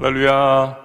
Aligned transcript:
할렐루야. 0.00 0.76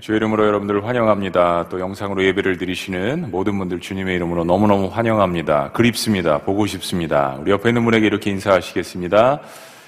주의 0.00 0.16
이름으로 0.18 0.46
여러분들을 0.46 0.86
환영합니다. 0.86 1.70
또 1.70 1.80
영상으로 1.80 2.22
예배를 2.24 2.58
드리시는 2.58 3.30
모든 3.30 3.58
분들 3.58 3.80
주님의 3.80 4.16
이름으로 4.16 4.44
너무너무 4.44 4.88
환영합니다. 4.88 5.72
그립습니다. 5.72 6.36
보고 6.36 6.66
싶습니다. 6.66 7.38
우리 7.40 7.52
옆에 7.52 7.70
있는 7.70 7.86
분에게 7.86 8.04
이렇게 8.04 8.30
인사하시겠습니다. 8.30 9.40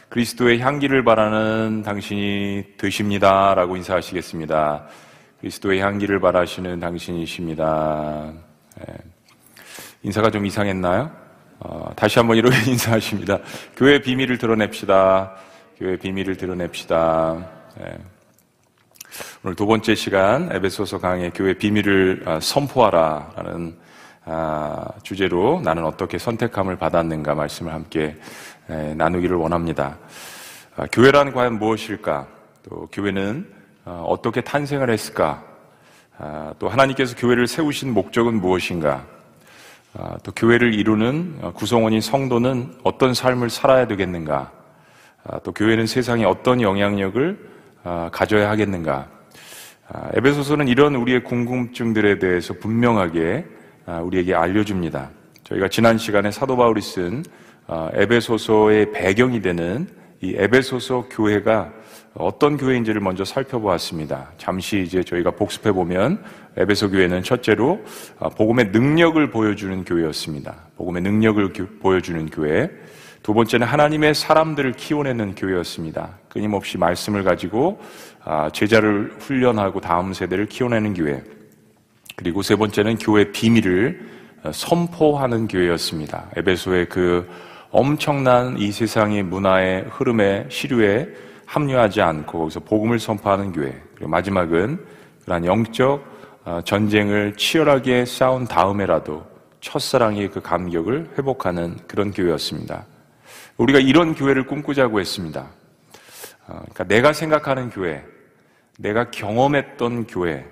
그리스도의 0.09 0.59
향기를 0.61 1.05
바라는 1.05 1.83
당신이 1.83 2.79
되십니다. 2.79 3.53
라고 3.55 3.77
인사하시겠습니다. 3.77 4.87
그리스도의 5.41 5.83
향기를 5.83 6.19
바라시는 6.19 6.81
당신이십니다. 6.81 8.33
네. 8.79 8.95
인사가 10.03 10.31
좀 10.31 10.47
이상했나요? 10.47 11.11
어, 11.59 11.91
다시 11.95 12.19
한번 12.19 12.39
이렇게 12.39 12.57
인사하십니다. 12.71 13.41
교회 13.77 14.01
비밀을 14.01 14.39
드러냅시다. 14.39 15.37
교회 15.79 15.99
비밀을 15.99 16.39
드러냅시다. 16.39 17.47
네. 17.79 17.99
오늘 19.43 19.57
두 19.57 19.65
번째 19.65 19.95
시간 19.95 20.53
에베소서 20.53 20.99
강의 20.99 21.31
교회 21.31 21.55
비밀을 21.55 22.25
아, 22.27 22.41
선포하라라는 22.41 23.75
아, 24.27 24.87
주제로 25.03 25.63
나는 25.65 25.87
어떻게 25.87 26.19
선택함을 26.19 26.77
받았는가 26.77 27.35
말씀을 27.35 27.73
함께 27.73 28.19
나누기를 28.67 29.35
원합니다. 29.37 29.97
아, 30.77 30.85
교회란 30.93 31.33
과연 31.33 31.59
무엇일까? 31.59 32.27
또 32.69 32.87
교회는 32.93 33.51
어떻게 33.87 34.43
탄생을 34.43 34.91
했을까? 34.91 35.43
또 36.59 36.69
하나님께서 36.69 37.17
교회를 37.17 37.47
세우신 37.47 37.95
목적은 37.95 38.43
무엇인가? 38.43 39.07
또 40.23 40.33
교회를 40.33 40.75
이루는 40.75 41.39
어, 41.41 41.53
구성원인 41.55 42.03
성도는 42.03 42.75
어떤 42.85 43.15
삶을 43.15 43.49
살아야 43.49 43.87
되겠는가? 43.87 44.53
또 45.43 45.53
교회는 45.53 45.87
세상에 45.87 46.27
어떤 46.27 46.61
영향력을 46.61 47.49
아, 47.85 48.11
가져야 48.13 48.51
하겠는가? 48.51 49.20
아, 49.93 50.09
에베소서는 50.15 50.69
이런 50.69 50.95
우리의 50.95 51.25
궁금증들에 51.25 52.21
대해서 52.21 52.55
분명하게 52.55 53.45
아, 53.87 53.99
우리에게 53.99 54.35
알려줍니다. 54.35 55.11
저희가 55.43 55.67
지난 55.67 55.99
시간에 55.99 56.31
사도 56.31 56.57
바울이 56.57 56.81
쓴 56.81 57.25
에베소서의 57.95 58.93
배경이 58.93 59.43
되는 59.43 59.89
이 60.21 60.35
에베소서 60.37 61.09
교회가 61.11 61.73
어떤 62.15 62.57
교회인지를 62.57 63.01
먼저 63.01 63.25
살펴보았습니다. 63.25 64.31
잠시 64.39 64.83
이제 64.83 65.03
저희가 65.03 65.33
복습해 65.33 65.73
보면 65.73 66.23
에베소 66.57 66.91
교회는 66.91 67.25
첫째로 67.25 67.81
복음의 68.37 68.67
능력을 68.67 69.31
보여주는 69.31 69.85
교회였습니다. 69.85 70.55
복음의 70.77 71.03
능력을 71.03 71.53
보여주는 71.81 72.27
교회. 72.27 72.71
두 73.23 73.35
번째는 73.35 73.67
하나님의 73.67 74.15
사람들을 74.15 74.73
키워내는 74.73 75.35
교회였습니다. 75.35 76.19
끊임없이 76.29 76.79
말씀을 76.79 77.23
가지고 77.23 77.79
아, 77.81 78.10
제자를 78.53 79.15
훈련하고 79.19 79.81
다음 79.81 80.13
세대를 80.13 80.47
키워내는 80.47 80.95
교회. 80.95 81.23
그리고 82.17 82.43
세 82.43 82.55
번째는 82.57 82.99
교회 82.99 83.33
비밀을 83.33 84.09
어, 84.43 84.51
선포하는 84.53 85.49
교회였습니다. 85.49 86.31
에베소의 86.37 86.89
그 86.89 87.29
엄청난 87.71 88.59
이 88.59 88.73
세상의 88.73 89.23
문화의 89.23 89.85
흐름에 89.91 90.47
시류에 90.49 91.09
합류하지 91.47 92.01
않고 92.01 92.39
거기서 92.41 92.61
복음을 92.61 92.99
선포하는 92.99 93.53
교회. 93.53 93.75
그리고 93.95 94.11
마지막은 94.11 94.85
그러한 95.25 95.45
영적 95.45 96.05
어, 96.45 96.61
전쟁을 96.65 97.37
치열하게 97.37 98.05
싸운 98.07 98.47
다음에라도 98.47 99.25
첫사랑의 99.61 100.31
그 100.31 100.41
감격을 100.41 101.11
회복하는 101.19 101.77
그런 101.87 102.13
교회였습니다. 102.13 102.87
우리가 103.59 103.79
이런 103.79 104.15
교회를 104.15 104.47
꿈꾸자고 104.47 105.01
했습니다. 105.01 105.49
어, 106.51 106.59
그러니까 106.59 106.85
내가 106.85 107.13
생각하는 107.13 107.71
교회, 107.71 108.05
내가 108.79 109.11
경험했던 109.11 110.07
교회, 110.09 110.45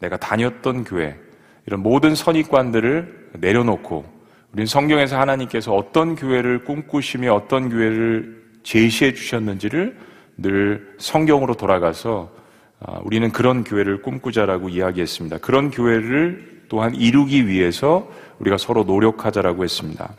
내가 0.00 0.18
다녔던 0.18 0.84
교회, 0.84 1.16
이런 1.64 1.80
모든 1.80 2.14
선입관들을 2.14 3.30
내려놓고 3.38 4.04
우리는 4.52 4.66
성경에서 4.66 5.18
하나님께서 5.18 5.74
어떤 5.74 6.14
교회를 6.14 6.64
꿈꾸시며 6.64 7.34
어떤 7.34 7.70
교회를 7.70 8.44
제시해 8.62 9.14
주셨는지를 9.14 9.96
늘 10.36 10.94
성경으로 10.98 11.54
돌아가서 11.54 12.30
어, 12.78 13.00
우리는 13.04 13.32
그런 13.32 13.64
교회를 13.64 14.02
꿈꾸자라고 14.02 14.68
이야기했습니다. 14.68 15.38
그런 15.38 15.70
교회를 15.70 16.64
또한 16.68 16.94
이루기 16.94 17.48
위해서 17.48 18.10
우리가 18.38 18.58
서로 18.58 18.84
노력하자라고 18.84 19.64
했습니다. 19.64 20.12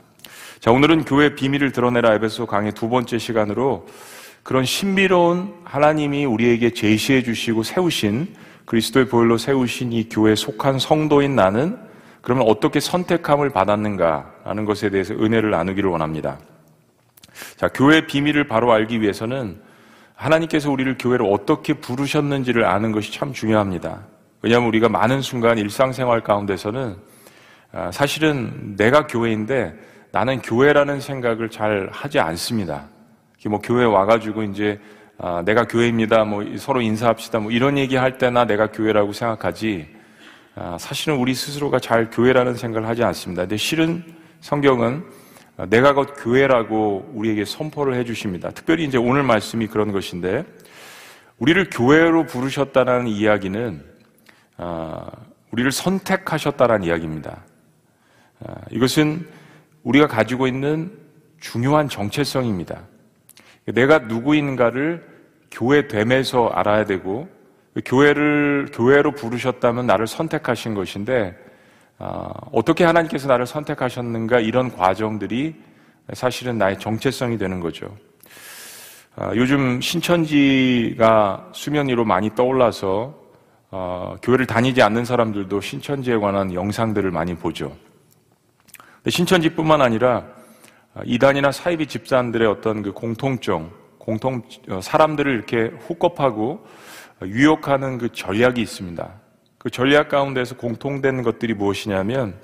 자, 0.60 0.72
오늘은 0.72 1.06
교회 1.06 1.36
비밀을 1.36 1.72
드러내라 1.72 2.16
에베소 2.16 2.48
강의 2.48 2.72
두 2.72 2.90
번째 2.90 3.20
시간으로 3.20 3.86
그런 4.48 4.64
신비로운 4.64 5.54
하나님이 5.66 6.24
우리에게 6.24 6.70
제시해 6.70 7.22
주시고 7.22 7.64
세우신 7.64 8.34
그리스도의 8.64 9.10
보혈로 9.10 9.38
세우신 9.38 9.92
이 9.92 10.08
교회에 10.08 10.36
속한 10.36 10.80
성도인 10.80 11.36
나는 11.36 11.78
그러면 12.22 12.48
어떻게 12.48 12.80
선택함을 12.80 13.50
받았는가라는 13.50 14.64
것에 14.64 14.90
대해서 14.90 15.14
은혜를 15.16 15.50
나누기를 15.50 15.90
원합니다. 15.90 16.40
자, 17.58 17.68
교회의 17.68 18.08
비밀을 18.08 18.48
바로 18.48 18.72
알기 18.72 19.02
위해서는 19.02 19.60
하나님께서 20.16 20.72
우리를 20.72 20.96
교회로 20.98 21.30
어떻게 21.30 21.74
부르셨는지를 21.74 22.64
아는 22.64 22.94
것이 22.94 23.12
참 23.12 23.34
중요합니다. 23.34 24.08
왜냐하면 24.42 24.70
우리가 24.70 24.88
많은 24.88 25.20
순간 25.20 25.58
일상생활 25.58 26.22
가운데서는 26.24 26.96
아, 27.74 27.92
사실은 27.92 28.78
내가 28.78 29.08
교회인데 29.08 29.74
나는 30.14 30.42
교회라는 30.42 31.02
생각을 31.02 31.50
잘 31.50 31.90
하지 31.92 32.20
않습니다. 32.20 32.88
뭐 33.48 33.60
교회 33.60 33.86
와가지고 33.86 34.44
이제 34.44 34.80
아, 35.18 35.42
내가 35.44 35.66
교회입니다. 35.66 36.26
뭐 36.26 36.46
서로 36.58 36.82
인사합시다. 36.82 37.40
뭐 37.40 37.52
이런 37.52 37.78
얘기 37.78 37.96
할 37.96 38.18
때나 38.18 38.46
내가 38.46 38.68
교회라고 38.68 39.14
생각하지. 39.14 39.88
아, 40.56 40.78
사실은 40.80 41.18
우리 41.18 41.34
스스로가 41.34 41.80
잘 41.80 42.10
교회라는 42.10 42.56
생각을 42.56 42.88
하지 42.88 43.04
않습니다. 43.04 43.44
근데 43.44 43.58
실은 43.58 44.04
성경은 44.42 45.04
내가 45.70 45.94
곧 45.94 46.14
교회라고 46.18 47.12
우리에게 47.14 47.46
선포를 47.46 47.96
해주십니다. 47.96 48.52
특별히 48.52 48.86
이제 48.86 48.98
오늘 48.98 49.24
말씀이 49.24 49.68
그런 49.68 49.92
것인데 49.92 50.46
우리를 51.40 51.70
교회로 51.72 52.26
부르셨다는 52.26 53.08
이야기는 53.08 53.84
아, 54.58 55.10
우리를 55.52 55.72
선택하셨다는 55.72 56.84
이야기입니다. 56.84 57.44
아, 58.46 58.56
이것은 58.70 59.28
우리가 59.84 60.08
가지고 60.08 60.48
있는 60.48 60.92
중요한 61.40 61.90
정체성입니다. 61.90 62.82
내가 63.74 64.00
누구인가를 64.00 65.06
교회됨에서 65.52 66.48
알아야 66.48 66.86
되고 66.86 67.28
교회를 67.86 68.70
교회로 68.74 69.12
부르셨다면 69.12 69.86
나를 69.86 70.08
선택하신 70.08 70.74
것인데 70.74 71.36
어, 72.00 72.62
떻게 72.66 72.84
하나님께서 72.84 73.28
나를 73.28 73.46
선택하셨는가 73.46 74.40
이런 74.40 74.76
과정들이 74.76 75.56
사실은 76.14 76.58
나의 76.58 76.80
정체성이 76.80 77.38
되는 77.38 77.60
거죠. 77.60 77.96
어, 79.16 79.32
요즘 79.36 79.82
신천지가 79.82 81.50
수면 81.54 81.90
위로 81.90 82.06
많이 82.06 82.34
떠올라서 82.36 83.16
어, 83.70 84.16
교회를 84.22 84.46
다니지 84.46 84.82
않는 84.82 85.06
사람들도 85.06 85.60
신천지에 85.60 86.18
관한 86.18 86.54
영상들을 86.54 87.12
많이 87.12 87.36
보죠. 87.36 87.76
신천지뿐만 89.08 89.82
아니라 89.82 90.37
이단이나 91.06 91.52
사이비 91.52 91.88
집사들의 91.88 92.48
어떤 92.48 92.82
그 92.82 92.92
공통점, 92.92 93.72
공통 93.98 94.42
어, 94.70 94.80
사람들을 94.82 95.34
이렇게 95.34 95.72
후kop하고 95.88 96.66
유혹하는 97.24 97.98
그 97.98 98.12
전략이 98.12 98.62
있습니다. 98.62 99.10
그 99.58 99.70
전략 99.70 100.10
가운데서 100.10 100.56
공통된 100.56 101.24
것들이 101.24 101.54
무엇이냐면 101.54 102.36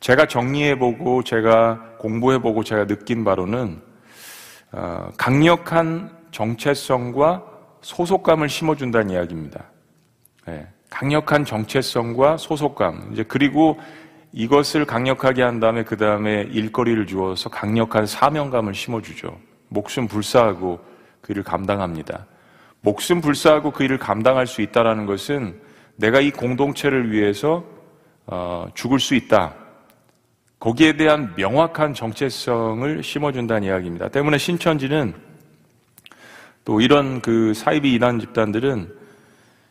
제가 0.00 0.26
정리해보고 0.26 1.22
제가 1.24 1.96
공부해보고 1.98 2.64
제가 2.64 2.86
느낀 2.86 3.24
바로는 3.24 3.80
어, 4.72 5.10
강력한 5.16 6.10
정체성과 6.30 7.44
소속감을 7.82 8.48
심어준다는 8.48 9.10
이야기입니다. 9.10 9.64
네, 10.46 10.66
강력한 10.88 11.44
정체성과 11.44 12.36
소속감. 12.36 13.10
이제 13.12 13.22
그리고 13.22 13.78
이것을 14.32 14.84
강력하게 14.84 15.42
한 15.42 15.58
다음에 15.58 15.82
그 15.82 15.96
다음에 15.96 16.42
일거리를 16.50 17.06
주어서 17.06 17.48
강력한 17.48 18.06
사명감을 18.06 18.74
심어주죠. 18.74 19.38
목숨 19.68 20.06
불사하고 20.06 20.80
그 21.20 21.32
일을 21.32 21.42
감당합니다. 21.42 22.26
목숨 22.80 23.20
불사하고 23.20 23.72
그 23.72 23.84
일을 23.84 23.98
감당할 23.98 24.46
수 24.46 24.62
있다라는 24.62 25.06
것은 25.06 25.60
내가 25.96 26.20
이 26.20 26.30
공동체를 26.30 27.12
위해서 27.12 27.64
어, 28.26 28.68
죽을 28.74 29.00
수 29.00 29.14
있다. 29.14 29.54
거기에 30.60 30.96
대한 30.96 31.32
명확한 31.36 31.94
정체성을 31.94 33.02
심어준다는 33.02 33.64
이야기입니다. 33.64 34.08
때문에 34.08 34.38
신천지는 34.38 35.14
또 36.64 36.80
이런 36.80 37.20
그 37.20 37.54
사이비 37.54 37.94
이단 37.94 38.20
집단들은 38.20 38.94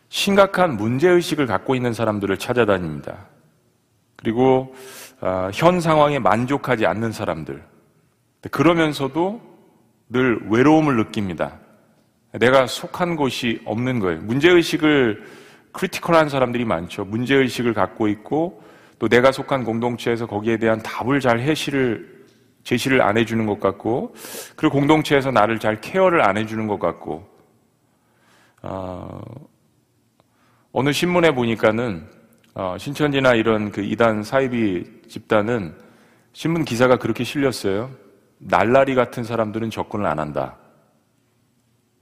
심각한 0.08 0.76
문제의식을 0.76 1.46
갖고 1.46 1.74
있는 1.74 1.94
사람들을 1.94 2.36
찾아다닙니다. 2.36 3.26
그리고 4.20 4.74
어, 5.20 5.50
현 5.52 5.80
상황에 5.80 6.18
만족하지 6.18 6.86
않는 6.86 7.12
사람들. 7.12 7.62
그러면서도 8.50 9.40
늘 10.08 10.40
외로움을 10.48 10.96
느낍니다. 10.96 11.58
내가 12.32 12.66
속한 12.66 13.16
곳이 13.16 13.60
없는 13.64 13.98
거예요. 13.98 14.20
문제의식을 14.22 15.24
크리티컬한 15.72 16.28
사람들이 16.28 16.64
많죠. 16.64 17.04
문제의식을 17.04 17.74
갖고 17.74 18.08
있고 18.08 18.62
또 18.98 19.08
내가 19.08 19.32
속한 19.32 19.64
공동체에서 19.64 20.26
거기에 20.26 20.58
대한 20.58 20.82
답을 20.82 21.20
잘 21.20 21.40
해시를 21.40 22.20
제시를 22.62 23.00
안 23.00 23.16
해주는 23.16 23.46
것 23.46 23.58
같고 23.58 24.14
그리고 24.54 24.74
공동체에서 24.74 25.30
나를 25.30 25.58
잘 25.58 25.80
케어를 25.80 26.22
안 26.22 26.36
해주는 26.36 26.66
것 26.66 26.78
같고 26.78 27.26
어, 28.62 29.20
어느 30.72 30.92
신문에 30.92 31.34
보니까는 31.34 32.19
어, 32.54 32.76
신천지나 32.78 33.34
이런 33.34 33.70
그 33.70 33.80
이단 33.80 34.22
사이비 34.22 35.02
집단은 35.08 35.74
신문 36.32 36.64
기사가 36.64 36.96
그렇게 36.96 37.24
실렸어요. 37.24 37.90
날라리 38.38 38.94
같은 38.94 39.24
사람들은 39.24 39.70
접근을 39.70 40.06
안 40.06 40.18
한다. 40.18 40.56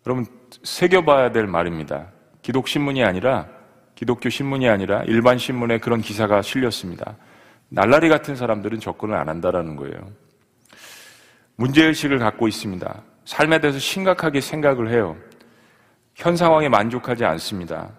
여러분 0.07 0.27
새겨봐야 0.63 1.33
될 1.33 1.47
말입니다. 1.47 2.09
기독 2.41 2.69
신문이 2.69 3.05
아니라 3.05 3.47
기독교 3.95 4.29
신문이 4.29 4.69
아니라 4.69 5.03
일반 5.05 5.39
신문에 5.39 5.79
그런 5.79 6.01
기사가 6.01 6.41
실렸습니다. 6.41 7.17
날라리 7.69 8.09
같은 8.09 8.37
사람들은 8.37 8.81
접근을 8.81 9.17
안 9.17 9.29
한다라는 9.29 9.77
거예요. 9.77 9.99
문제의식을 11.57 12.19
갖고 12.19 12.47
있습니다. 12.47 13.03
삶에 13.25 13.61
대해서 13.61 13.79
심각하게 13.79 14.41
생각을 14.41 14.91
해요. 14.91 15.17
현 16.15 16.37
상황에 16.37 16.69
만족하지 16.69 17.25
않습니다. 17.25 17.91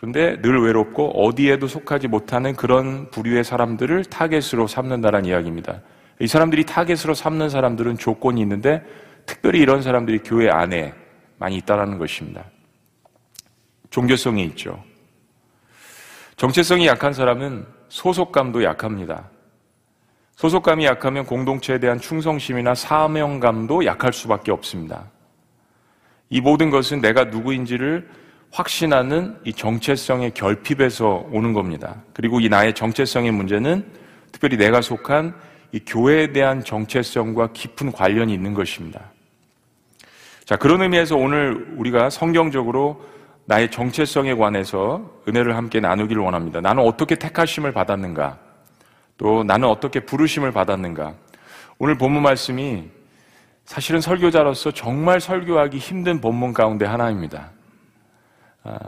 그런데 0.00 0.40
늘 0.40 0.62
외롭고 0.62 1.26
어디에도 1.26 1.66
속하지 1.66 2.08
못하는 2.08 2.56
그런 2.56 3.10
부류의 3.10 3.44
사람들을 3.44 4.06
타겟으로 4.06 4.66
삼는다는 4.66 5.26
이야기입니다. 5.26 5.82
이 6.20 6.26
사람들이 6.26 6.64
타겟으로 6.64 7.12
삼는 7.12 7.50
사람들은 7.50 7.98
조건이 7.98 8.40
있는데 8.40 8.82
특별히 9.26 9.60
이런 9.60 9.82
사람들이 9.82 10.20
교회 10.20 10.48
안에 10.48 10.94
많이 11.36 11.56
있다는 11.56 11.98
것입니다. 11.98 12.46
종교성이 13.90 14.44
있죠. 14.46 14.82
정체성이 16.36 16.86
약한 16.86 17.12
사람은 17.12 17.66
소속감도 17.90 18.64
약합니다. 18.64 19.28
소속감이 20.36 20.86
약하면 20.86 21.26
공동체에 21.26 21.78
대한 21.78 22.00
충성심이나 22.00 22.74
사명감도 22.74 23.84
약할 23.84 24.14
수밖에 24.14 24.50
없습니다. 24.50 25.10
이 26.30 26.40
모든 26.40 26.70
것은 26.70 27.02
내가 27.02 27.24
누구인지를 27.24 28.08
확신하는 28.52 29.36
이 29.44 29.52
정체성의 29.52 30.32
결핍에서 30.34 31.28
오는 31.30 31.52
겁니다. 31.52 31.96
그리고 32.12 32.40
이 32.40 32.48
나의 32.48 32.74
정체성의 32.74 33.30
문제는 33.30 33.84
특별히 34.32 34.56
내가 34.56 34.80
속한 34.80 35.34
이 35.72 35.80
교회에 35.86 36.32
대한 36.32 36.64
정체성과 36.64 37.52
깊은 37.52 37.92
관련이 37.92 38.32
있는 38.32 38.54
것입니다. 38.54 39.00
자, 40.44 40.56
그런 40.56 40.82
의미에서 40.82 41.16
오늘 41.16 41.74
우리가 41.76 42.10
성경적으로 42.10 43.04
나의 43.44 43.70
정체성에 43.70 44.34
관해서 44.34 45.10
은혜를 45.28 45.56
함께 45.56 45.80
나누기를 45.80 46.22
원합니다. 46.22 46.60
나는 46.60 46.84
어떻게 46.84 47.14
택하심을 47.14 47.72
받았는가? 47.72 48.38
또 49.16 49.44
나는 49.44 49.68
어떻게 49.68 50.00
부르심을 50.00 50.50
받았는가? 50.52 51.14
오늘 51.78 51.96
본문 51.96 52.22
말씀이 52.22 52.84
사실은 53.64 54.00
설교자로서 54.00 54.72
정말 54.72 55.20
설교하기 55.20 55.78
힘든 55.78 56.20
본문 56.20 56.52
가운데 56.52 56.84
하나입니다. 56.84 57.50
아, 58.62 58.78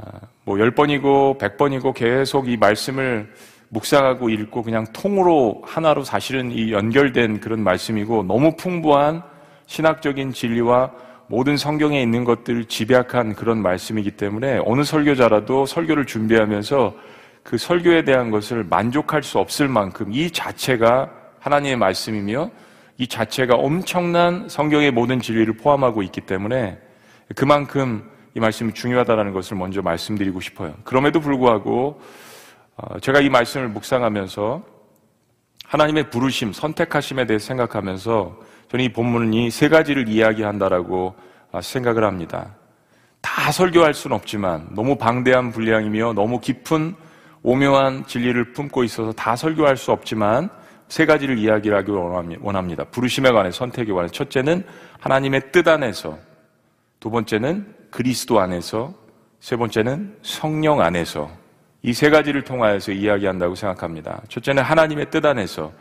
뭐 0.45 0.57
10번이고 0.57 1.39
100번이고 1.39 1.95
계속 1.95 2.49
이 2.49 2.57
말씀을 2.57 3.33
묵상하고 3.71 4.29
읽고 4.29 4.63
그냥 4.63 4.85
통으로 4.93 5.63
하나로 5.65 6.05
사실은 6.05 6.51
이 6.51 6.73
연결된 6.73 7.41
그런 7.41 7.63
말씀이고 7.65 8.25
너무 8.25 8.55
풍부한 8.57 9.23
신학적인 9.67 10.33
진리와 10.33 10.93
모든 11.27 11.57
성경에 11.57 12.03
있는 12.03 12.25
것들을 12.25 12.67
집약한 12.67 13.35
그런 13.35 13.63
말씀이기 13.63 14.11
때문에 14.13 14.61
어느 14.67 14.83
설교자라도 14.83 15.65
설교를 15.65 16.05
준비하면서 16.05 16.95
그 17.43 17.57
설교에 17.57 18.05
대한 18.05 18.31
것을 18.31 18.65
만족할 18.65 19.23
수 19.23 19.39
없을 19.39 19.69
만큼 19.69 20.13
이 20.13 20.31
자체가 20.31 21.11
하나님의 21.39 21.77
말씀이며 21.77 22.51
이 22.99 23.07
자체가 23.07 23.55
엄청난 23.55 24.47
성경의 24.49 24.91
모든 24.91 25.21
진리를 25.21 25.57
포함하고 25.57 26.03
있기 26.03 26.21
때문에 26.21 26.79
그만큼 27.35 28.12
이 28.34 28.40
말씀이 28.40 28.73
중요하다는 28.73 29.32
것을 29.32 29.56
먼저 29.56 29.82
말씀드리고 29.82 30.40
싶어요. 30.40 30.75
그럼에도 30.84 31.20
불구하고 31.20 32.00
어, 32.76 32.99
제가 33.00 33.20
이 33.20 33.29
말씀을 33.29 33.69
묵상하면서 33.69 34.62
하나님의 35.67 36.11
부르심, 36.11 36.52
선택하심에 36.52 37.26
대해 37.26 37.38
생각하면서 37.38 38.38
저는 38.70 38.84
이 38.84 38.88
본문이 38.90 39.50
세 39.50 39.69
가지를 39.69 40.08
이야기한다라고 40.08 41.14
어, 41.52 41.61
생각을 41.61 42.05
합니다. 42.05 42.55
다 43.20 43.52
설교할 43.52 43.94
수는 43.94 44.17
없지만 44.17 44.69
너무 44.73 44.96
방대한 44.96 45.50
분량이며 45.52 46.14
너무 46.14 46.40
깊은 46.40 46.94
오묘한 47.43 48.06
진리를 48.06 48.52
품고 48.52 48.84
있어서 48.84 49.12
다 49.12 49.37
설교할 49.37 49.76
수 49.76 49.93
없지만 49.93 50.49
세 50.88 51.06
가지를 51.06 51.38
이야기하기 51.38 51.90
원합니다. 52.40 52.84
부르심에 52.84 53.31
관해 53.31 53.50
선택에 53.50 53.93
관해 53.93 54.08
첫째는 54.08 54.64
하나님의 55.00 55.52
뜻 55.52 55.67
안에서 55.69 56.19
두 57.00 57.11
번째는 57.11 57.81
그리스도 57.93 58.41
안에서 58.41 58.93
세 59.39 59.55
번째는 59.56 60.19
성령 60.23 60.81
안에서 60.81 61.31
이 61.85 61.93
세 61.93 62.11
가지를 62.11 62.43
통하여서 62.44 62.93
이야기한다고 62.93 63.55
생각합니다. 63.55 64.23
첫째는 64.29 64.62
하나님의 64.62 65.11
뜻 65.11 65.25
안에서 65.27 65.73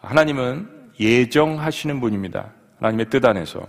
하나님은 0.00 0.68
예정하시는 1.00 2.00
분입니다. 2.00 2.52
하나님의 2.80 3.10
뜻 3.10 3.24
안에서 3.24 3.66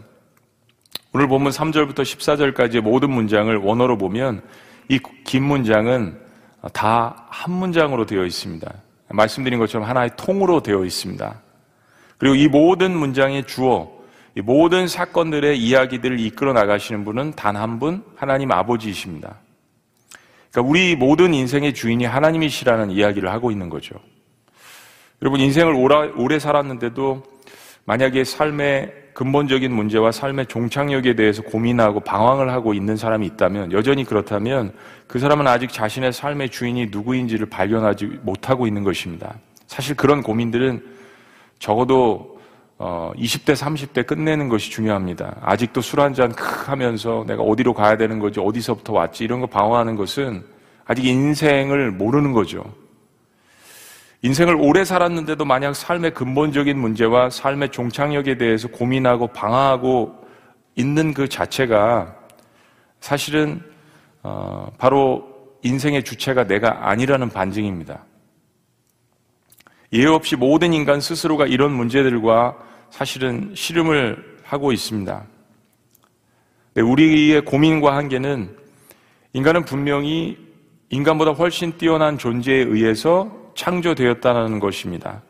오늘 1.14 1.28
보면 1.28 1.52
3절부터 1.52 2.00
14절까지의 2.02 2.82
모든 2.82 3.10
문장을 3.12 3.56
원어로 3.58 3.98
보면 3.98 4.42
이 4.90 5.00
긴 5.26 5.44
문장은 5.44 6.20
다 6.74 7.28
한 7.30 7.54
문장으로 7.54 8.06
되어 8.06 8.26
있습니다. 8.26 8.72
말씀드린 9.10 9.58
것처럼 9.60 9.88
하나의 9.88 10.12
통으로 10.18 10.62
되어 10.62 10.84
있습니다. 10.86 11.42
그리고 12.18 12.36
이 12.36 12.48
모든 12.48 12.96
문장의 12.98 13.46
주어, 13.46 13.90
이 13.90 13.97
모든 14.42 14.88
사건들의 14.88 15.60
이야기들을 15.60 16.20
이끌어 16.20 16.54
나가시는 16.54 17.04
분은 17.06 17.34
단 17.34 17.56
한 17.56 17.80
분, 17.80 18.04
하나님 18.16 18.52
아버지이십니다. 18.52 19.40
그러니까 20.52 20.70
우리 20.70 20.96
모든 20.96 21.34
인생의 21.34 21.74
주인이 21.74 22.06
하나님이시라는 22.06 22.92
이야기를 22.92 23.32
하고 23.32 23.52
있는 23.52 23.70
거죠. 23.70 23.96
여러분, 25.22 25.40
인생을 25.40 25.74
오래, 25.74 26.12
오래 26.16 26.40
살았는데도 26.40 27.24
만약에 27.86 28.24
삶의 28.24 28.94
근본적인 29.14 29.74
문제와 29.74 30.12
삶의 30.12 30.46
종착역에 30.46 31.16
대해서 31.16 31.42
고민하고 31.42 32.02
방황을 32.02 32.52
하고 32.52 32.76
있는 32.76 32.96
사람이 32.96 33.26
있다면, 33.26 33.72
여전히 33.72 34.04
그렇다면 34.04 34.74
그 35.08 35.18
사람은 35.18 35.48
아직 35.48 35.72
자신의 35.72 36.14
삶의 36.14 36.50
주인이 36.52 36.88
누구인지를 36.92 37.48
발견하지 37.48 38.06
못하고 38.22 38.68
있는 38.68 38.84
것입니다. 38.84 39.36
사실 39.66 39.96
그런 39.96 40.22
고민들은 40.22 40.84
적어도 41.58 42.37
어, 42.80 43.12
20대, 43.16 43.56
30대 43.56 44.06
끝내는 44.06 44.50
것이 44.50 44.70
중요합니다. 44.70 45.38
아직도 45.42 45.82
술 45.82 46.00
한잔 46.00 46.32
하면서 46.38 47.24
내가 47.28 47.42
어디로 47.42 47.74
가야 47.74 47.98
되는 47.98 48.20
거지, 48.20 48.40
어디서부터 48.40 48.94
왔지, 48.94 49.24
이런 49.24 49.42
거 49.42 49.48
방황하는 49.48 49.96
것은 49.96 50.44
아직 50.86 51.06
인생을 51.06 51.92
모르는 51.92 52.34
거죠. 52.34 52.64
인생을 54.22 54.56
오래 54.60 54.84
살았는데도 54.84 55.46
만약 55.46 55.76
삶의 55.76 56.14
근본적인 56.14 56.78
문제와 56.78 57.30
삶의 57.30 57.70
종착역에 57.70 58.38
대해서 58.38 58.68
고민하고 58.68 59.28
방황하고 59.28 60.16
있는 60.76 61.14
그 61.14 61.28
자체가 61.28 62.16
사실은 63.00 63.62
어, 64.24 64.72
바로 64.78 65.26
인생의 65.64 66.04
주체가 66.04 66.46
내가 66.46 66.90
아니라는 66.90 67.30
반증입니다. 67.30 68.04
예외 69.94 70.08
없이 70.08 70.36
모든 70.36 70.74
인간 70.74 71.00
스스로가 71.00 71.46
이런 71.46 71.72
문제들과 71.72 72.67
사실은 72.90 73.52
씨름을 73.56 74.38
하고 74.44 74.72
있습니다. 74.72 75.24
네, 76.74 76.82
우리의 76.82 77.42
고민과 77.42 77.96
한계는 77.96 78.56
인간은 79.34 79.66
분명히 79.66 80.38
인간보다 80.90 81.32
훨씬 81.32 81.78
뛰어난 81.78 82.18
존재에 82.18 82.56
의해서 82.56 83.32
창조되었다는 83.56 84.60
것입니다. 84.60 85.22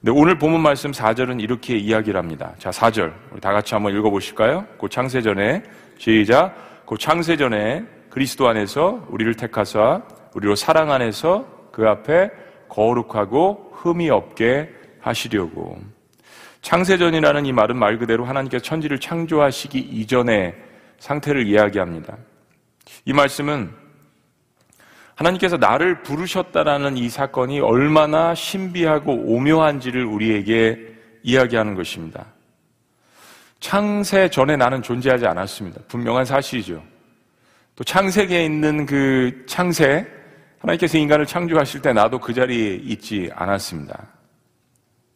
네, 0.00 0.10
오늘 0.10 0.38
본문 0.38 0.60
말씀 0.60 0.90
4절은 0.90 1.40
이렇게 1.40 1.76
이야기를 1.76 2.18
합니다. 2.18 2.54
자, 2.58 2.70
4절. 2.70 3.12
우리 3.30 3.40
다 3.40 3.52
같이 3.52 3.74
한번 3.74 3.94
읽어보실까요? 3.96 4.66
그 4.80 4.88
창세전에, 4.88 5.62
시작. 5.98 6.54
그 6.86 6.96
창세전에 6.98 7.84
그리스도 8.10 8.48
안에서 8.48 9.06
우리를 9.10 9.34
택하사 9.34 10.02
우리로 10.34 10.54
사랑 10.54 10.90
안에서 10.90 11.46
그 11.72 11.88
앞에 11.88 12.30
거룩하고 12.68 13.72
흠이 13.74 14.10
없게 14.10 14.70
하시려고. 15.00 15.78
창세전이라는 16.66 17.46
이 17.46 17.52
말은 17.52 17.76
말 17.76 17.96
그대로 17.96 18.24
하나님께서 18.24 18.60
천지를 18.60 18.98
창조하시기 18.98 19.78
이전의 19.78 20.52
상태를 20.98 21.46
이야기합니다. 21.46 22.16
이 23.04 23.12
말씀은 23.12 23.70
하나님께서 25.14 25.58
나를 25.58 26.02
부르셨다라는 26.02 26.96
이 26.96 27.08
사건이 27.08 27.60
얼마나 27.60 28.34
신비하고 28.34 29.12
오묘한지를 29.12 30.04
우리에게 30.04 30.92
이야기하는 31.22 31.76
것입니다. 31.76 32.26
창세 33.60 34.28
전에 34.28 34.56
나는 34.56 34.82
존재하지 34.82 35.24
않았습니다. 35.24 35.82
분명한 35.86 36.24
사실이죠. 36.24 36.82
또 37.76 37.84
창세기에 37.84 38.44
있는 38.44 38.86
그 38.86 39.44
창세, 39.46 40.04
하나님께서 40.58 40.98
인간을 40.98 41.26
창조하실 41.26 41.82
때 41.82 41.92
나도 41.92 42.18
그 42.18 42.34
자리에 42.34 42.74
있지 42.82 43.30
않았습니다. 43.36 44.08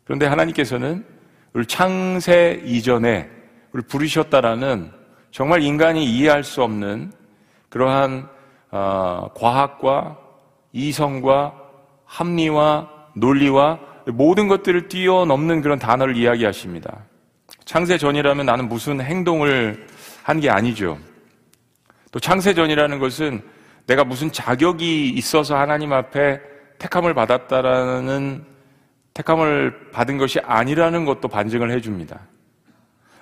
그런데 0.05 0.27
하나님께서는 0.27 1.19
우리 1.53 1.67
창세 1.67 2.63
이전에 2.65 3.29
우리 3.73 3.83
부르셨다라는 3.83 4.93
정말 5.31 5.63
인간이 5.63 6.05
이해할 6.05 6.45
수 6.45 6.63
없는 6.63 7.13
그러한 7.69 8.29
어, 8.71 9.29
과학과 9.35 10.17
이성과 10.73 11.55
합리와 12.05 12.89
논리와 13.15 13.81
모든 14.07 14.49
것들을 14.49 14.89
뛰어넘는 14.89 15.61
그런 15.61 15.79
단어를 15.79 16.17
이야기하십니다. 16.17 17.05
창세 17.65 17.99
전이라면 17.99 18.47
나는 18.47 18.69
무슨 18.69 19.01
행동을 19.01 19.87
한 20.23 20.41
게 20.41 20.49
아니죠. 20.49 20.99
또 22.13 22.21
창세 22.21 22.55
전이라는 22.55 22.99
것은 23.01 23.43
내가 23.87 24.05
무슨 24.05 24.31
자격이 24.31 25.11
있어서 25.11 25.57
하나님 25.57 25.93
앞에 25.93 26.41
택함을 26.79 27.15
받았다라는 27.15 28.45
택함을 29.21 29.91
받은 29.93 30.19
것이 30.19 30.41
아니라는 30.41 31.05
것도 31.05 31.29
반증을 31.29 31.71
해줍니다. 31.73 32.21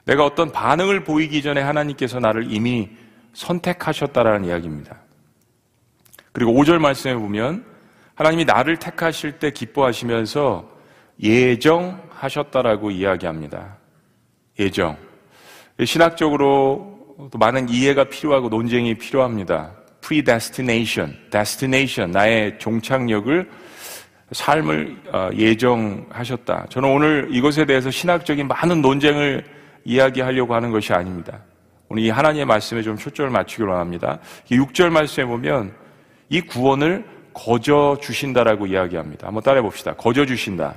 내가 0.05 0.25
어떤 0.25 0.53
반응을 0.53 1.05
보이기 1.05 1.43
전에 1.43 1.61
하나님께서 1.61 2.21
나를 2.21 2.51
이미 2.51 2.91
선택하셨다라는 3.35 4.47
이야기입니다. 4.47 4.97
그리고 6.33 6.53
5절 6.53 6.79
말씀에 6.79 7.15
보면 7.15 7.65
하나님이 8.15 8.45
나를 8.45 8.79
택하실 8.79 9.39
때 9.39 9.51
기뻐하시면서 9.51 10.69
예정하셨다라고 11.21 12.91
이야기합니다. 12.91 13.77
예정. 14.59 14.97
신학적으로 15.85 16.99
또 17.31 17.39
많은 17.39 17.69
이해가 17.69 18.05
필요하고 18.05 18.49
논쟁이 18.49 18.95
필요합니다. 18.95 19.73
predestination, 20.01 21.17
destination, 21.31 22.11
나의 22.13 22.59
종착역을 22.59 23.51
삶을 24.33 24.97
어, 25.13 25.31
예정하셨다. 25.35 26.67
저는 26.69 26.89
오늘 26.91 27.29
이것에 27.31 27.65
대해서 27.65 27.91
신학적인 27.91 28.47
많은 28.47 28.83
논쟁을 28.83 29.45
이야기하려고 29.85 30.55
하는 30.55 30.71
것이 30.71 30.93
아닙니다. 30.93 31.41
오늘 31.89 32.03
이 32.03 32.11
하나님의 32.11 32.45
말씀에 32.45 32.83
좀 32.83 32.97
초점을 32.97 33.31
맞추기로 33.31 33.75
합니다. 33.75 34.19
6절 34.51 34.91
말씀에 34.91 35.25
보면 35.25 35.75
이 36.29 36.43
구원을 36.43 37.05
거저 37.33 37.99
주신다라고 38.03 38.67
이야기합니다. 38.67 39.29
한번 39.29 39.43
따라해 39.43 39.63
봅시다. 39.63 39.95
거저 39.95 40.27
주신다. 40.27 40.75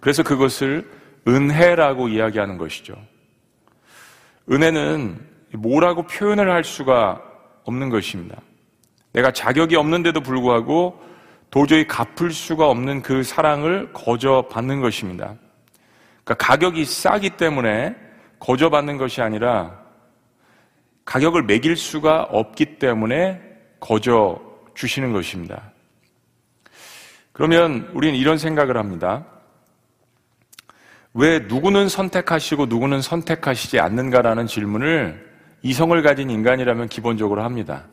그래서 0.00 0.22
그것을 0.22 0.90
은혜라고 1.28 2.08
이야기하는 2.08 2.56
것이죠. 2.56 2.94
은혜는 4.50 5.20
뭐라고 5.54 6.04
표현을 6.04 6.50
할 6.50 6.64
수가 6.64 7.22
없는 7.64 7.90
것입니다. 7.90 8.40
내가 9.12 9.30
자격이 9.30 9.76
없는데도 9.76 10.20
불구하고 10.20 11.09
도저히 11.50 11.86
갚을 11.86 12.30
수가 12.30 12.68
없는 12.68 13.02
그 13.02 13.22
사랑을 13.22 13.92
거저 13.92 14.46
받는 14.50 14.80
것입니다. 14.80 15.34
그러니까 16.24 16.46
가격이 16.46 16.84
싸기 16.84 17.30
때문에 17.30 17.96
거저 18.38 18.70
받는 18.70 18.96
것이 18.96 19.20
아니라 19.20 19.78
가격을 21.04 21.42
매길 21.42 21.76
수가 21.76 22.22
없기 22.22 22.78
때문에 22.78 23.40
거저 23.80 24.40
주시는 24.74 25.12
것입니다. 25.12 25.72
그러면 27.32 27.90
우리는 27.94 28.16
이런 28.16 28.38
생각을 28.38 28.76
합니다. 28.76 29.26
왜 31.14 31.40
누구는 31.40 31.88
선택하시고 31.88 32.66
누구는 32.66 33.02
선택하시지 33.02 33.80
않는가라는 33.80 34.46
질문을 34.46 35.28
이성을 35.62 36.00
가진 36.02 36.30
인간이라면 36.30 36.88
기본적으로 36.88 37.42
합니다. 37.42 37.86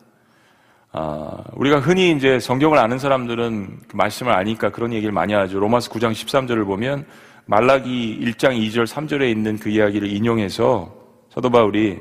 아, 0.90 1.44
우리가 1.52 1.80
흔히 1.80 2.12
이제 2.12 2.40
성경을 2.40 2.78
아는 2.78 2.98
사람들은 2.98 3.80
그 3.88 3.96
말씀을 3.96 4.32
아니까 4.32 4.70
그런 4.70 4.92
얘기를 4.92 5.12
많이 5.12 5.34
하죠. 5.34 5.58
로마서 5.58 5.90
9장 5.90 6.12
13절을 6.12 6.64
보면 6.64 7.04
말라기 7.44 8.18
1장 8.22 8.58
2절 8.58 8.86
3절에 8.86 9.30
있는 9.30 9.58
그 9.58 9.68
이야기를 9.68 10.10
인용해서 10.10 10.94
사도 11.30 11.50
바울이 11.50 11.98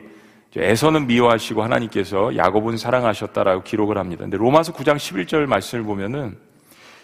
에서는 0.56 1.06
미워하시고 1.06 1.62
하나님께서 1.62 2.36
야곱은 2.36 2.78
사랑하셨다라고 2.78 3.64
기록을 3.64 3.98
합니다. 3.98 4.24
근데 4.24 4.38
로마서 4.38 4.74
9장 4.74 4.96
11절 4.96 5.46
말씀을 5.46 5.84
보면은 5.84 6.38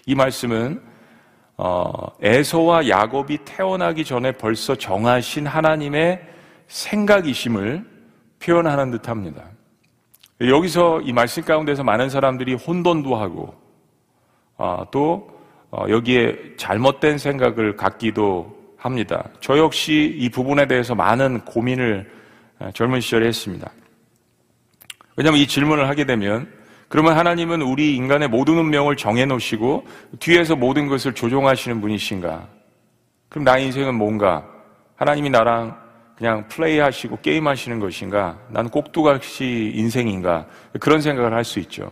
이 0.07 0.15
말씀은 0.15 0.81
어, 1.57 2.07
에서와 2.21 2.89
야곱이 2.89 3.39
태어나기 3.45 4.03
전에 4.03 4.31
벌써 4.31 4.73
정하신 4.73 5.45
하나님의 5.45 6.21
생각이심을 6.67 7.85
표현하는 8.39 8.89
듯합니다. 8.91 9.52
여기서 10.49 11.01
이 11.01 11.13
말씀 11.13 11.43
가운데서 11.43 11.83
많은 11.83 12.09
사람들이 12.09 12.55
혼돈도 12.55 13.15
하고 13.15 13.53
어, 14.57 14.85
또 14.91 15.29
어, 15.71 15.85
여기에 15.89 16.55
잘못된 16.57 17.17
생각을 17.17 17.75
갖기도 17.75 18.55
합니다. 18.77 19.29
저 19.39 19.57
역시 19.57 20.15
이 20.17 20.29
부분에 20.29 20.67
대해서 20.67 20.93
많은 20.95 21.41
고민을 21.45 22.09
어, 22.59 22.69
젊은 22.73 22.99
시절에 22.99 23.27
했습니다. 23.27 23.71
왜냐하면 25.15 25.41
이 25.41 25.47
질문을 25.47 25.87
하게 25.87 26.05
되면 26.05 26.51
그러면 26.89 27.17
하나님은 27.17 27.61
우리 27.61 27.95
인간의 27.95 28.27
모든 28.27 28.57
운명을 28.57 28.97
정해놓으시고 28.97 29.87
뒤에서 30.19 30.55
모든 30.55 30.87
것을 30.87 31.13
조종하시는 31.13 31.81
분이신가? 31.81 32.47
그럼 33.29 33.43
나의 33.45 33.65
인생은 33.65 33.95
뭔가? 33.95 34.45
하나님이 34.95 35.31
나랑 35.31 35.82
그냥 36.17 36.47
플레이하시고 36.47 37.21
게임하시는 37.21 37.79
것인가? 37.79 38.39
난 38.49 38.69
꼭두각시 38.69 39.71
인생인가? 39.75 40.47
그런 40.79 41.01
생각을 41.01 41.33
할 41.33 41.43
수 41.43 41.59
있죠. 41.59 41.91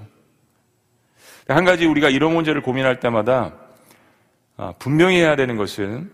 한 1.47 1.65
가지 1.65 1.85
우리가 1.85 2.09
이런 2.09 2.33
문제를 2.33 2.61
고민할 2.61 2.99
때마다 2.99 3.53
아, 4.57 4.73
분명히 4.77 5.17
해야 5.17 5.35
되는 5.35 5.57
것은 5.57 6.11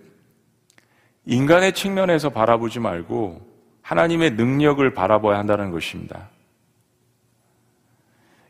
인간의 1.26 1.74
측면에서 1.74 2.30
바라보지 2.30 2.80
말고 2.80 3.46
하나님의 3.82 4.32
능력을 4.32 4.94
바라봐야 4.94 5.38
한다는 5.38 5.72
것입니다. 5.72 6.30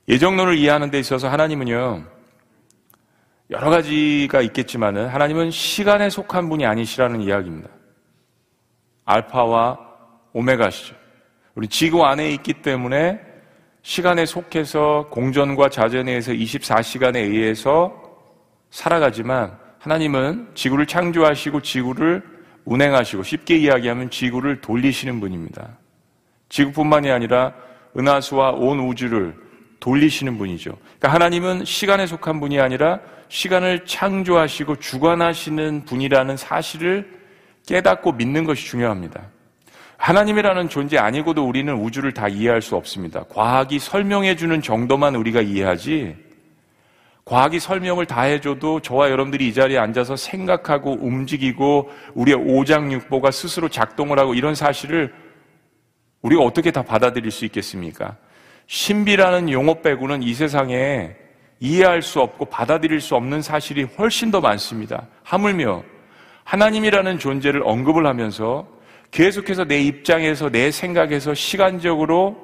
예정론을 0.07 0.57
이해하는 0.57 0.89
데 0.89 0.99
있어서 0.99 1.27
하나님은요, 1.29 2.03
여러 3.49 3.69
가지가 3.69 4.41
있겠지만은 4.41 5.07
하나님은 5.07 5.51
시간에 5.51 6.09
속한 6.09 6.47
분이 6.49 6.65
아니시라는 6.65 7.21
이야기입니다. 7.21 7.69
알파와 9.07 9.79
오메가시죠. 10.33 10.95
우리 11.55 11.67
지구 11.67 12.05
안에 12.05 12.29
있기 12.33 12.61
때문에 12.61 13.19
시간에 13.81 14.25
속해서 14.25 15.07
공전과 15.09 15.69
자전에 15.69 16.11
의해서 16.11 16.33
24시간에 16.33 17.15
의해서 17.15 18.03
살아가지만 18.69 19.57
하나님은 19.79 20.49
지구를 20.53 20.85
창조하시고 20.85 21.61
지구를 21.61 22.21
운행하시고 22.65 23.23
쉽게 23.23 23.55
이야기하면 23.55 24.09
지구를 24.09 24.59
돌리시는 24.59 25.21
분입니다. 25.21 25.77
지구뿐만이 26.49 27.09
아니라 27.09 27.53
은하수와 27.97 28.51
온 28.51 28.79
우주를 28.81 29.35
돌리시는 29.79 30.37
분이죠. 30.37 30.77
그러니까 30.99 31.13
하나님은 31.13 31.63
시간에 31.63 32.05
속한 32.05 32.41
분이 32.41 32.59
아니라 32.59 32.99
시간을 33.29 33.85
창조하시고 33.85 34.77
주관하시는 34.77 35.85
분이라는 35.85 36.35
사실을 36.35 37.16
깨닫고 37.67 38.13
믿는 38.13 38.45
것이 38.45 38.65
중요합니다. 38.65 39.21
하나님이라는 39.97 40.69
존재 40.69 40.97
아니고도 40.97 41.45
우리는 41.47 41.73
우주를 41.73 42.13
다 42.13 42.27
이해할 42.27 42.61
수 42.61 42.75
없습니다. 42.75 43.23
과학이 43.29 43.77
설명해 43.79 44.35
주는 44.35 44.61
정도만 44.61 45.15
우리가 45.15 45.41
이해하지, 45.41 46.15
과학이 47.25 47.59
설명을 47.59 48.05
다 48.05 48.21
해줘도 48.21 48.79
저와 48.79 49.09
여러분들이 49.09 49.49
이 49.49 49.53
자리에 49.53 49.77
앉아서 49.77 50.15
생각하고 50.15 50.97
움직이고 51.01 51.89
우리의 52.13 52.37
오장육보가 52.37 53.31
스스로 53.31 53.67
작동을 53.67 54.17
하고 54.17 54.33
이런 54.33 54.55
사실을 54.55 55.13
우리가 56.21 56.41
어떻게 56.41 56.71
다 56.71 56.83
받아들일 56.83 57.31
수 57.31 57.43
있겠습니까? 57.45 58.15
신비라는 58.67 59.51
용어 59.51 59.81
빼고는 59.81 60.23
이 60.23 60.33
세상에 60.33 61.15
이해할 61.59 62.01
수 62.01 62.21
없고 62.21 62.45
받아들일 62.45 63.01
수 63.01 63.15
없는 63.15 63.41
사실이 63.41 63.83
훨씬 63.97 64.31
더 64.31 64.39
많습니다. 64.39 65.07
하물며 65.23 65.83
하나님이라는 66.47 67.19
존재를 67.19 67.61
언급을 67.65 68.07
하면서 68.07 68.65
계속해서 69.11 69.65
내 69.65 69.81
입장에서 69.81 70.49
내 70.49 70.71
생각에서 70.71 71.33
시간적으로 71.33 72.37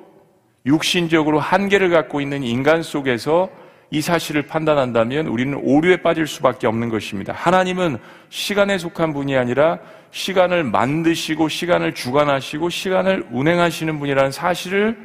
육신적으로 0.66 1.40
한계를 1.40 1.90
갖고 1.90 2.20
있는 2.20 2.44
인간 2.44 2.84
속에서 2.84 3.50
이 3.92 4.02
사실을 4.02 4.42
판단한다면 4.42 5.28
우리는 5.28 5.58
오류에 5.58 5.98
빠질 6.02 6.28
수밖에 6.28 6.68
없는 6.68 6.90
것입니다. 6.90 7.32
하나님은 7.32 7.98
시간에 8.30 8.78
속한 8.78 9.14
분이 9.14 9.38
아니라 9.38 9.80
시간을 10.12 10.66
만드시고 10.66 11.48
시간을 11.48 11.94
주관하시고 11.94 12.70
시간을 12.70 13.28
운행하시는 13.32 14.00
분이라는 14.00 14.32
사실을 14.32 14.98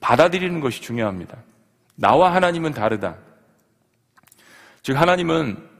받아들이는 0.00 0.60
것이 0.60 0.82
중요합니다. 0.82 1.38
나와 1.94 2.34
하나님은 2.34 2.74
다르다. 2.74 3.16
즉 4.82 5.00
하나님은 5.00 5.73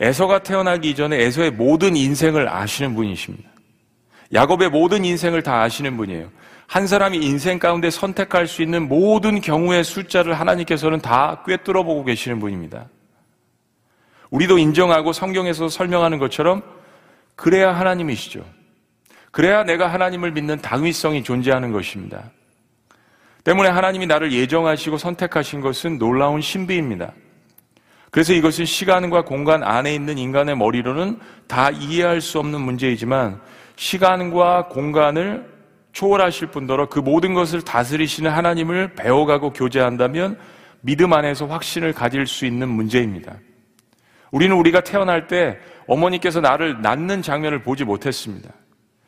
에서가 0.00 0.40
태어나기 0.40 0.90
이전에 0.90 1.16
에서의 1.22 1.50
모든 1.50 1.96
인생을 1.96 2.48
아시는 2.48 2.94
분이십니다. 2.94 3.48
야곱의 4.32 4.70
모든 4.70 5.04
인생을 5.04 5.42
다 5.42 5.62
아시는 5.62 5.96
분이에요. 5.96 6.30
한 6.66 6.86
사람이 6.86 7.18
인생 7.18 7.58
가운데 7.58 7.90
선택할 7.90 8.46
수 8.46 8.62
있는 8.62 8.88
모든 8.88 9.40
경우의 9.40 9.84
숫자를 9.84 10.38
하나님께서는 10.38 11.00
다 11.00 11.42
꿰뚫어 11.46 11.82
보고 11.82 12.04
계시는 12.04 12.38
분입니다. 12.40 12.88
우리도 14.30 14.58
인정하고 14.58 15.12
성경에서 15.14 15.68
설명하는 15.68 16.18
것처럼 16.18 16.62
그래야 17.34 17.74
하나님이시죠. 17.74 18.44
그래야 19.30 19.64
내가 19.64 19.86
하나님을 19.86 20.32
믿는 20.32 20.60
당위성이 20.60 21.22
존재하는 21.22 21.72
것입니다. 21.72 22.30
때문에 23.44 23.70
하나님이 23.70 24.06
나를 24.06 24.32
예정하시고 24.32 24.98
선택하신 24.98 25.62
것은 25.62 25.98
놀라운 25.98 26.42
신비입니다. 26.42 27.12
그래서 28.10 28.32
이것은 28.32 28.64
시간과 28.64 29.24
공간 29.24 29.62
안에 29.62 29.94
있는 29.94 30.16
인간의 30.18 30.56
머리로는 30.56 31.18
다 31.46 31.70
이해할 31.70 32.20
수 32.20 32.38
없는 32.38 32.60
문제이지만 32.60 33.40
시간과 33.76 34.68
공간을 34.68 35.46
초월하실 35.92 36.48
뿐더러 36.48 36.88
그 36.88 37.00
모든 37.00 37.34
것을 37.34 37.62
다스리시는 37.62 38.30
하나님을 38.30 38.94
배워가고 38.94 39.52
교제한다면 39.52 40.38
믿음 40.80 41.12
안에서 41.12 41.46
확신을 41.46 41.92
가질 41.92 42.26
수 42.26 42.46
있는 42.46 42.68
문제입니다. 42.68 43.36
우리는 44.30 44.54
우리가 44.56 44.80
태어날 44.82 45.26
때 45.26 45.58
어머니께서 45.86 46.40
나를 46.40 46.82
낳는 46.82 47.22
장면을 47.22 47.62
보지 47.62 47.84
못했습니다. 47.84 48.50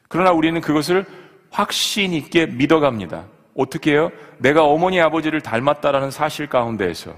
그러나 0.09 0.33
우리는 0.33 0.61
그것을 0.61 1.05
확신 1.51 2.13
있게 2.13 2.47
믿어갑니다. 2.47 3.27
어떻게 3.57 3.93
해요? 3.93 4.11
내가 4.39 4.65
어머니 4.65 5.01
아버지를 5.01 5.41
닮았다라는 5.41 6.11
사실 6.11 6.49
가운데에서 6.49 7.15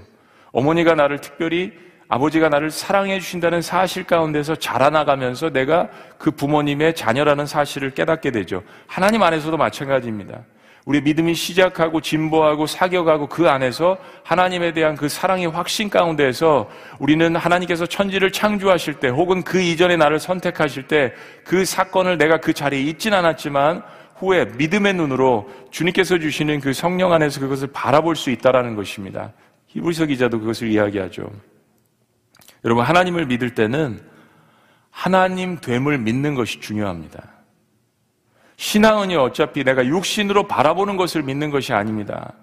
어머니가 0.53 0.95
나를 0.95 1.19
특별히 1.19 1.73
아버지가 2.07 2.47
나를 2.47 2.71
사랑해 2.71 3.19
주신다는 3.19 3.61
사실 3.61 4.03
가운데서 4.03 4.55
자라나가면서 4.55 5.49
내가 5.49 5.89
그 6.17 6.31
부모님의 6.31 6.95
자녀라는 6.95 7.45
사실을 7.45 7.91
깨닫게 7.91 8.31
되죠. 8.31 8.63
하나님 8.87 9.23
안에서도 9.23 9.57
마찬가지입니다. 9.57 10.43
우리 10.85 11.01
믿음이 11.01 11.33
시작하고 11.33 12.01
진보하고 12.01 12.67
사격하고 12.67 13.27
그 13.27 13.49
안에서 13.49 13.97
하나님에 14.23 14.73
대한 14.73 14.95
그 14.95 15.07
사랑의 15.07 15.47
확신 15.47 15.89
가운데에서 15.89 16.69
우리는 16.99 17.35
하나님께서 17.35 17.85
천지를 17.85 18.31
창조하실 18.31 18.95
때 18.95 19.07
혹은 19.07 19.43
그 19.43 19.61
이전에 19.61 19.95
나를 19.97 20.19
선택하실 20.19 20.87
때 20.87 21.13
그 21.43 21.65
사건을 21.65 22.17
내가 22.17 22.37
그 22.37 22.53
자리에 22.53 22.81
있진 22.81 23.13
않았지만 23.13 23.83
후에 24.15 24.45
믿음의 24.57 24.93
눈으로 24.93 25.49
주님께서 25.71 26.17
주시는 26.19 26.61
그 26.61 26.73
성령 26.73 27.13
안에서 27.13 27.39
그것을 27.39 27.69
바라볼 27.73 28.15
수 28.15 28.29
있다라는 28.29 28.75
것입니다. 28.75 29.31
히브리서 29.73 30.05
기자도 30.05 30.39
그것을 30.39 30.69
이야기하죠. 30.69 31.29
여러분 32.63 32.85
하나님을 32.85 33.25
믿을 33.25 33.55
때는 33.55 34.01
하나님 34.91 35.57
됨을 35.59 35.97
믿는 35.97 36.35
것이 36.35 36.59
중요합니다. 36.59 37.27
신앙은요 38.57 39.19
어차피 39.19 39.63
내가 39.63 39.85
육신으로 39.85 40.47
바라보는 40.47 40.95
것을 40.95 41.23
믿는 41.23 41.49
것이 41.49 41.73
아닙니다. 41.73 42.33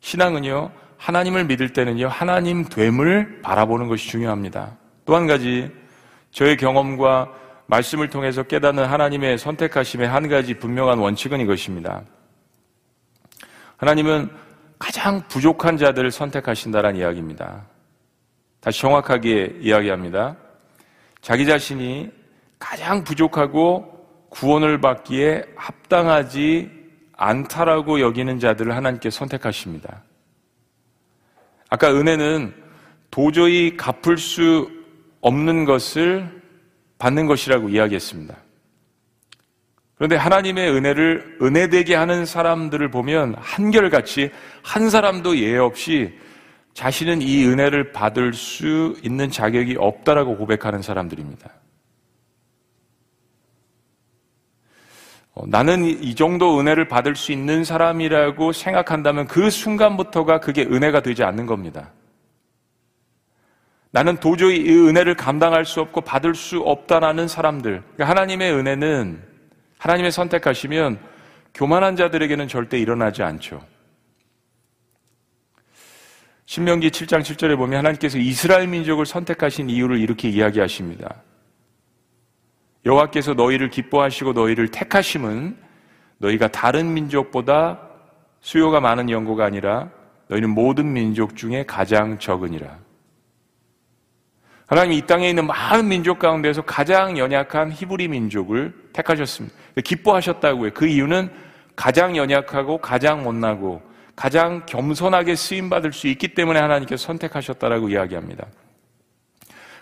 신앙은요 0.00 0.70
하나님을 0.98 1.46
믿을 1.46 1.72
때는요 1.72 2.08
하나님 2.08 2.64
됨을 2.64 3.40
바라보는 3.42 3.88
것이 3.88 4.08
중요합니다. 4.08 4.76
또 5.06 5.16
한 5.16 5.26
가지 5.26 5.70
저의 6.30 6.56
경험과 6.56 7.32
말씀을 7.66 8.10
통해서 8.10 8.42
깨닫는 8.42 8.84
하나님의 8.84 9.38
선택하심의 9.38 10.06
한 10.06 10.28
가지 10.28 10.54
분명한 10.54 10.98
원칙은 10.98 11.40
이것입니다. 11.40 12.02
하나님은 13.78 14.30
가장 14.80 15.22
부족한 15.28 15.76
자들을 15.76 16.10
선택하신다는 16.10 16.96
이야기입니다. 16.96 17.66
다시 18.60 18.80
정확하게 18.80 19.58
이야기합니다. 19.60 20.36
자기 21.20 21.46
자신이 21.46 22.10
가장 22.58 23.04
부족하고 23.04 24.08
구원을 24.30 24.80
받기에 24.80 25.44
합당하지 25.54 26.70
않다라고 27.12 28.00
여기는 28.00 28.40
자들을 28.40 28.74
하나님께 28.74 29.10
선택하십니다. 29.10 30.02
아까 31.68 31.92
은혜는 31.92 32.54
도저히 33.10 33.76
갚을 33.76 34.16
수 34.16 34.70
없는 35.20 35.66
것을 35.66 36.42
받는 36.98 37.26
것이라고 37.26 37.68
이야기했습니다. 37.68 38.34
그런데 40.00 40.16
하나님의 40.16 40.70
은혜를 40.70 41.36
은혜되게 41.42 41.94
하는 41.94 42.24
사람들을 42.24 42.90
보면 42.90 43.34
한결같이 43.38 44.30
한 44.62 44.88
사람도 44.88 45.36
예외 45.36 45.58
없이 45.58 46.18
자신은 46.72 47.20
이 47.20 47.44
은혜를 47.44 47.92
받을 47.92 48.32
수 48.32 48.96
있는 49.02 49.30
자격이 49.30 49.76
없다라고 49.78 50.38
고백하는 50.38 50.80
사람들입니다. 50.80 51.50
어, 55.34 55.44
나는 55.46 55.84
이 55.84 56.14
정도 56.14 56.58
은혜를 56.58 56.88
받을 56.88 57.14
수 57.14 57.30
있는 57.30 57.62
사람이라고 57.62 58.52
생각한다면 58.52 59.26
그 59.26 59.50
순간부터가 59.50 60.40
그게 60.40 60.62
은혜가 60.62 61.02
되지 61.02 61.24
않는 61.24 61.44
겁니다. 61.44 61.90
나는 63.90 64.16
도저히 64.16 64.60
이 64.60 64.70
은혜를 64.70 65.14
감당할 65.16 65.66
수 65.66 65.82
없고 65.82 66.00
받을 66.00 66.34
수 66.34 66.60
없다라는 66.60 67.28
사람들. 67.28 67.82
그러니까 67.82 68.08
하나님의 68.08 68.54
은혜는 68.54 69.29
하나님의 69.80 70.12
선택하시면 70.12 70.98
교만한 71.54 71.96
자들에게는 71.96 72.48
절대 72.48 72.78
일어나지 72.78 73.22
않죠. 73.22 73.64
신명기 76.44 76.90
7장 76.90 77.22
7절에 77.22 77.56
보면 77.56 77.78
하나님께서 77.78 78.18
이스라엘 78.18 78.68
민족을 78.68 79.06
선택하신 79.06 79.70
이유를 79.70 79.98
이렇게 79.98 80.28
이야기하십니다. 80.28 81.22
여호와께서 82.84 83.34
너희를 83.34 83.70
기뻐하시고 83.70 84.32
너희를 84.32 84.68
택하심은 84.68 85.56
너희가 86.18 86.48
다른 86.48 86.92
민족보다 86.92 87.80
수요가 88.40 88.80
많은 88.80 89.08
연고가 89.08 89.44
아니라 89.46 89.90
너희는 90.28 90.50
모든 90.50 90.92
민족 90.92 91.36
중에 91.36 91.64
가장 91.66 92.18
적으니라. 92.18 92.79
하나님 94.70 94.92
이 94.92 95.04
땅에 95.04 95.28
있는 95.28 95.48
많은 95.48 95.88
민족 95.88 96.20
가운데서 96.20 96.62
가장 96.62 97.18
연약한 97.18 97.72
히브리 97.72 98.06
민족을 98.06 98.72
택하셨습니다. 98.92 99.56
기뻐하셨다고요. 99.82 100.70
그 100.74 100.86
이유는 100.86 101.28
가장 101.74 102.16
연약하고 102.16 102.78
가장 102.78 103.24
못나고 103.24 103.82
가장 104.14 104.64
겸손하게 104.66 105.34
쓰임받을 105.34 105.92
수 105.92 106.06
있기 106.06 106.34
때문에 106.34 106.60
하나님께서 106.60 107.04
선택하셨다라고 107.04 107.88
이야기합니다. 107.88 108.46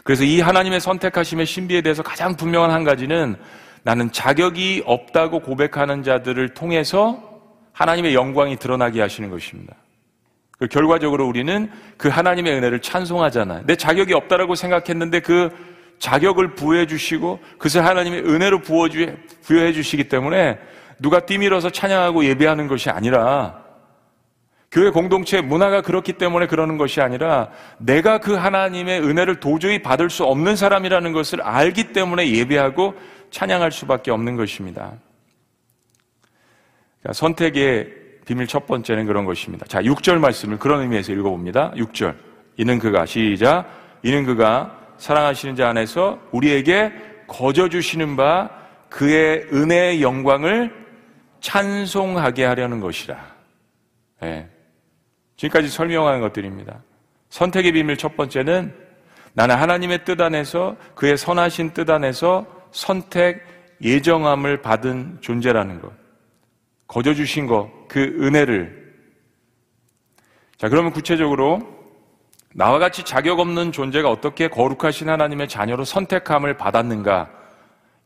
그래서 0.05 0.25
이 0.25 0.41
하나님의 0.41 0.81
선택하심의 0.81 1.45
신비에 1.45 1.83
대해서 1.83 2.03
가장 2.03 2.35
분명한 2.35 2.71
한 2.71 2.83
가지는 2.83 3.37
나는 3.83 4.11
자격이 4.11 4.85
없다고 4.87 5.41
고백하는 5.41 6.03
자들을 6.03 6.55
통해서 6.55 7.43
하나님의 7.75 8.15
영광이 8.15 8.57
드러나게 8.57 9.03
하시는 9.03 9.29
것입니다. 9.29 9.75
그 10.59 10.67
결과적으로 10.67 11.27
우리는 11.27 11.71
그 11.97 12.09
하나님의 12.09 12.53
은혜를 12.55 12.81
찬송하잖아요. 12.81 13.63
내 13.65 13.77
자격이 13.77 14.13
없다라고 14.13 14.55
생각했는데 14.55 15.21
그 15.21 15.51
자격을 15.99 16.55
부여해 16.55 16.87
주시고 16.87 17.41
그것을 17.53 17.85
하나님의 17.85 18.25
은혜로 18.25 18.63
부여해 18.63 19.73
주시기 19.73 20.09
때문에 20.09 20.59
누가 20.99 21.21
뛰밀어서 21.21 21.71
찬양하고 21.71 22.25
예배하는 22.25 22.67
것이 22.67 22.91
아니라 22.91 23.63
교회 24.71 24.91
공동체 24.91 25.41
문화가 25.41 25.81
그렇기 25.81 26.15
때문에 26.15 26.47
그러는 26.47 26.77
것이 26.77 27.01
아니라 27.01 27.51
내가 27.79 28.19
그 28.19 28.35
하나님의 28.35 29.01
은혜를 29.01 29.41
도저히 29.41 29.81
받을 29.81 30.11
수 30.11 30.25
없는 30.25 30.57
사람이라는 30.57 31.13
것을 31.13 31.41
알기 31.41 31.93
때문에 31.93 32.31
예배하고 32.31 32.95
찬양할 33.31 33.73
수밖에 33.73 34.11
없는 34.11 34.37
것입니다. 34.37 34.93
선택의 37.13 37.98
비밀 38.29 38.47
첫 38.47 38.67
번째는 38.67 39.07
그런 39.07 39.25
것입니다. 39.25 39.65
자, 39.65 39.81
6절 39.81 40.19
말씀을 40.19 40.59
그런 40.59 40.83
의미에서 40.83 41.15
읽어봅니다. 41.15 41.73
6절. 41.77 42.15
이는 42.59 42.79
그가, 42.79 43.07
시작. 43.07 43.65
이는 44.03 44.27
그가 44.27 44.79
사랑하시는 44.99 45.57
자 45.57 45.71
안에서 45.71 46.21
우리에게 46.33 46.93
거저 47.27 47.71
주시는 47.71 48.17
바 48.17 48.51
그의 48.91 49.47
은혜의 49.51 50.03
영광을 50.03 50.71
찬송하게 51.41 52.45
하려는 52.45 52.81
것이라. 52.81 53.17
네. 54.21 54.47
지금까지 55.39 55.69
설명하는 55.69 56.21
것들입니다. 56.21 56.83
선택의 57.31 57.73
비밀 57.73 57.97
첫 57.97 58.15
번째는 58.15 58.75
나는 59.33 59.57
하나님의 59.57 60.05
뜻 60.05 60.21
안에서 60.21 60.77
그의 60.95 61.17
선하신 61.17 61.71
뜻 61.73 61.89
안에서 61.89 62.45
선택 62.73 63.43
예정함을 63.81 64.61
받은 64.61 65.19
존재라는 65.23 65.81
것. 65.81 65.98
거저 66.89 67.15
주신 67.15 67.47
것, 67.47 67.71
그 67.87 68.01
은혜를. 68.01 68.77
자, 70.57 70.69
그러면 70.69 70.91
구체적으로 70.93 71.61
나와 72.55 72.79
같이 72.79 73.05
자격 73.05 73.39
없는 73.39 73.71
존재가 73.71 74.11
어떻게 74.11 74.49
거룩하신 74.49 75.09
하나님의 75.09 75.49
자녀로 75.49 75.85
선택함을 75.85 76.57
받았는가? 76.57 77.31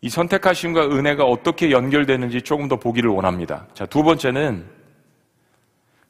이 0.02 0.10
선택하심과 0.10 0.86
은혜가 0.86 1.24
어떻게 1.24 1.70
연결되는지 1.70 2.42
조금 2.42 2.66
더 2.68 2.76
보기를 2.76 3.08
원합니다. 3.08 3.68
자, 3.72 3.86
두 3.86 4.02
번째는 4.02 4.68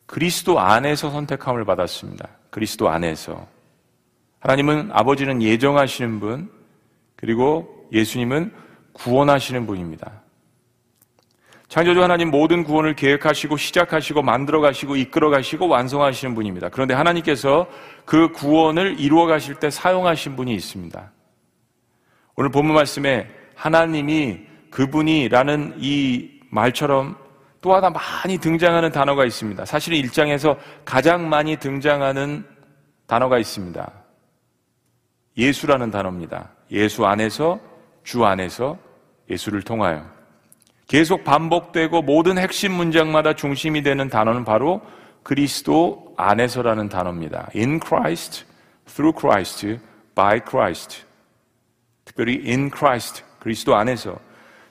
그리스도 0.06 0.58
안에서 0.58 1.10
선택함을 1.10 1.64
받았습니다. 1.66 2.28
그리스도 2.50 2.88
안에서. 2.88 3.46
하나님은 4.40 4.90
아버지는 4.92 5.42
예정하시는 5.42 6.20
분, 6.20 6.50
그리고 7.16 7.86
예수님은 7.92 8.52
구원하시는 8.94 9.66
분입니다. 9.66 10.21
창조주 11.72 12.02
하나님 12.02 12.30
모든 12.30 12.64
구원을 12.64 12.94
계획하시고 12.94 13.56
시작하시고 13.56 14.20
만들어 14.20 14.60
가시고 14.60 14.94
이끌어 14.96 15.30
가시고 15.30 15.68
완성하시는 15.68 16.34
분입니다. 16.34 16.68
그런데 16.68 16.92
하나님께서 16.92 17.66
그 18.04 18.30
구원을 18.30 19.00
이루어 19.00 19.24
가실 19.24 19.54
때 19.54 19.70
사용하신 19.70 20.36
분이 20.36 20.54
있습니다. 20.54 21.10
오늘 22.36 22.50
본문 22.50 22.74
말씀에 22.74 23.26
하나님이 23.54 24.40
그분이라는 24.70 25.76
이 25.78 26.40
말처럼 26.50 27.16
또 27.62 27.72
하나 27.72 27.88
많이 27.88 28.36
등장하는 28.36 28.92
단어가 28.92 29.24
있습니다. 29.24 29.64
사실은 29.64 29.96
일장에서 29.96 30.58
가장 30.84 31.26
많이 31.30 31.56
등장하는 31.56 32.44
단어가 33.06 33.38
있습니다. 33.38 33.90
예수라는 35.38 35.90
단어입니다. 35.90 36.50
예수 36.70 37.06
안에서, 37.06 37.58
주 38.04 38.26
안에서, 38.26 38.76
예수를 39.30 39.62
통하여. 39.62 40.11
계속 40.92 41.24
반복되고 41.24 42.02
모든 42.02 42.36
핵심 42.36 42.72
문장마다 42.72 43.32
중심이 43.32 43.82
되는 43.82 44.10
단어는 44.10 44.44
바로 44.44 44.82
그리스도 45.22 46.12
안에서라는 46.18 46.90
단어입니다. 46.90 47.48
In 47.56 47.80
Christ, 47.80 48.44
through 48.84 49.18
Christ, 49.18 49.78
by 50.14 50.40
Christ. 50.46 51.06
특별히 52.04 52.42
in 52.46 52.70
Christ, 52.70 53.24
그리스도 53.38 53.74
안에서. 53.74 54.18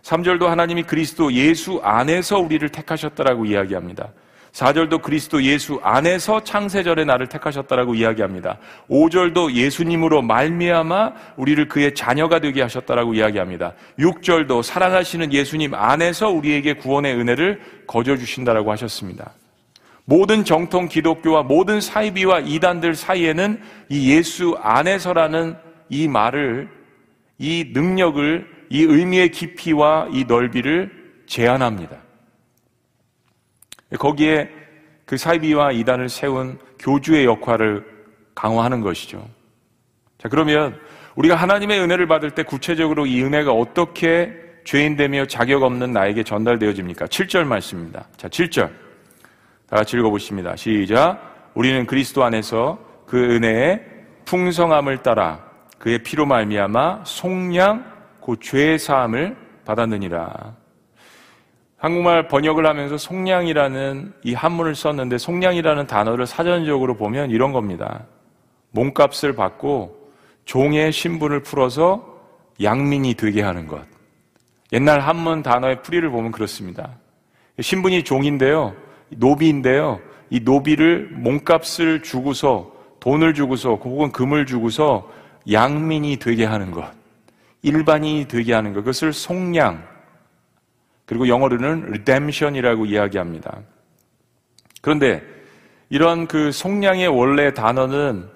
3절도 0.03 0.45
하나님이 0.45 0.83
그리스도 0.83 1.33
예수 1.33 1.81
안에서 1.83 2.37
우리를 2.37 2.69
택하셨다라고 2.69 3.47
이야기합니다. 3.47 4.09
4절도 4.51 5.01
그리스도 5.01 5.41
예수 5.43 5.79
안에서 5.81 6.43
창세절에 6.43 7.05
나를 7.05 7.27
택하셨다라고 7.27 7.95
이야기합니다. 7.95 8.57
5절도 8.89 9.53
예수님으로 9.53 10.21
말미암아 10.21 11.13
우리를 11.37 11.67
그의 11.67 11.95
자녀가 11.95 12.39
되게 12.39 12.61
하셨다라고 12.61 13.13
이야기합니다. 13.13 13.73
6절도 13.97 14.61
사랑하시는 14.61 15.31
예수님 15.31 15.73
안에서 15.73 16.29
우리에게 16.29 16.73
구원의 16.73 17.15
은혜를 17.15 17.61
거저 17.87 18.17
주신다라고 18.17 18.71
하셨습니다. 18.71 19.31
모든 20.03 20.43
정통 20.43 20.89
기독교와 20.89 21.43
모든 21.43 21.79
사이비와 21.79 22.41
이단들 22.41 22.95
사이에는 22.95 23.61
이 23.87 24.11
예수 24.11 24.57
안에서라는 24.61 25.55
이 25.89 26.07
말을 26.09 26.69
이 27.37 27.71
능력을 27.73 28.47
이 28.69 28.83
의미의 28.83 29.31
깊이와 29.31 30.09
이 30.11 30.25
넓이를 30.25 30.91
제한합니다. 31.27 31.97
거기에 33.97 34.49
그 35.05 35.17
사이비와 35.17 35.71
이단을 35.73 36.09
세운 36.09 36.57
교주의 36.79 37.25
역할을 37.25 37.85
강화하는 38.33 38.81
것이죠. 38.81 39.27
자, 40.17 40.29
그러면 40.29 40.79
우리가 41.15 41.35
하나님의 41.35 41.79
은혜를 41.81 42.07
받을 42.07 42.31
때 42.31 42.43
구체적으로 42.43 43.05
이 43.05 43.21
은혜가 43.21 43.51
어떻게 43.51 44.33
죄인되며 44.63 45.25
자격 45.25 45.63
없는 45.63 45.91
나에게 45.91 46.23
전달되어집니까? 46.23 47.07
7절 47.07 47.43
말씀입니다. 47.43 48.07
자, 48.15 48.27
7절. 48.27 48.69
다 49.67 49.77
같이 49.77 49.97
읽어보십니다. 49.97 50.55
시작. 50.55 51.51
우리는 51.53 51.85
그리스도 51.85 52.23
안에서 52.23 52.79
그 53.05 53.17
은혜의 53.17 53.85
풍성함을 54.25 54.99
따라 54.99 55.43
그의 55.79 56.03
피로 56.03 56.25
말미암아 56.25 57.03
속량 57.05 57.85
곧 58.19 58.39
죄의 58.41 58.79
사함을 58.79 59.35
받았느니라. 59.65 60.60
한국말 61.81 62.27
번역을 62.27 62.67
하면서 62.67 62.95
속량이라는 62.95 64.13
이 64.23 64.35
한문을 64.35 64.75
썼는데 64.75 65.17
속량이라는 65.17 65.87
단어를 65.87 66.27
사전적으로 66.27 66.95
보면 66.95 67.31
이런 67.31 67.51
겁니다. 67.51 68.05
몸값을 68.69 69.35
받고 69.35 70.11
종의 70.45 70.91
신분을 70.91 71.41
풀어서 71.41 72.05
양민이 72.61 73.15
되게 73.15 73.41
하는 73.41 73.65
것. 73.65 73.81
옛날 74.71 74.99
한문 74.99 75.41
단어의 75.41 75.81
풀이를 75.81 76.11
보면 76.11 76.31
그렇습니다. 76.31 76.99
신분이 77.59 78.03
종인데요. 78.03 78.75
노비인데요. 79.09 79.99
이 80.29 80.39
노비를 80.39 81.09
몸값을 81.13 82.03
주고서 82.03 82.71
돈을 82.99 83.33
주고서 83.33 83.73
혹은 83.73 84.11
금을 84.11 84.45
주고서 84.45 85.09
양민이 85.51 86.17
되게 86.17 86.45
하는 86.45 86.69
것. 86.69 86.85
일반인이 87.63 88.27
되게 88.27 88.53
하는 88.53 88.73
것. 88.73 88.81
그것을 88.81 89.13
속량, 89.13 89.90
그리고 91.11 91.27
영어로는 91.27 91.87
redemption이라고 91.87 92.85
이야기합니다. 92.85 93.59
그런데 94.79 95.21
이런 95.89 96.25
그 96.25 96.53
속량의 96.53 97.09
원래 97.09 97.53
단어는 97.53 98.29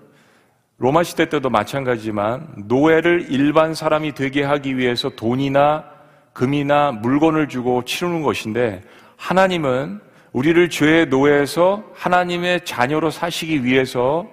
로마 0.77 1.03
시대 1.03 1.29
때도 1.29 1.49
마찬가지지만 1.49 2.65
노예를 2.67 3.27
일반 3.29 3.73
사람이 3.73 4.11
되게 4.11 4.43
하기 4.43 4.77
위해서 4.77 5.07
돈이나 5.07 5.85
금이나 6.33 6.91
물건을 6.91 7.47
주고 7.47 7.85
치르는 7.85 8.23
것인데 8.23 8.83
하나님은 9.15 10.01
우리를 10.33 10.69
죄의 10.69 11.05
노예에서 11.05 11.81
하나님의 11.93 12.65
자녀로 12.65 13.09
사시기 13.09 13.63
위해서 13.63 14.27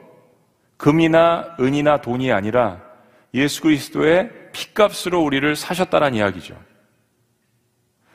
금이나 0.78 1.54
은이나 1.60 2.00
돈이 2.00 2.32
아니라 2.32 2.80
예수 3.34 3.62
그리스도의 3.62 4.32
피값으로 4.50 5.22
우리를 5.22 5.54
사셨다는 5.54 6.14
이야기죠. 6.14 6.71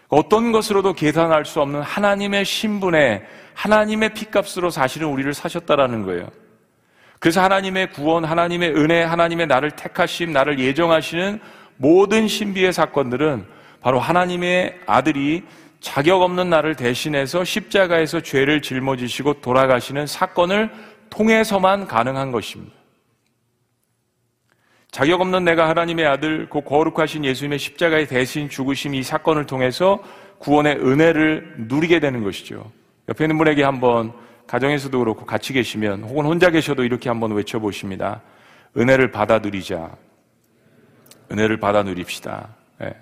어떤 0.10 0.52
것으로도 0.52 0.94
계산할 0.94 1.46
수 1.46 1.62
없는 1.62 1.82
하나님의 1.82 2.46
신분에 2.46 3.24
하나님의 3.54 4.14
피값으로 4.14 4.70
사실은 4.70 5.08
우리를 5.10 5.34
사셨다라는 5.34 6.04
거예요. 6.04 6.30
그래서 7.20 7.42
하나님의 7.42 7.92
구원, 7.92 8.24
하나님의 8.24 8.76
은혜, 8.76 9.04
하나님의 9.04 9.48
나를 9.48 9.72
택하심, 9.72 10.32
나를 10.32 10.60
예정하시는 10.60 11.40
모든 11.78 12.28
신비의 12.28 12.74
사건들은 12.74 13.46
바로 13.82 14.00
하나님의 14.00 14.80
아들이 14.86 15.44
자격 15.80 16.22
없는 16.22 16.50
나를 16.50 16.76
대신해서 16.76 17.44
십자가에서 17.44 18.22
죄를 18.22 18.62
짊어지시고 18.62 19.42
돌아가시는 19.42 20.08
사건을 20.08 20.70
통해서만 21.10 21.88
가능한 21.88 22.32
것입니다. 22.32 22.74
자격 24.92 25.22
없는 25.22 25.44
내가 25.44 25.70
하나님의 25.70 26.06
아들, 26.06 26.50
그 26.50 26.62
거룩하신 26.62 27.26
예수님의 27.26 27.60
십자가의 27.60 28.08
대신 28.08 28.50
죽으심 28.50 28.96
이 28.96 29.04
사건을 29.04 29.46
통해서 29.46 30.00
구원의 30.40 30.78
은혜를 30.78 31.56
누리게 31.68 32.00
되는 32.00 32.24
것이죠. 32.24 32.72
옆에 33.10 33.26
있는 33.26 33.38
분에게 33.38 33.64
한번 33.64 34.14
가정에서도 34.48 34.98
그렇고 34.98 35.26
같이 35.26 35.54
계시면 35.54 36.04
혹은 36.04 36.26
혼자 36.26 36.50
계셔도 36.50 36.84
이렇게 36.84 37.10
한번 37.10 37.34
외쳐보십니다. 37.34 38.22
은혜를 38.78 39.12
받아 39.12 39.40
누리자. 39.40 39.92
은혜를 41.32 41.60
받아 41.60 41.84
누립시다. 41.84 42.48
네. 42.80 42.96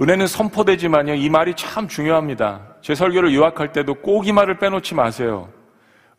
은혜는 0.00 0.28
선포되지만요, 0.28 1.14
이 1.14 1.28
말이 1.28 1.54
참 1.56 1.88
중요합니다. 1.88 2.76
제 2.80 2.94
설교를 2.94 3.34
요약할 3.34 3.72
때도 3.72 3.94
꼭 3.96 4.26
이 4.26 4.32
말을 4.32 4.58
빼놓지 4.58 4.94
마세요. 4.94 5.48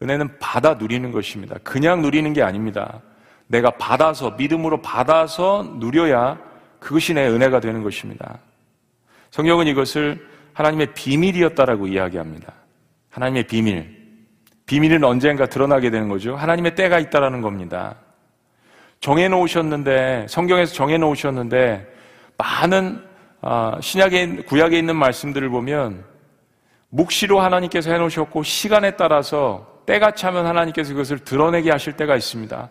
은혜는 0.02 0.40
받아 0.40 0.74
누리는 0.74 1.12
것입니다. 1.12 1.56
그냥 1.64 2.02
누리는 2.02 2.34
게 2.34 2.42
아닙니다. 2.42 3.02
내가 3.50 3.72
받아서, 3.72 4.32
믿음으로 4.32 4.82
받아서 4.82 5.76
누려야 5.80 6.38
그것이 6.80 7.14
내 7.14 7.28
은혜가 7.28 7.60
되는 7.60 7.84
것입니다. 7.84 8.40
성경은 9.32 9.68
이것을 9.68 10.26
하나님의 10.54 10.94
비밀이었다라고 10.94 11.88
이야기합니다. 11.88 12.54
하나님의 13.10 13.48
비밀. 13.48 13.98
비밀은 14.68 15.04
언젠가 15.04 15.48
드러나게 15.48 15.90
되는 15.90 16.10
거죠. 16.10 16.36
하나님의 16.36 16.76
때가 16.76 17.00
있다라는 17.00 17.42
겁니다. 17.42 17.96
정해놓으셨는데, 19.00 20.28
성경에서 20.30 20.74
정해놓으셨는데, 20.74 21.88
많은 22.38 23.10
아, 23.42 23.78
신약에, 23.82 24.44
구약에 24.48 24.78
있는 24.78 24.96
말씀들을 24.98 25.50
보면, 25.50 26.04
묵시로 26.90 27.40
하나님께서 27.40 27.92
해놓으셨고, 27.92 28.44
시간에 28.44 28.92
따라서 28.92 29.82
때가 29.86 30.12
차면 30.12 30.46
하나님께서 30.46 30.92
그것을 30.92 31.20
드러내게 31.20 31.72
하실 31.72 31.94
때가 31.94 32.16
있습니다. 32.16 32.70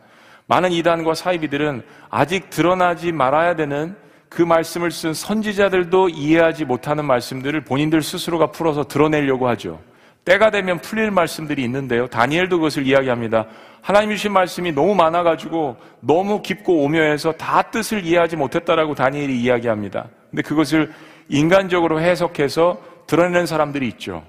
많은 0.49 0.73
이단과 0.73 1.15
사이비들은 1.15 1.83
아직 2.11 2.51
드러나지 2.51 3.13
말아야 3.13 3.55
되는 3.55 3.95
그 4.31 4.43
말씀을 4.43 4.91
쓴 4.91 5.15
선지자들도 5.15 6.09
이해하지 6.09 6.65
못하는 6.65 7.05
말씀들을 7.05 7.65
본인들 7.65 8.03
스스로가 8.03 8.51
풀어서 8.51 8.85
드러내려고 8.85 9.49
하죠. 9.49 9.81
때가 10.25 10.51
되면 10.51 10.79
풀릴 10.79 11.11
말씀들이 11.11 11.63
있는데요. 11.65 12.07
다니엘도 12.07 12.59
그것을 12.59 12.87
이야기합니다. 12.87 13.47
하나님 13.81 14.11
주신 14.11 14.33
말씀이 14.33 14.73
너무 14.73 14.95
많아가지고 14.95 15.77
너무 16.01 16.43
깊고 16.43 16.83
오묘해서 16.85 17.33
다 17.33 17.63
뜻을 17.63 18.05
이해하지 18.05 18.37
못했다라고 18.37 18.95
다니엘이 18.95 19.41
이야기합니다. 19.41 20.09
근데 20.31 20.43
그것을 20.43 20.93
인간적으로 21.29 22.01
해석해서 22.01 22.81
드러내는 23.07 23.47
사람들이 23.47 23.87
있죠. 23.89 24.25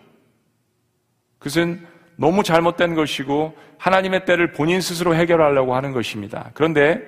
그것은 1.40 1.86
너무 2.20 2.44
잘못된 2.44 2.96
것이고 2.96 3.56
하나님의 3.78 4.26
때를 4.26 4.52
본인 4.52 4.82
스스로 4.82 5.16
해결하려고 5.16 5.74
하는 5.74 5.94
것입니다. 5.94 6.52
그런데 6.54 7.02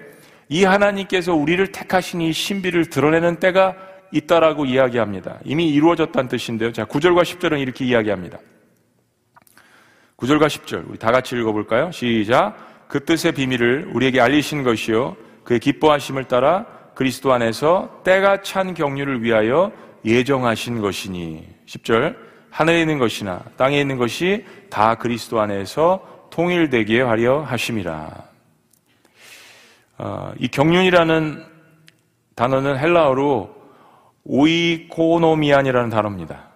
이 0.47 0.63
하나님께서 0.63 1.33
우리를 1.35 1.67
택하신 1.73 2.21
이 2.21 2.31
신비를 2.31 2.85
드러내는 2.89 3.35
때가 3.41 3.75
있다라고 4.13 4.65
이야기합니다. 4.65 5.39
이미 5.43 5.69
이루어졌다는 5.69 6.29
뜻인데요. 6.29 6.71
자, 6.71 6.85
9절과 6.85 7.23
10절은 7.23 7.59
이렇게 7.59 7.83
이야기합니다. 7.83 8.39
9절과 10.15 10.47
10절 10.47 10.89
우리 10.89 10.97
다 10.97 11.11
같이 11.11 11.35
읽어볼까요? 11.35 11.91
시작. 11.91 12.87
그 12.87 13.03
뜻의 13.03 13.33
비밀을 13.33 13.91
우리에게 13.93 14.21
알리신 14.21 14.63
것이요 14.63 15.17
그의 15.43 15.59
기뻐하심을 15.59 16.25
따라 16.25 16.65
그리스도 16.95 17.33
안에서 17.33 18.01
때가 18.05 18.43
찬 18.43 18.73
경륜을 18.73 19.23
위하여 19.23 19.73
예정하신 20.05 20.79
것이니 20.79 21.47
10절 21.65 22.15
하늘에 22.49 22.81
있는 22.81 22.99
것이나 22.99 23.41
땅에 23.57 23.79
있는 23.79 23.97
것이 23.97 24.45
다 24.71 24.95
그리스도 24.95 25.39
안에서 25.39 26.27
통일되기에 26.31 27.01
하려 27.01 27.41
하심이라. 27.41 28.09
어, 29.99 30.33
이 30.39 30.47
경륜이라는 30.47 31.45
단어는 32.33 32.79
헬라어로 32.79 33.53
οἰκονομίαν이라는 34.23 35.89
단어입니다. 35.91 36.49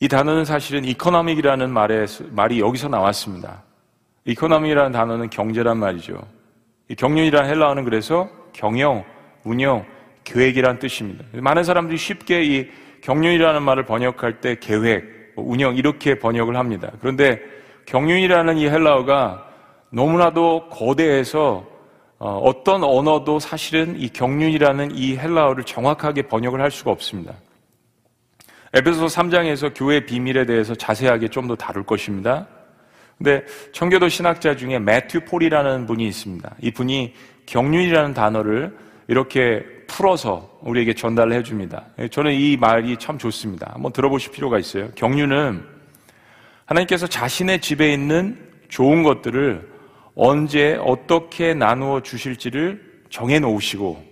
이 0.00 0.08
단어는 0.08 0.44
사실은 0.44 0.84
economic이라는 0.84 1.70
말에, 1.70 2.06
말이 2.30 2.60
여기서 2.60 2.88
나왔습니다. 2.88 3.62
economic이라는 4.24 4.90
단어는 4.90 5.30
경제란 5.30 5.76
말이죠. 5.78 6.18
이 6.88 6.94
경륜이라는 6.94 7.48
헬라어는 7.48 7.84
그래서 7.84 8.28
경영, 8.52 9.04
운영, 9.44 9.84
계획이란 10.24 10.78
뜻입니다. 10.78 11.24
많은 11.34 11.62
사람들이 11.62 11.98
쉽게 11.98 12.42
이 12.42 12.70
경륜이라는 13.02 13.62
말을 13.62 13.84
번역할 13.84 14.40
때 14.40 14.56
계획, 14.58 15.04
뭐 15.04 15.13
운영 15.36 15.76
이렇게 15.76 16.18
번역을 16.18 16.56
합니다. 16.56 16.90
그런데 17.00 17.40
경륜이라는 17.86 18.56
이 18.58 18.66
헬라어가 18.68 19.46
너무나도 19.90 20.68
거대해서 20.70 21.66
어, 22.18 22.38
어떤 22.38 22.84
언어도 22.84 23.38
사실은 23.38 24.00
이 24.00 24.08
경륜이라는 24.08 24.96
이 24.96 25.16
헬라어를 25.16 25.64
정확하게 25.64 26.22
번역을 26.22 26.60
할 26.60 26.70
수가 26.70 26.90
없습니다. 26.90 27.34
에베소 28.72 29.06
3장에서 29.06 29.72
교회 29.74 30.04
비밀에 30.04 30.46
대해서 30.46 30.74
자세하게 30.74 31.28
좀 31.28 31.46
더 31.46 31.54
다룰 31.54 31.84
것입니다. 31.84 32.46
근데 33.18 33.44
청교도 33.72 34.08
신학자 34.08 34.56
중에 34.56 34.78
매튜 34.78 35.20
폴이라는 35.20 35.86
분이 35.86 36.04
있습니다. 36.06 36.54
이 36.60 36.70
분이 36.72 37.14
경륜이라는 37.46 38.14
단어를 38.14 38.76
이렇게 39.08 39.64
풀어서 39.86 40.58
우리에게 40.62 40.94
전달을 40.94 41.32
해줍니다. 41.34 41.84
저는 42.10 42.32
이 42.32 42.56
말이 42.56 42.96
참 42.96 43.18
좋습니다. 43.18 43.70
한번 43.74 43.92
들어보실 43.92 44.32
필요가 44.32 44.58
있어요. 44.58 44.90
경륜은 44.94 45.64
하나님께서 46.64 47.06
자신의 47.06 47.60
집에 47.60 47.92
있는 47.92 48.38
좋은 48.68 49.02
것들을 49.02 49.68
언제 50.14 50.78
어떻게 50.82 51.54
나누어 51.54 52.00
주실지를 52.00 53.02
정해 53.10 53.38
놓으시고 53.38 54.02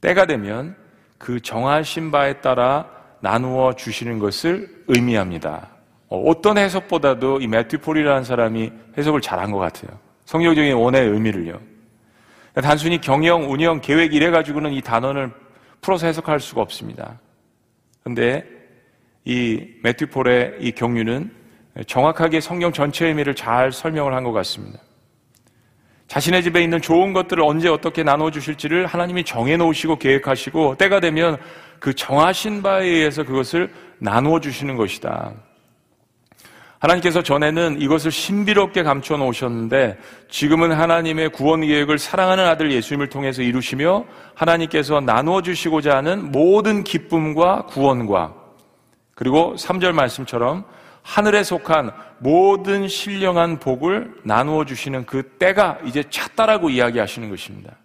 때가 0.00 0.26
되면 0.26 0.76
그 1.18 1.40
정하신 1.40 2.10
바에 2.10 2.40
따라 2.40 2.88
나누어 3.20 3.74
주시는 3.74 4.18
것을 4.18 4.68
의미합니다. 4.88 5.68
어, 6.08 6.18
어떤 6.26 6.58
해석보다도 6.58 7.40
이 7.40 7.46
매튜 7.46 7.78
폴이라는 7.78 8.24
사람이 8.24 8.72
해석을 8.96 9.20
잘한 9.20 9.52
것 9.52 9.58
같아요. 9.58 9.98
성경적인 10.24 10.74
원의 10.74 11.08
의미를요. 11.08 11.60
단순히 12.60 13.00
경영, 13.00 13.50
운영, 13.50 13.80
계획 13.80 14.14
이래 14.14 14.30
가지고는 14.30 14.72
이 14.72 14.80
단어를 14.80 15.30
풀어서 15.80 16.06
해석할 16.06 16.40
수가 16.40 16.60
없습니다. 16.62 17.20
그런데 18.02 18.44
이 19.24 19.66
매튜 19.82 20.06
폴의 20.06 20.56
이 20.60 20.72
경륜은 20.72 21.30
정확하게 21.86 22.40
성경 22.40 22.72
전체 22.72 23.06
의미를 23.06 23.34
잘 23.34 23.72
설명을 23.72 24.14
한 24.14 24.24
것 24.24 24.32
같습니다. 24.32 24.78
자신의 26.08 26.42
집에 26.42 26.60
있는 26.62 26.82
좋은 26.82 27.12
것들을 27.12 27.40
언제 27.44 27.68
어떻게 27.68 28.02
나눠 28.02 28.32
주실지를 28.32 28.86
하나님이 28.86 29.22
정해 29.22 29.56
놓으시고 29.56 29.96
계획하시고 29.96 30.76
때가 30.76 30.98
되면 30.98 31.36
그 31.78 31.94
정하신 31.94 32.62
바에 32.62 32.84
의해서 32.84 33.22
그것을 33.22 33.72
나누어 33.98 34.40
주시는 34.40 34.76
것이다. 34.76 35.32
하나님께서 36.80 37.22
전에는 37.22 37.80
이것을 37.80 38.10
신비롭게 38.10 38.82
감춰 38.82 39.18
놓으셨는데 39.18 39.98
지금은 40.30 40.72
하나님의 40.72 41.28
구원 41.28 41.60
계획을 41.60 41.98
사랑하는 41.98 42.46
아들 42.46 42.72
예수님을 42.72 43.08
통해서 43.10 43.42
이루시며 43.42 44.06
하나님께서 44.34 45.00
나누어 45.00 45.42
주시고자 45.42 45.96
하는 45.96 46.32
모든 46.32 46.82
기쁨과 46.82 47.66
구원과 47.66 48.34
그리고 49.14 49.54
3절 49.58 49.92
말씀처럼 49.92 50.64
하늘에 51.02 51.42
속한 51.42 51.90
모든 52.18 52.88
신령한 52.88 53.58
복을 53.58 54.14
나누어 54.22 54.64
주시는 54.64 55.04
그 55.04 55.22
때가 55.38 55.78
이제 55.84 56.02
찼다라고 56.08 56.70
이야기하시는 56.70 57.28
것입니다. 57.28 57.76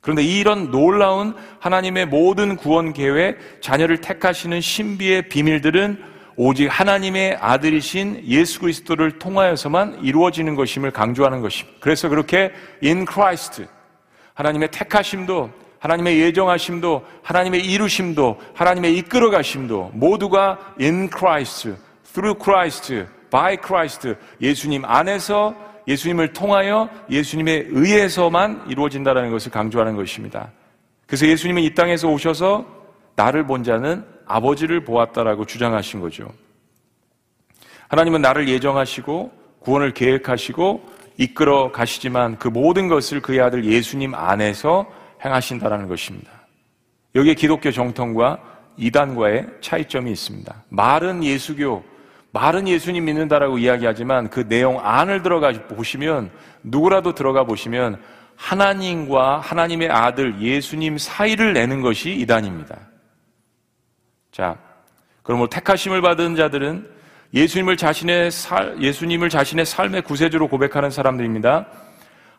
그런데 0.00 0.22
이런 0.22 0.70
놀라운 0.70 1.34
하나님의 1.58 2.06
모든 2.06 2.56
구원 2.56 2.94
계획, 2.94 3.60
자녀를 3.60 4.00
택하시는 4.00 4.60
신비의 4.60 5.28
비밀들은 5.28 6.15
오직 6.36 6.66
하나님의 6.68 7.38
아들이신 7.40 8.24
예수 8.26 8.60
그리스도를 8.60 9.18
통하여서만 9.18 10.00
이루어지는 10.02 10.54
것임을 10.54 10.90
강조하는 10.90 11.40
것입니다. 11.40 11.78
그래서 11.80 12.08
그렇게 12.08 12.52
in 12.84 13.06
Christ 13.10 13.66
하나님의 14.34 14.70
택하심도 14.70 15.50
하나님의 15.78 16.20
예정하심도 16.20 17.04
하나님의 17.22 17.64
이루심도 17.64 18.40
하나님의 18.54 18.96
이끌어 18.98 19.30
가심도 19.30 19.90
모두가 19.94 20.74
in 20.80 21.10
Christ 21.10 21.74
through 22.12 22.42
Christ 22.42 23.06
by 23.30 23.56
Christ 23.64 24.14
예수님 24.40 24.84
안에서 24.84 25.54
예수님을 25.88 26.32
통하여 26.32 26.88
예수님에 27.08 27.66
의해서만 27.70 28.64
이루어진다는 28.68 29.30
것을 29.30 29.52
강조하는 29.52 29.96
것입니다. 29.96 30.50
그래서 31.06 31.26
예수님은 31.26 31.62
이 31.62 31.74
땅에서 31.74 32.08
오셔서 32.08 32.66
나를 33.14 33.46
본 33.46 33.62
자는 33.62 34.04
아버지를 34.26 34.84
보았다라고 34.84 35.46
주장하신 35.46 36.00
거죠. 36.00 36.28
하나님은 37.88 38.20
나를 38.20 38.48
예정하시고 38.48 39.32
구원을 39.60 39.94
계획하시고 39.94 40.96
이끌어 41.18 41.72
가시지만 41.72 42.38
그 42.38 42.48
모든 42.48 42.88
것을 42.88 43.20
그의 43.20 43.40
아들 43.40 43.64
예수님 43.64 44.14
안에서 44.14 44.86
행하신다라는 45.24 45.88
것입니다. 45.88 46.30
여기에 47.14 47.34
기독교 47.34 47.70
정통과 47.70 48.38
이단과의 48.76 49.46
차이점이 49.60 50.10
있습니다. 50.12 50.64
말은 50.68 51.24
예수교, 51.24 51.82
말은 52.32 52.68
예수님 52.68 53.06
믿는다라고 53.06 53.56
이야기하지만 53.58 54.28
그 54.28 54.46
내용 54.46 54.78
안을 54.82 55.22
들어가 55.22 55.50
보시면 55.52 56.30
누구라도 56.62 57.14
들어가 57.14 57.44
보시면 57.44 57.98
하나님과 58.36 59.38
하나님의 59.38 59.88
아들 59.88 60.40
예수님 60.40 60.98
사이를 60.98 61.54
내는 61.54 61.80
것이 61.80 62.12
이단입니다. 62.12 62.76
자, 64.36 64.54
뭐 65.26 65.48
택하심을 65.48 66.02
받은 66.02 66.36
자들은 66.36 66.86
예수님을 67.32 67.78
자신의 67.78 68.30
살, 68.30 68.82
예수님을 68.82 69.30
자신의 69.30 69.64
삶의 69.64 70.02
구세주로 70.02 70.48
고백하는 70.48 70.90
사람들입니다. 70.90 71.66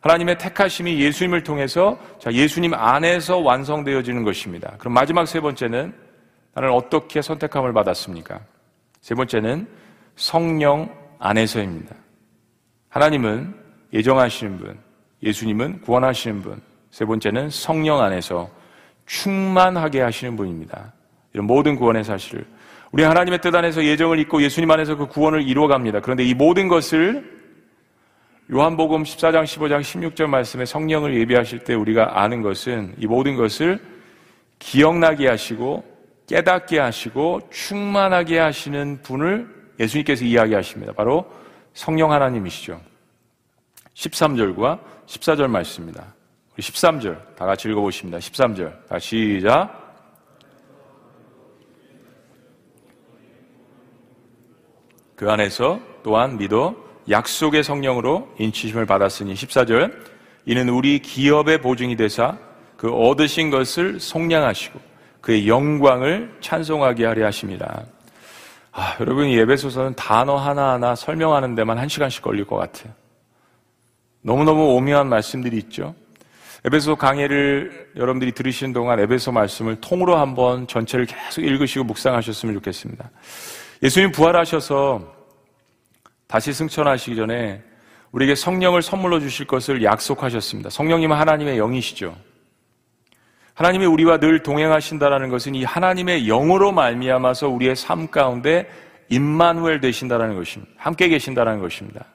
하나님의 0.01 0.37
택하심이 0.37 1.01
예수님을 1.01 1.41
통해서 1.41 1.97
자, 2.19 2.31
예수님 2.31 2.75
안에서 2.75 3.39
완성되어지는 3.39 4.23
것입니다. 4.23 4.75
그럼 4.77 4.93
마지막 4.93 5.25
세 5.27 5.39
번째는 5.39 5.91
나는 6.53 6.71
어떻게 6.71 7.19
선택함을 7.23 7.73
받았습니까? 7.73 8.41
세 9.01 9.15
번째는 9.15 9.67
성령 10.15 10.95
안에서입니다. 11.17 11.95
하나님은 12.89 13.55
예정하시는 13.91 14.59
분, 14.59 14.77
예수님은 15.23 15.81
구원하시는 15.81 16.43
분, 16.43 16.61
세 16.91 17.05
번째는 17.05 17.49
성령 17.49 18.01
안에서 18.01 18.51
충만하게 19.07 20.01
하시는 20.01 20.37
분입니다. 20.37 20.93
이런 21.33 21.45
모든 21.45 21.75
구원의 21.75 22.03
사실을 22.03 22.45
우리 22.91 23.03
하나님의 23.03 23.41
뜻 23.41 23.53
안에서 23.53 23.83
예정을 23.83 24.19
잊고 24.19 24.41
예수님 24.41 24.69
안에서 24.71 24.95
그 24.95 25.07
구원을 25.07 25.41
이루어 25.43 25.67
갑니다. 25.67 25.99
그런데 25.99 26.23
이 26.23 26.33
모든 26.33 26.67
것을 26.67 27.37
요한복음 28.51 29.03
14장, 29.03 29.43
15장, 29.43 29.81
16절 29.81 30.27
말씀에 30.27 30.65
성령을 30.65 31.15
예비하실 31.19 31.59
때 31.59 31.73
우리가 31.73 32.21
아는 32.21 32.41
것은 32.41 32.95
이 32.97 33.05
모든 33.05 33.35
것을 33.35 33.79
기억나게 34.59 35.27
하시고 35.27 35.83
깨닫게 36.27 36.79
하시고 36.79 37.41
충만하게 37.51 38.39
하시는 38.39 39.01
분을 39.01 39.47
예수님께서 39.79 40.23
이야기하십니다. 40.23 40.93
바로 40.93 41.29
성령 41.73 42.11
하나님이시죠. 42.11 42.79
13절과 43.93 44.79
14절 45.07 45.47
말씀입니다. 45.47 46.15
우리 46.53 46.63
13절 46.63 47.35
다 47.35 47.45
같이 47.45 47.67
읽어보십니다. 47.69 48.17
13절 48.17 48.87
다 48.87 48.99
시작. 48.99 49.86
그 55.17 55.29
안에서 55.31 55.79
또한 56.03 56.37
믿어 56.37 56.75
약속의 57.09 57.63
성령으로 57.63 58.29
인치심을 58.37 58.85
받았으니 58.85 59.33
14절 59.33 59.91
이는 60.45 60.69
우리 60.69 60.99
기업의 60.99 61.59
보증이 61.59 61.95
되사 61.95 62.37
그 62.77 62.91
얻으신 62.91 63.49
것을 63.49 63.99
속량하시고 63.99 64.79
그의 65.19 65.47
영광을 65.47 66.37
찬송하게 66.39 67.05
하려 67.05 67.25
하십니다. 67.25 67.83
아, 68.71 68.95
여러분 68.99 69.31
예배소서는 69.31 69.95
단어 69.95 70.35
하나하나 70.35 70.93
설명하는 70.93 71.55
데만 71.55 71.79
한 71.79 71.89
시간씩 71.89 72.21
걸릴 72.21 72.45
것 72.45 72.55
같아요. 72.55 72.93
너무너무 74.21 74.75
오묘한 74.75 75.09
말씀들이 75.09 75.57
있죠. 75.57 75.95
에베소 76.63 76.95
강해를 76.95 77.91
여러분들이 77.95 78.33
들으시는 78.33 78.71
동안 78.71 78.99
에베소 78.99 79.31
말씀을 79.31 79.81
통으로 79.81 80.15
한번 80.15 80.67
전체를 80.67 81.07
계속 81.07 81.41
읽으시고 81.41 81.85
묵상하셨으면 81.85 82.53
좋겠습니다. 82.55 83.09
예수님 83.83 84.11
부활하셔서 84.11 85.15
다시 86.27 86.51
승천하시기 86.51 87.15
전에 87.15 87.61
우리에게 88.11 88.35
성령을 88.35 88.81
선물로 88.81 89.19
주실 89.19 89.45
것을 89.45 89.83
약속하셨습니다. 89.83 90.69
성령님은 90.69 91.15
하나님의 91.15 91.57
영이시죠. 91.57 92.15
하나님이 93.53 93.85
우리와 93.85 94.19
늘 94.19 94.43
동행하신다라는 94.43 95.29
것은 95.29 95.55
이 95.55 95.63
하나님의 95.63 96.25
영으로 96.25 96.71
말미암아서 96.71 97.49
우리의 97.49 97.75
삶 97.75 98.07
가운데 98.07 98.69
임마누엘 99.09 99.79
되신다라는 99.79 100.35
것입니다. 100.35 100.71
함께 100.77 101.07
계신다라는 101.09 101.61
것입니다. 101.61 102.05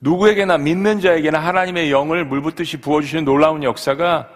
누구에게나 0.00 0.58
믿는 0.58 1.00
자에게나 1.00 1.38
하나님의 1.38 1.90
영을 1.90 2.24
물붓듯이 2.24 2.80
부어주시는 2.80 3.24
놀라운 3.24 3.62
역사가 3.62 4.28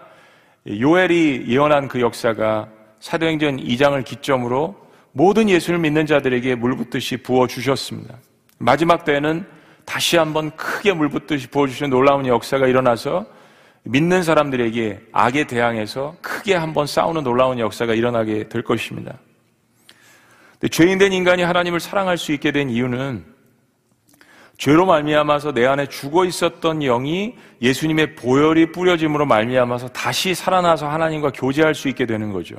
요엘이 0.67 1.45
예언한 1.47 1.87
그 1.87 2.01
역사가 2.01 2.67
사도행전 2.99 3.57
2장을 3.57 4.03
기점으로 4.03 4.75
모든 5.13 5.49
예수를 5.49 5.79
믿는 5.79 6.05
자들에게 6.05 6.55
물붓듯이 6.55 7.17
부어주셨습니다. 7.17 8.17
마지막 8.57 9.03
때에는 9.03 9.45
다시 9.85 10.17
한번 10.17 10.51
크게 10.51 10.93
물붓듯이 10.93 11.47
부어주시는 11.47 11.89
놀라운 11.89 12.25
역사가 12.27 12.67
일어나서 12.67 13.25
믿는 13.83 14.23
사람들에게 14.23 15.07
악에 15.11 15.47
대항해서 15.47 16.15
크게 16.21 16.55
한번 16.55 16.85
싸우는 16.85 17.23
놀라운 17.23 17.59
역사가 17.59 17.93
일어나게 17.93 18.47
될 18.47 18.61
것입니다. 18.61 19.17
죄인된 20.69 21.11
인간이 21.11 21.41
하나님을 21.41 21.79
사랑할 21.79 22.17
수 22.17 22.31
있게 22.31 22.51
된 22.51 22.69
이유는 22.69 23.25
죄로 24.57 24.85
말미암아서 24.85 25.53
내 25.53 25.65
안에 25.65 25.87
죽어 25.87 26.23
있었던 26.25 26.79
영이 26.81 27.33
예수님의 27.63 28.15
보혈이 28.15 28.71
뿌려짐으로 28.71 29.25
말미암아서 29.25 29.87
다시 29.87 30.35
살아나서 30.35 30.87
하나님과 30.87 31.31
교제할 31.31 31.73
수 31.73 31.89
있게 31.89 32.05
되는 32.05 32.31
거죠. 32.31 32.55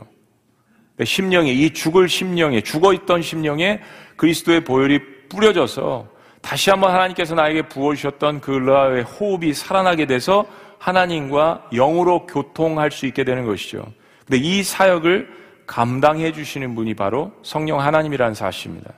심령에 1.05 1.51
이 1.51 1.71
죽을 1.71 2.09
심령에 2.09 2.61
죽어 2.63 2.93
있던 2.93 3.23
심령에 3.23 3.81
그리스도의 4.17 4.65
보혈이 4.65 5.01
뿌려져서 5.29 6.09
다시 6.41 6.71
한번 6.71 6.93
하나님께서 6.93 7.35
나에게 7.35 7.63
부어 7.63 7.95
주셨던 7.95 8.41
그 8.41 8.51
르아의 8.51 9.05
호흡이 9.05 9.55
살아나게 9.55 10.07
돼서 10.07 10.45
하나님과 10.79 11.69
영으로 11.73 12.27
교통할 12.27 12.91
수 12.91 13.07
있게 13.07 13.25
되는 13.25 13.47
것이죠. 13.47 13.87
근데 14.27 14.39
이 14.39 14.63
사역을 14.63 15.29
감당해 15.67 16.33
주시는 16.33 16.75
분이 16.75 16.95
바로 16.95 17.33
성령 17.43 17.81
하나님이라는 17.81 18.35
사실입니다. 18.35 18.93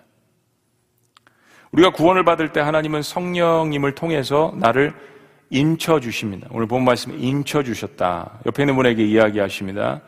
우리가 1.72 1.90
구원을 1.90 2.24
받을 2.24 2.52
때 2.52 2.60
하나님은 2.60 3.02
성령님을 3.02 3.94
통해서 3.94 4.54
나를 4.56 4.94
인쳐 5.50 6.00
주십니다. 6.00 6.48
오늘 6.50 6.66
본 6.66 6.84
말씀에 6.84 7.16
인쳐 7.18 7.62
주셨다. 7.62 8.40
옆에 8.46 8.62
있는 8.62 8.76
분에게 8.76 9.04
이야기하십니다. 9.04 10.00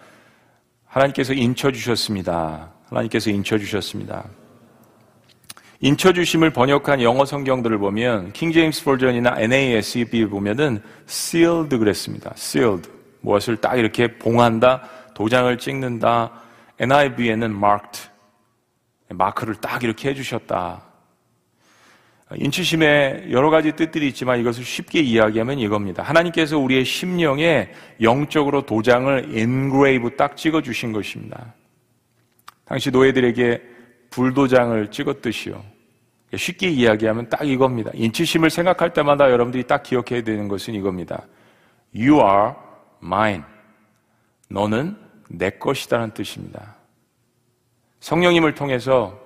하나님께서 0.96 1.34
인쳐 1.34 1.70
주셨습니다. 1.70 2.70
하나님께서 2.88 3.30
인쳐 3.30 3.58
주셨습니다. 3.58 4.24
인쳐 5.80 6.14
주심을 6.14 6.50
번역한 6.50 7.02
영어 7.02 7.26
성경들을 7.26 7.76
보면 7.78 8.32
킹 8.32 8.50
제임스 8.50 8.84
버전이나 8.84 9.38
NASB 9.38 10.26
보면은 10.26 10.82
sealed 11.06 11.76
그랬습니다. 11.76 12.32
sealed. 12.34 12.88
무엇을 13.20 13.58
딱 13.58 13.76
이렇게 13.76 14.16
봉한다, 14.16 14.88
도장을 15.14 15.58
찍는다. 15.58 16.32
NIV에는 16.78 17.50
marked. 17.50 18.08
마크를 19.10 19.56
딱 19.56 19.82
이렇게 19.84 20.10
해 20.10 20.14
주셨다. 20.14 20.82
인치심에 22.34 23.28
여러 23.30 23.50
가지 23.50 23.72
뜻들이 23.72 24.08
있지만 24.08 24.40
이것을 24.40 24.64
쉽게 24.64 25.00
이야기하면 25.00 25.60
이겁니다. 25.60 26.02
하나님께서 26.02 26.58
우리의 26.58 26.84
심령에 26.84 27.68
영적으로 28.00 28.62
도장을 28.62 29.30
engrave 29.32 30.16
딱 30.16 30.36
찍어 30.36 30.60
주신 30.60 30.92
것입니다. 30.92 31.54
당시 32.64 32.90
노예들에게 32.90 33.62
불도장을 34.10 34.90
찍었듯이요. 34.90 35.62
쉽게 36.34 36.68
이야기하면 36.68 37.28
딱 37.28 37.46
이겁니다. 37.46 37.92
인치심을 37.94 38.50
생각할 38.50 38.92
때마다 38.92 39.30
여러분들이 39.30 39.64
딱 39.64 39.84
기억해야 39.84 40.22
되는 40.22 40.48
것은 40.48 40.74
이겁니다. 40.74 41.26
You 41.94 42.16
are 42.16 42.54
mine. 43.02 43.44
너는 44.48 44.96
내 45.28 45.50
것이다는 45.50 46.12
뜻입니다. 46.12 46.74
성령님을 48.00 48.56
통해서 48.56 49.16
네, 49.18 49.25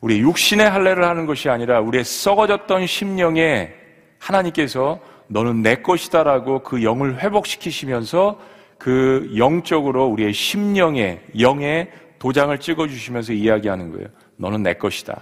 우리 0.00 0.20
육신의 0.20 0.68
할례를 0.68 1.04
하는 1.04 1.26
것이 1.26 1.48
아니라 1.48 1.80
우리의 1.80 2.04
썩어졌던 2.04 2.86
심령에 2.86 3.72
하나님께서 4.18 5.00
너는 5.28 5.62
내 5.62 5.76
것이다라고 5.76 6.62
그 6.62 6.82
영을 6.82 7.20
회복시키시면서 7.20 8.40
그 8.78 9.30
영적으로 9.36 10.06
우리의 10.06 10.32
심령에 10.32 11.20
영에 11.38 11.90
도장을 12.18 12.58
찍어 12.58 12.88
주시면서 12.88 13.32
이야기하는 13.32 13.92
거예요. 13.92 14.08
너는 14.36 14.62
내 14.62 14.74
것이다. 14.74 15.20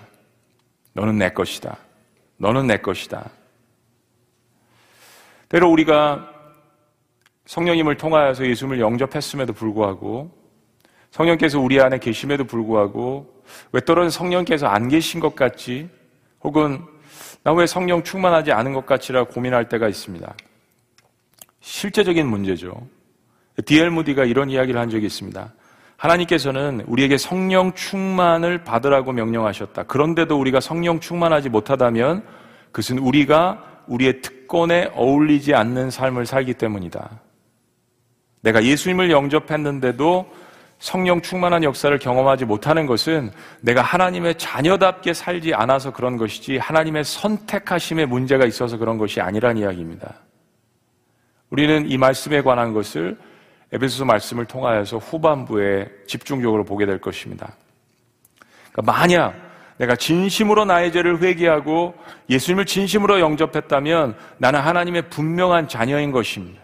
너는 0.92 1.18
내 1.18 1.30
것이다. 1.30 1.76
너는 2.36 2.66
내 2.68 2.76
것이다. 2.78 3.30
때로 5.48 5.70
우리가 5.70 6.28
성령님을 7.46 7.96
통하여서 7.96 8.46
예수님을 8.46 8.80
영접했음에도 8.80 9.52
불구하고 9.52 10.30
성령께서 11.10 11.58
우리 11.58 11.80
안에 11.80 11.98
계심에도 11.98 12.44
불구하고 12.44 13.38
왜 13.72 13.80
또는 13.80 14.11
성령께서 14.11 14.66
안 14.66 14.88
계신 14.88 15.20
것 15.20 15.34
같지? 15.34 15.88
혹은 16.42 16.80
나 17.42 17.52
왜 17.52 17.66
성령 17.66 18.02
충만하지 18.02 18.52
않은 18.52 18.72
것 18.74 18.84
같지라 18.84 19.24
고민할 19.24 19.68
때가 19.68 19.88
있습니다. 19.88 20.34
실제적인 21.61 22.26
문제죠. 22.26 22.87
디엘 23.64 23.90
무디가 23.90 24.24
이런 24.24 24.50
이야기를 24.50 24.80
한 24.80 24.90
적이 24.90 25.06
있습니다. 25.06 25.52
하나님께서는 25.96 26.84
우리에게 26.87 27.16
성령 27.18 27.72
충만을 27.74 28.64
받으라고 28.64 29.12
명령하셨다. 29.12 29.84
그런데도 29.84 30.38
우리가 30.38 30.61
성령 30.61 31.00
충만하지 31.00 31.48
못하다면 31.48 32.22
그것은 32.70 32.98
우리가 32.98 33.82
우리의 33.88 34.20
특권에 34.20 34.90
어울리지 34.94 35.54
않는 35.54 35.90
삶을 35.90 36.26
살기 36.26 36.54
때문이다. 36.54 37.20
내가 38.42 38.62
예수님을 38.62 39.11
영접했는데도 39.11 40.30
성령 40.78 41.20
충만한 41.20 41.64
역사를 41.64 41.96
경험하지 41.98 42.44
못하는 42.44 42.86
것은 42.86 43.32
내가 43.60 43.82
하나님의 43.82 44.38
자녀답게 44.38 45.12
살지 45.12 45.54
않아서 45.54 45.92
그런 45.92 46.16
것이지 46.16 46.58
하나님의 46.58 47.04
선택하심에 47.04 48.06
문제가 48.06 48.46
있어서 48.46 48.76
그런 48.78 48.96
것이 48.96 49.20
아니란 49.20 49.56
이야기입니다. 49.56 50.14
우리는 51.50 51.90
이 51.90 51.98
말씀에 51.98 52.42
관한 52.42 52.72
것을 52.72 53.18
에베소서 53.72 54.04
말씀을 54.04 54.44
통하여서 54.46 54.98
후반부에 54.98 55.88
집중적으로 56.06 56.64
보게 56.64 56.86
될 56.86 57.00
것입니다. 57.00 57.52
그러니까 58.72 58.92
만약 58.92 59.34
내가 59.78 59.94
진심으로 59.96 60.64
나의 60.64 60.92
죄를 60.92 61.20
회개하고 61.22 61.94
예수님을 62.30 62.66
진심으로 62.66 63.20
영접했다면 63.20 64.16
나는 64.38 64.60
하나님의 64.60 65.10
분명한 65.10 65.68
자녀인 65.68 66.12
것입니다. 66.12 66.62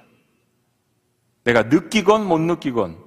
내가 1.44 1.64
느끼건 1.64 2.26
못 2.26 2.38
느끼건 2.40 3.03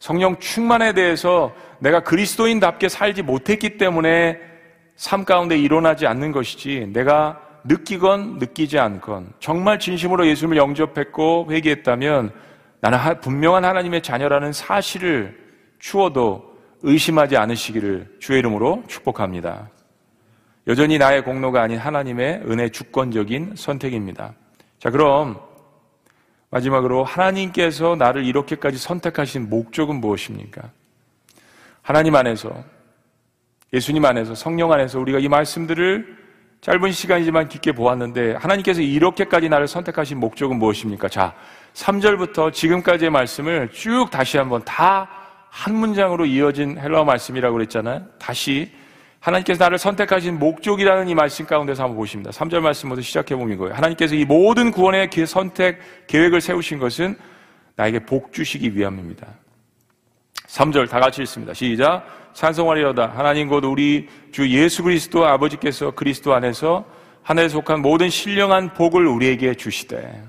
성령 0.00 0.38
충만에 0.38 0.94
대해서 0.94 1.54
내가 1.78 2.00
그리스도인답게 2.00 2.88
살지 2.88 3.22
못했기 3.22 3.76
때문에 3.76 4.40
삶 4.96 5.24
가운데 5.24 5.58
일어나지 5.58 6.06
않는 6.06 6.32
것이지 6.32 6.88
내가 6.92 7.40
느끼건 7.64 8.38
느끼지 8.38 8.78
않건 8.78 9.34
정말 9.38 9.78
진심으로 9.78 10.26
예수님을 10.26 10.56
영접했고 10.56 11.48
회개했다면 11.50 12.32
나는 12.80 13.20
분명한 13.20 13.64
하나님의 13.64 14.02
자녀라는 14.02 14.52
사실을 14.54 15.38
추워도 15.78 16.50
의심하지 16.82 17.36
않으시기를 17.36 18.16
주의 18.20 18.38
이름으로 18.38 18.82
축복합니다. 18.88 19.68
여전히 20.66 20.96
나의 20.96 21.24
공로가 21.24 21.60
아닌 21.60 21.78
하나님의 21.78 22.42
은혜 22.46 22.70
주권적인 22.70 23.52
선택입니다. 23.54 24.32
자, 24.78 24.88
그럼 24.88 25.38
마지막으로 26.50 27.04
하나님께서 27.04 27.96
나를 27.96 28.24
이렇게까지 28.24 28.78
선택하신 28.78 29.48
목적은 29.48 29.96
무엇입니까? 29.96 30.70
하나님 31.82 32.14
안에서 32.16 32.64
예수님 33.72 34.04
안에서 34.04 34.34
성령 34.34 34.72
안에서 34.72 34.98
우리가 34.98 35.18
이 35.18 35.28
말씀들을 35.28 36.18
짧은 36.60 36.92
시간이지만 36.92 37.48
깊게 37.48 37.72
보았는데 37.72 38.34
하나님께서 38.34 38.82
이렇게까지 38.82 39.48
나를 39.48 39.66
선택하신 39.66 40.18
목적은 40.18 40.58
무엇입니까? 40.58 41.08
자, 41.08 41.34
3절부터 41.74 42.52
지금까지의 42.52 43.10
말씀을 43.10 43.70
쭉 43.72 44.08
다시 44.10 44.36
한번 44.36 44.62
다 44.64 45.20
한 45.50 45.74
문장으로 45.74 46.26
이어진 46.26 46.78
헬라어 46.78 47.04
말씀이라고 47.04 47.54
그랬잖아요. 47.54 48.06
다시 48.18 48.72
하나님께서 49.20 49.62
나를 49.62 49.78
선택하신 49.78 50.38
목적이라는 50.38 51.08
이 51.08 51.14
말씀 51.14 51.46
가운데서 51.46 51.82
한번 51.82 51.96
보십니다. 51.96 52.30
3절 52.30 52.60
말씀부터 52.60 53.02
시작해 53.02 53.36
보면 53.36 53.54
이거예요. 53.54 53.74
하나님께서 53.74 54.14
이 54.14 54.24
모든 54.24 54.70
구원의 54.70 55.10
선택 55.26 55.78
계획을 56.06 56.40
세우신 56.40 56.78
것은 56.78 57.16
나에게 57.76 58.00
복 58.00 58.32
주시기 58.32 58.74
위함입니다. 58.74 59.26
3절 60.46 60.88
다 60.88 60.98
같이 61.00 61.22
읽습니다. 61.22 61.52
시작. 61.52 62.04
찬송하리로다. 62.32 63.12
하나님 63.14 63.48
곧 63.48 63.64
우리 63.64 64.08
주 64.32 64.48
예수 64.48 64.82
그리스도 64.82 65.26
아버지께서 65.26 65.90
그리스도 65.92 66.34
안에서 66.34 66.84
하늘에 67.22 67.48
속한 67.48 67.82
모든 67.82 68.08
신령한 68.08 68.72
복을 68.72 69.06
우리에게 69.06 69.54
주시되. 69.54 70.22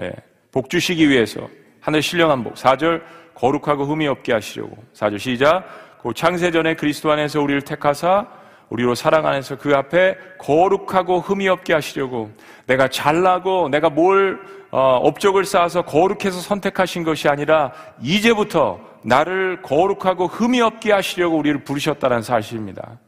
예, 0.00 0.12
복 0.50 0.70
주시기 0.70 1.08
위해서 1.08 1.48
하늘 1.80 2.00
신령한 2.00 2.42
복. 2.44 2.54
4절 2.54 3.02
거룩하고 3.34 3.84
흠이 3.84 4.06
없게 4.06 4.32
하시려고. 4.32 4.76
4절 4.94 5.18
시작. 5.18 5.64
그 6.02 6.12
창세전에 6.14 6.74
그리스도 6.74 7.10
안에서 7.12 7.40
우리를 7.40 7.62
택하사 7.62 8.26
우리로 8.70 8.94
사랑 8.94 9.26
안에서 9.26 9.56
그 9.56 9.74
앞에 9.74 10.16
거룩하고 10.38 11.20
흠이 11.20 11.46
없게 11.48 11.74
하시려고 11.74 12.30
내가 12.66 12.88
잘나고 12.88 13.68
내가 13.68 13.90
뭘 13.90 14.40
어, 14.70 14.96
업적을 15.02 15.44
쌓아서 15.44 15.82
거룩해서 15.82 16.40
선택하신 16.40 17.04
것이 17.04 17.28
아니라 17.28 17.72
이제부터 18.00 18.80
나를 19.04 19.60
거룩하고 19.60 20.26
흠이 20.26 20.62
없게 20.62 20.92
하시려고 20.92 21.36
우리를 21.36 21.62
부르셨다는 21.64 22.22
사실입니다. 22.22 22.98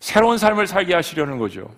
새로운 0.00 0.36
삶을 0.36 0.66
살게 0.66 0.94
하시려는 0.94 1.38
거죠. 1.38 1.70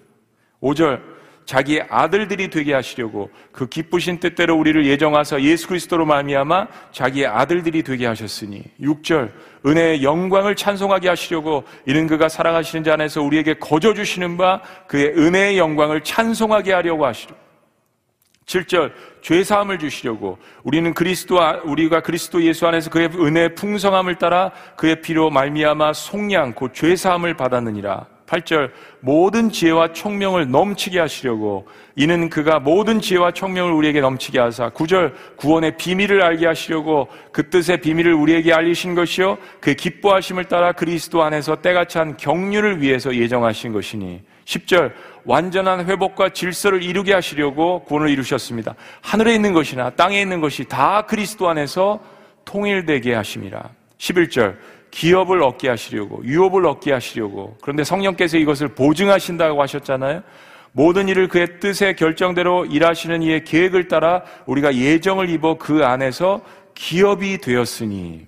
5절 0.62 1.15
자기의 1.46 1.86
아들들이 1.88 2.50
되게 2.50 2.74
하시려고 2.74 3.30
그 3.52 3.68
기쁘신 3.68 4.18
뜻대로 4.18 4.56
우리를 4.56 4.84
예정하사 4.84 5.40
예수 5.40 5.68
그리스도로 5.68 6.04
말미암아 6.04 6.66
자기의 6.92 7.28
아들들이 7.28 7.82
되게 7.82 8.06
하셨으니 8.06 8.64
6절 8.80 9.30
은혜의 9.64 10.02
영광을 10.02 10.56
찬송하게 10.56 11.08
하시려고 11.08 11.64
이는 11.86 12.08
그가 12.08 12.28
사랑하시는 12.28 12.84
자 12.84 12.94
안에서 12.94 13.22
우리에게 13.22 13.54
거저 13.54 13.94
주시는 13.94 14.36
바 14.36 14.60
그의 14.88 15.14
은혜의 15.16 15.58
영광을 15.58 16.02
찬송하게 16.02 16.72
하려고 16.72 17.06
하시려. 17.06 17.34
7절 18.46 18.92
죄 19.22 19.42
사함을 19.42 19.78
주시려고 19.78 20.38
우리는 20.62 20.94
그리스도 20.94 21.38
우리가 21.64 22.00
그리스도 22.00 22.42
예수 22.42 22.66
안에서 22.66 22.90
그의 22.90 23.08
은혜의 23.12 23.54
풍성함을 23.56 24.16
따라 24.16 24.52
그의 24.76 25.02
피로 25.02 25.30
말미암아 25.30 25.92
속량 25.92 26.54
곧죄 26.54 26.94
사함을 26.94 27.34
받았느니라 27.36 28.15
8절 28.26 28.70
모든 29.00 29.50
지혜와 29.50 29.92
총명을 29.92 30.50
넘치게 30.50 30.98
하시려고 30.98 31.66
이는 31.94 32.28
그가 32.28 32.58
모든 32.58 33.00
지혜와 33.00 33.32
총명을 33.32 33.72
우리에게 33.72 34.00
넘치게 34.00 34.38
하사 34.38 34.70
9절 34.70 35.12
구원의 35.36 35.76
비밀을 35.76 36.22
알게 36.22 36.46
하시려고 36.46 37.08
그 37.32 37.48
뜻의 37.48 37.80
비밀을 37.80 38.12
우리에게 38.12 38.52
알리신 38.52 38.94
것이요 38.94 39.38
그 39.60 39.74
기뻐하심을 39.74 40.46
따라 40.46 40.72
그리스도 40.72 41.22
안에서 41.22 41.62
때가 41.62 41.86
찬 41.86 42.16
경륜을 42.16 42.82
위해서 42.82 43.14
예정하신 43.14 43.72
것이니 43.72 44.22
10절 44.44 44.92
완전한 45.24 45.86
회복과 45.86 46.30
질서를 46.30 46.82
이루게 46.82 47.12
하시려고 47.12 47.82
구원을 47.84 48.10
이루셨습니다. 48.10 48.74
하늘에 49.02 49.34
있는 49.34 49.52
것이나 49.52 49.90
땅에 49.90 50.20
있는 50.20 50.40
것이 50.40 50.64
다 50.64 51.02
그리스도 51.02 51.48
안에서 51.48 52.00
통일되게 52.44 53.12
하심이라. 53.12 53.68
11절 53.98 54.56
기업을 54.96 55.42
얻게 55.42 55.68
하시려고, 55.68 56.24
유업을 56.24 56.64
얻게 56.64 56.90
하시려고. 56.90 57.54
그런데 57.60 57.84
성령께서 57.84 58.38
이것을 58.38 58.68
보증하신다고 58.68 59.60
하셨잖아요. 59.60 60.22
모든 60.72 61.08
일을 61.08 61.28
그의 61.28 61.60
뜻의 61.60 61.96
결정대로 61.96 62.64
일하시는 62.64 63.20
이의 63.22 63.44
계획을 63.44 63.88
따라 63.88 64.22
우리가 64.46 64.74
예정을 64.74 65.28
입어 65.28 65.58
그 65.58 65.84
안에서 65.84 66.40
기업이 66.74 67.38
되었으니. 67.38 68.26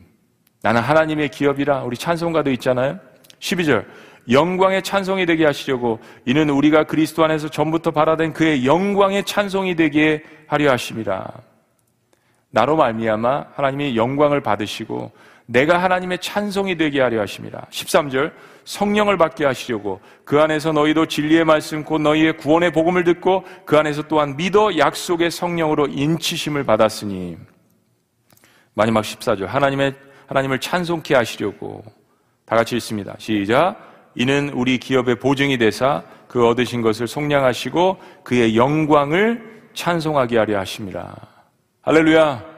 나는 0.62 0.82
하나님의 0.82 1.30
기업이라 1.30 1.84
우리 1.84 1.96
찬송가도 1.96 2.50
있잖아요. 2.52 2.98
12절. 3.40 3.86
영광의 4.30 4.82
찬송이 4.82 5.24
되게 5.24 5.46
하시려고 5.46 6.00
이는 6.26 6.50
우리가 6.50 6.84
그리스도 6.84 7.24
안에서 7.24 7.48
전부터 7.48 7.92
바라된 7.92 8.34
그의 8.34 8.66
영광의 8.66 9.24
찬송이 9.24 9.74
되게 9.74 10.22
하려 10.46 10.72
하심이라. 10.72 11.26
나로 12.50 12.76
말미암아 12.76 13.46
하나님이 13.54 13.96
영광을 13.96 14.42
받으시고 14.42 15.12
내가 15.50 15.82
하나님의 15.82 16.18
찬송이 16.18 16.76
되게 16.76 17.00
하려 17.00 17.22
하심이라. 17.22 17.68
13절 17.70 18.32
성령을 18.64 19.16
받게 19.16 19.46
하시려고 19.46 20.00
그 20.24 20.38
안에서 20.40 20.72
너희도 20.72 21.06
진리의 21.06 21.46
말씀 21.46 21.84
곧 21.84 22.02
너희의 22.02 22.36
구원의 22.36 22.72
복음을 22.72 23.02
듣고 23.02 23.44
그 23.64 23.78
안에서 23.78 24.02
또한 24.08 24.36
믿어 24.36 24.76
약속의 24.76 25.30
성령으로 25.30 25.86
인치심을 25.86 26.64
받았으니 26.64 27.38
마지막 28.74 29.00
14절 29.00 29.46
하나님의 29.46 29.94
하나님을 30.26 30.60
찬송케 30.60 31.14
하시려고 31.14 31.82
다 32.44 32.54
같이 32.54 32.76
읽습니다. 32.76 33.14
시작. 33.18 33.76
이는 34.14 34.50
우리 34.50 34.76
기업의 34.76 35.18
보증이 35.18 35.56
되사 35.56 36.02
그 36.28 36.46
얻으신 36.46 36.82
것을 36.82 37.08
속량하시고 37.08 37.96
그의 38.22 38.54
영광을 38.54 39.62
찬송하게 39.72 40.36
하려 40.36 40.58
하심이라. 40.58 41.14
할렐루야. 41.80 42.57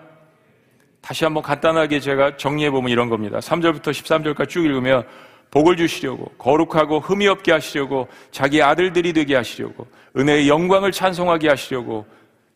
다시 1.01 1.25
한번 1.25 1.43
간단하게 1.43 2.01
제가 2.01 2.37
정리해 2.37 2.71
보면 2.71 2.91
이런 2.91 3.09
겁니다. 3.09 3.39
3절부터 3.39 3.91
13절까지 3.91 4.49
쭉 4.49 4.65
읽으면 4.65 5.05
복을 5.51 5.77
주시려고 5.77 6.27
거룩하고 6.39 7.01
흠이 7.01 7.27
없게 7.27 7.53
하시려고 7.53 8.09
자기 8.31 8.63
아들들이 8.63 9.13
되게 9.13 9.35
하시려고 9.35 9.87
은혜의 10.17 10.49
영광을 10.49 10.93
찬송하게 10.93 11.49
하시려고 11.49 12.07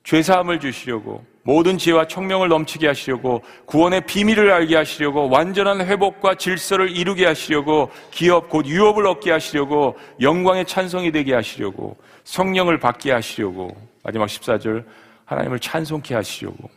죄사함을 0.05 0.61
주시려고 0.61 1.25
모든 1.43 1.77
지혜와 1.77 2.07
총명을 2.07 2.49
넘치게 2.49 2.87
하시려고 2.87 3.43
구원의 3.67 4.07
비밀을 4.07 4.51
알게 4.51 4.77
하시려고 4.77 5.29
완전한 5.29 5.81
회복과 5.81 6.37
질서를 6.37 6.91
이루게 6.91 7.27
하시려고 7.27 7.91
기업 8.11 8.49
곧 8.49 8.67
유업을 8.67 9.07
얻게 9.07 9.31
하시려고 9.33 9.97
영광의 10.21 10.67
찬송이 10.67 11.11
되게 11.13 11.35
하시려고 11.35 11.97
성령을 12.25 12.79
받게 12.79 13.13
하시려고 13.13 13.77
마지막 14.03 14.27
14절 14.27 14.85
하나님을 15.25 15.59
찬송케 15.59 16.15
하시려고 16.15 16.71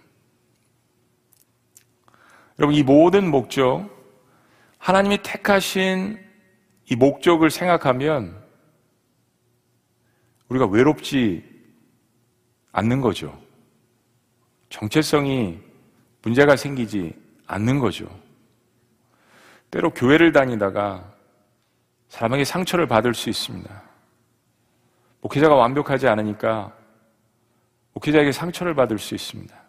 여러분, 2.60 2.76
이 2.76 2.84
모든 2.84 3.30
목적, 3.30 3.88
하나님이 4.80 5.20
택하신 5.22 6.18
이 6.90 6.96
목적을 6.96 7.50
생각하면 7.50 8.42
우리가 10.50 10.66
외롭지 10.66 11.44
않는 12.72 13.02
거죠. 13.02 13.38
정체성이 14.70 15.60
문제가 16.22 16.56
생기지 16.56 17.14
않는 17.48 17.80
거죠. 17.80 18.08
때로 19.70 19.92
교회를 19.92 20.32
다니다가 20.32 21.14
사람에게 22.10 22.44
상처를 22.44 22.88
받을 22.88 23.14
수 23.14 23.30
있습니다. 23.30 23.84
목회자가 25.22 25.56
완벽하지 25.56 26.08
않으니까 26.08 26.74
목회자에게 27.94 28.32
상처를 28.32 28.74
받을 28.74 28.98
수 28.98 29.16
있습니다. 29.16 29.67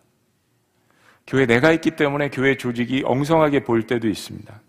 교회 1.28 1.44
내가 1.44 1.72
있기 1.72 1.90
때문에 1.90 2.30
교회 2.30 2.56
조직이 2.56 3.02
엉성하게 3.04 3.62
보일 3.62 3.86
때도 3.86 4.08
있습니다. 4.08 4.60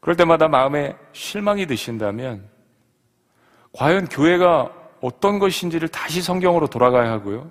그럴 0.00 0.14
때마다 0.14 0.46
마음에 0.46 0.94
실망이 1.12 1.66
드신다면 1.66 2.46
과연 3.72 4.08
교회가 4.08 4.72
어떤 5.00 5.38
것인지를 5.38 5.88
다시 5.88 6.20
성경으로 6.20 6.66
돌아가야 6.66 7.10
하고요. 7.12 7.50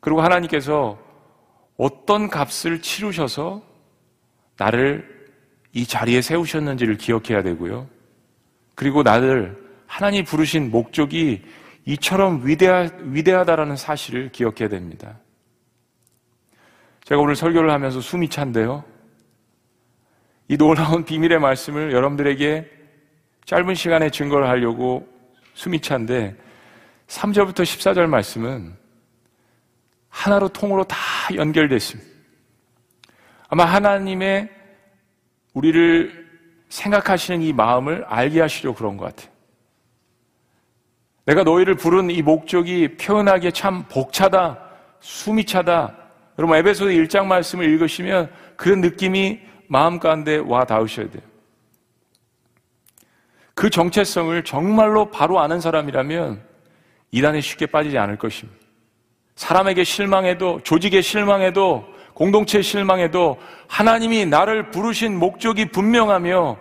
그리고 0.00 0.22
하나님께서 0.22 0.98
어떤 1.76 2.28
값을 2.28 2.82
치르셔서 2.82 3.62
나를 4.56 5.08
이 5.72 5.86
자리에 5.86 6.20
세우셨는지를 6.20 6.96
기억해야 6.96 7.44
되고요. 7.44 7.86
그리고 8.74 9.04
나를 9.04 9.56
하나님 9.86 10.24
부르신 10.24 10.72
목적이 10.72 11.44
이처럼 11.84 12.44
위대하, 12.44 12.88
위대하다라는 13.02 13.76
사실을 13.76 14.32
기억해야 14.32 14.68
됩니다. 14.68 15.20
제가 17.04 17.20
오늘 17.20 17.36
설교를 17.36 17.70
하면서 17.70 18.00
숨이 18.00 18.28
찬데요. 18.30 18.82
이 20.48 20.56
놀라운 20.56 21.04
비밀의 21.04 21.38
말씀을 21.38 21.92
여러분들에게 21.92 22.70
짧은 23.44 23.74
시간에 23.74 24.08
증거를 24.08 24.48
하려고 24.48 25.06
숨이 25.52 25.80
찬데 25.80 26.34
3절부터 27.06 27.62
14절 27.62 28.06
말씀은 28.06 28.74
하나로 30.08 30.48
통으로 30.48 30.84
다 30.84 30.96
연결됐습니다. 31.34 32.10
아마 33.48 33.66
하나님의 33.66 34.48
우리를 35.52 36.24
생각하시는 36.70 37.42
이 37.42 37.52
마음을 37.52 38.04
알게 38.04 38.40
하시려고 38.40 38.78
그런 38.78 38.96
것 38.96 39.04
같아요. 39.04 39.32
내가 41.26 41.42
너희를 41.42 41.74
부른 41.74 42.10
이 42.10 42.22
목적이 42.22 42.96
표현하기에 42.96 43.50
참 43.50 43.86
벅차다, 43.88 44.58
숨이 45.00 45.44
차다, 45.44 46.03
여러분 46.38 46.56
에베소서 46.58 46.90
1장 46.90 47.26
말씀을 47.26 47.64
읽으시면 47.66 48.30
그런 48.56 48.80
느낌이 48.80 49.40
마음 49.68 49.98
가운데 49.98 50.36
와 50.36 50.64
닿으셔야 50.64 51.08
돼요. 51.08 51.22
그 53.54 53.70
정체성을 53.70 54.42
정말로 54.44 55.10
바로 55.10 55.40
아는 55.40 55.60
사람이라면 55.60 56.42
이단에 57.12 57.40
쉽게 57.40 57.66
빠지지 57.66 57.96
않을 57.98 58.18
것입니다. 58.18 58.58
사람에게 59.36 59.84
실망해도 59.84 60.60
조직에 60.64 61.00
실망해도 61.00 61.86
공동체에 62.14 62.62
실망해도 62.62 63.40
하나님이 63.68 64.26
나를 64.26 64.70
부르신 64.70 65.18
목적이 65.18 65.66
분명하며 65.66 66.56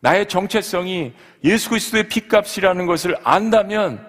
나의 0.00 0.26
정체성이 0.26 1.12
예수 1.44 1.70
그리스도의 1.70 2.08
피값이라는 2.08 2.86
것을 2.86 3.16
안다면 3.22 4.06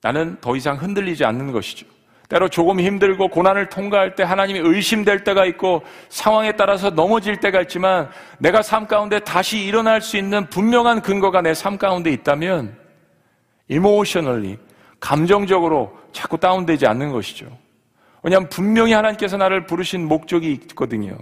나는 0.00 0.36
더 0.40 0.56
이상 0.56 0.76
흔들리지 0.76 1.24
않는 1.24 1.52
것이죠. 1.52 1.86
때로 2.32 2.48
조금 2.48 2.80
힘들고 2.80 3.28
고난을 3.28 3.68
통과할 3.68 4.14
때 4.14 4.22
하나님이 4.22 4.60
의심될 4.62 5.22
때가 5.22 5.44
있고 5.46 5.82
상황에 6.08 6.52
따라서 6.52 6.88
넘어질 6.88 7.36
때가 7.40 7.60
있지만 7.62 8.08
내가 8.38 8.62
삶 8.62 8.86
가운데 8.86 9.20
다시 9.20 9.62
일어날 9.62 10.00
수 10.00 10.16
있는 10.16 10.46
분명한 10.48 11.02
근거가 11.02 11.42
내 11.42 11.52
삶 11.52 11.76
가운데 11.76 12.10
있다면 12.10 12.74
emotionally 13.68 14.56
감정적으로 14.98 15.96
자꾸 16.12 16.38
다운되지 16.38 16.86
않는 16.86 17.12
것이죠. 17.12 17.46
왜냐하면 18.22 18.48
분명히 18.48 18.92
하나님께서 18.94 19.36
나를 19.36 19.66
부르신 19.66 20.08
목적이 20.08 20.52
있거든요. 20.52 21.18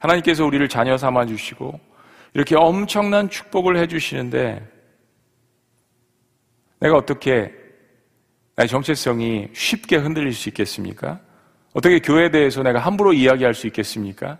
하나님께서 0.00 0.44
우리를 0.44 0.68
자녀 0.68 0.96
삼아 0.96 1.26
주시고 1.26 1.78
이렇게 2.34 2.56
엄청난 2.56 3.30
축복을 3.30 3.76
해 3.76 3.86
주시는데 3.86 4.66
내가 6.80 6.96
어떻게 6.96 7.63
나의 8.56 8.68
정체성이 8.68 9.48
쉽게 9.52 9.96
흔들릴 9.96 10.32
수 10.32 10.48
있겠습니까? 10.48 11.18
어떻게 11.72 11.98
교회에 11.98 12.30
대해서 12.30 12.62
내가 12.62 12.78
함부로 12.78 13.12
이야기할 13.12 13.54
수 13.54 13.66
있겠습니까? 13.66 14.38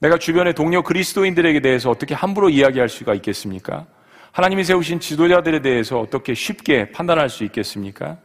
내가 0.00 0.18
주변의 0.18 0.54
동료 0.54 0.82
그리스도인들에게 0.82 1.60
대해서 1.60 1.90
어떻게 1.90 2.14
함부로 2.14 2.50
이야기할 2.50 2.88
수가 2.88 3.14
있겠습니까? 3.14 3.86
하나님이 4.32 4.64
세우신 4.64 5.00
지도자들에 5.00 5.62
대해서 5.62 5.98
어떻게 5.98 6.34
쉽게 6.34 6.90
판단할 6.90 7.30
수 7.30 7.44
있겠습니까? 7.44 8.18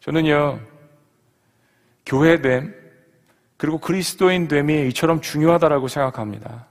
저는요, 0.00 0.60
교회됨, 2.06 2.74
그리고 3.58 3.78
그리스도인 3.78 4.48
됨이 4.48 4.88
이처럼 4.88 5.20
중요하다라고 5.20 5.88
생각합니다. 5.88 6.66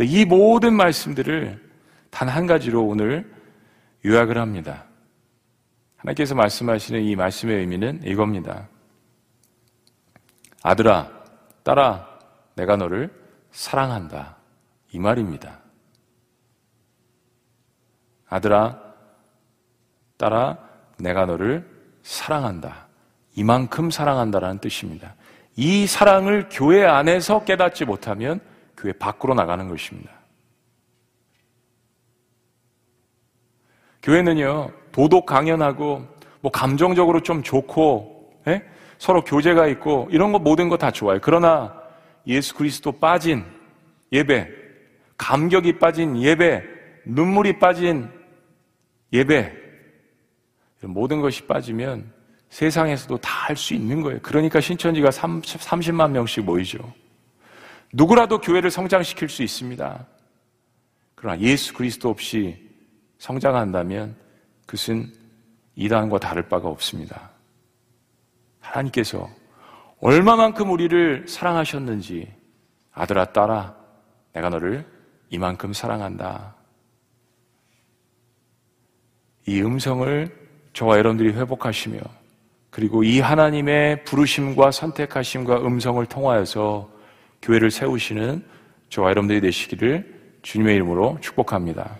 이 0.00 0.26
모든 0.26 0.74
말씀들을 0.74 1.70
단 2.10 2.28
한 2.28 2.46
가지로 2.46 2.84
오늘 2.84 3.32
요약을 4.04 4.36
합니다. 4.36 4.84
하나님께서 6.00 6.34
말씀하시는 6.34 7.02
이 7.02 7.14
말씀의 7.14 7.58
의미는 7.58 8.00
이겁니다. 8.04 8.68
아들아, 10.62 11.10
딸아, 11.62 12.18
내가 12.54 12.76
너를 12.76 13.10
사랑한다. 13.50 14.36
이 14.92 14.98
말입니다. 14.98 15.60
아들아, 18.28 18.80
딸아, 20.16 20.58
내가 20.98 21.26
너를 21.26 21.68
사랑한다. 22.02 22.88
이만큼 23.36 23.90
사랑한다라는 23.90 24.58
뜻입니다. 24.58 25.14
이 25.56 25.86
사랑을 25.86 26.48
교회 26.50 26.84
안에서 26.84 27.44
깨닫지 27.44 27.84
못하면 27.84 28.40
교회 28.76 28.92
밖으로 28.92 29.34
나가는 29.34 29.68
것입니다. 29.68 30.10
교회는요, 34.02 34.79
도덕 34.92 35.26
강연하고, 35.26 36.06
뭐, 36.40 36.50
감정적으로 36.52 37.20
좀 37.22 37.42
좋고, 37.42 38.40
예? 38.48 38.62
서로 38.98 39.22
교제가 39.24 39.66
있고, 39.68 40.08
이런 40.10 40.32
거 40.32 40.38
모든 40.38 40.68
거 40.68 40.76
다 40.76 40.90
좋아요. 40.90 41.18
그러나, 41.22 41.74
예수 42.26 42.54
그리스도 42.54 42.92
빠진 42.92 43.44
예배, 44.12 44.48
감격이 45.16 45.78
빠진 45.78 46.20
예배, 46.20 46.62
눈물이 47.06 47.58
빠진 47.58 48.08
예배, 49.12 49.52
모든 50.82 51.20
것이 51.20 51.46
빠지면 51.46 52.12
세상에서도 52.48 53.16
다 53.18 53.40
할 53.50 53.56
수 53.56 53.74
있는 53.74 54.00
거예요. 54.02 54.20
그러니까 54.22 54.60
신천지가 54.60 55.10
30, 55.10 55.60
30만 55.60 56.10
명씩 56.12 56.44
모이죠. 56.44 56.78
누구라도 57.92 58.40
교회를 58.40 58.70
성장시킬 58.70 59.28
수 59.28 59.42
있습니다. 59.42 60.06
그러나 61.16 61.40
예수 61.40 61.74
그리스도 61.74 62.08
없이 62.10 62.56
성장한다면 63.18 64.14
그것은 64.70 65.12
이단과 65.74 66.20
다를 66.20 66.48
바가 66.48 66.68
없습니다. 66.68 67.30
하나님께서 68.60 69.28
얼마만큼 70.00 70.70
우리를 70.70 71.26
사랑하셨는지 71.26 72.32
아들아 72.92 73.32
딸아 73.32 73.74
내가 74.32 74.48
너를 74.48 74.86
이만큼 75.28 75.72
사랑한다. 75.72 76.54
이 79.46 79.60
음성을 79.60 80.48
저와 80.72 80.98
여러분들이 80.98 81.32
회복하시며 81.32 81.98
그리고 82.70 83.02
이 83.02 83.18
하나님의 83.18 84.04
부르심과 84.04 84.70
선택하심과 84.70 85.62
음성을 85.62 86.04
통하여서 86.06 86.88
교회를 87.42 87.72
세우시는 87.72 88.46
저와 88.88 89.10
여러분들이 89.10 89.40
되시기를 89.40 90.38
주님의 90.42 90.76
이름으로 90.76 91.18
축복합니다. 91.20 91.98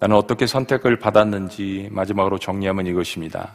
나는 0.00 0.16
어떻게 0.16 0.46
선택을 0.46 0.98
받았는지 0.98 1.88
마지막으로 1.92 2.38
정리하면 2.38 2.86
이것입니다. 2.86 3.54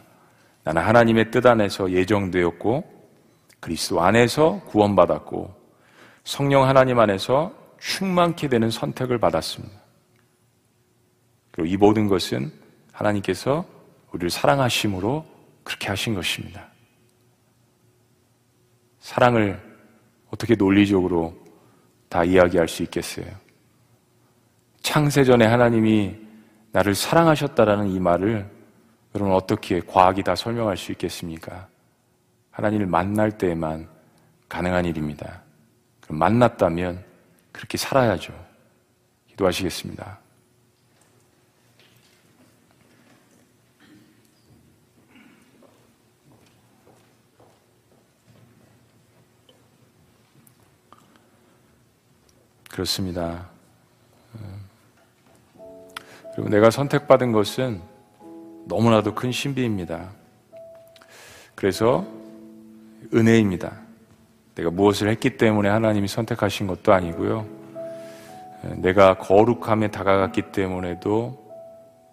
나는 0.64 0.84
하나님의 0.84 1.32
뜻 1.32 1.46
안에서 1.46 1.92
예정되었고 1.92 2.84
그리스도 3.60 4.02
안에서 4.02 4.62
구원받았고 4.68 5.54
성령 6.24 6.68
하나님 6.68 7.00
안에서 7.00 7.52
충만케 7.80 8.48
되는 8.48 8.70
선택을 8.70 9.18
받았습니다. 9.18 9.76
그리고 11.50 11.68
이 11.68 11.78
모든 11.78 12.08
것은 12.08 12.52
하나님께서 12.92 13.66
우리를 14.12 14.30
사랑하심으로 14.30 15.26
그렇게 15.64 15.88
하신 15.88 16.14
것입니다. 16.14 16.68
사랑을 19.00 19.60
어떻게 20.30 20.56
논리적으로 20.56 21.36
다 22.08 22.24
이야기할 22.24 22.68
수 22.68 22.84
있겠어요? 22.84 23.26
창세전에 24.84 25.46
하나님이 25.46 26.25
나를 26.76 26.94
사랑하셨다라는 26.94 27.88
이 27.88 28.02
말을 28.02 28.52
여러분 29.16 29.34
어떻게 29.34 29.80
과학이 29.80 30.24
다 30.24 30.36
설명할 30.36 30.76
수 30.76 30.92
있겠습니까? 30.92 31.70
하나님을 32.52 32.86
만날 32.86 33.32
때에만 33.32 33.88
가능한 34.50 34.84
일입니다. 34.84 35.42
그럼 36.02 36.20
만났다면 36.20 37.02
그렇게 37.54 37.78
살아야죠. 37.78 38.34
기도하시겠습니다. 39.30 40.20
그렇습니다. 52.70 53.55
그리고 56.36 56.50
내가 56.50 56.70
선택받은 56.70 57.32
것은 57.32 57.82
너무나도 58.66 59.16
큰 59.16 59.32
신비입니다. 59.32 60.10
그래서 61.56 62.06
은혜입니다. 63.14 63.72
내가 64.56 64.70
무엇을 64.70 65.10
했기 65.10 65.38
때문에 65.38 65.70
하나님이 65.70 66.08
선택하신 66.08 66.68
것도 66.68 66.94
아니고요. 66.94 67.46
내가 68.78 69.18
거룩함에 69.18 69.92
다가갔기 69.92 70.52
때문에도 70.52 71.38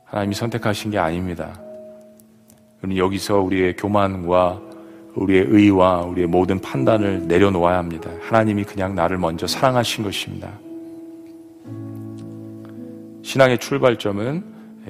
하나님이 0.05 0.35
선택하신 0.35 0.91
게 0.91 0.99
아닙니다. 0.99 1.59
여기서 2.97 3.41
우리의 3.41 3.77
교만과 3.77 4.61
우리의 5.15 5.47
의와 5.49 6.03
우리의 6.03 6.27
모든 6.27 6.61
판단을 6.61 7.27
내려놓아야 7.27 7.79
합니다. 7.79 8.11
하나님이 8.21 8.65
그냥 8.65 8.95
나를 8.95 9.19
먼저 9.19 9.47
사랑하신 9.47 10.05
것입니다. 10.05 10.51
신앙의 13.23 13.59
출발점은 13.59 14.45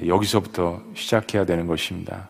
여기서부터 0.07 0.81
시작해야 0.95 1.45
되는 1.45 1.67
것입니다. 1.67 2.29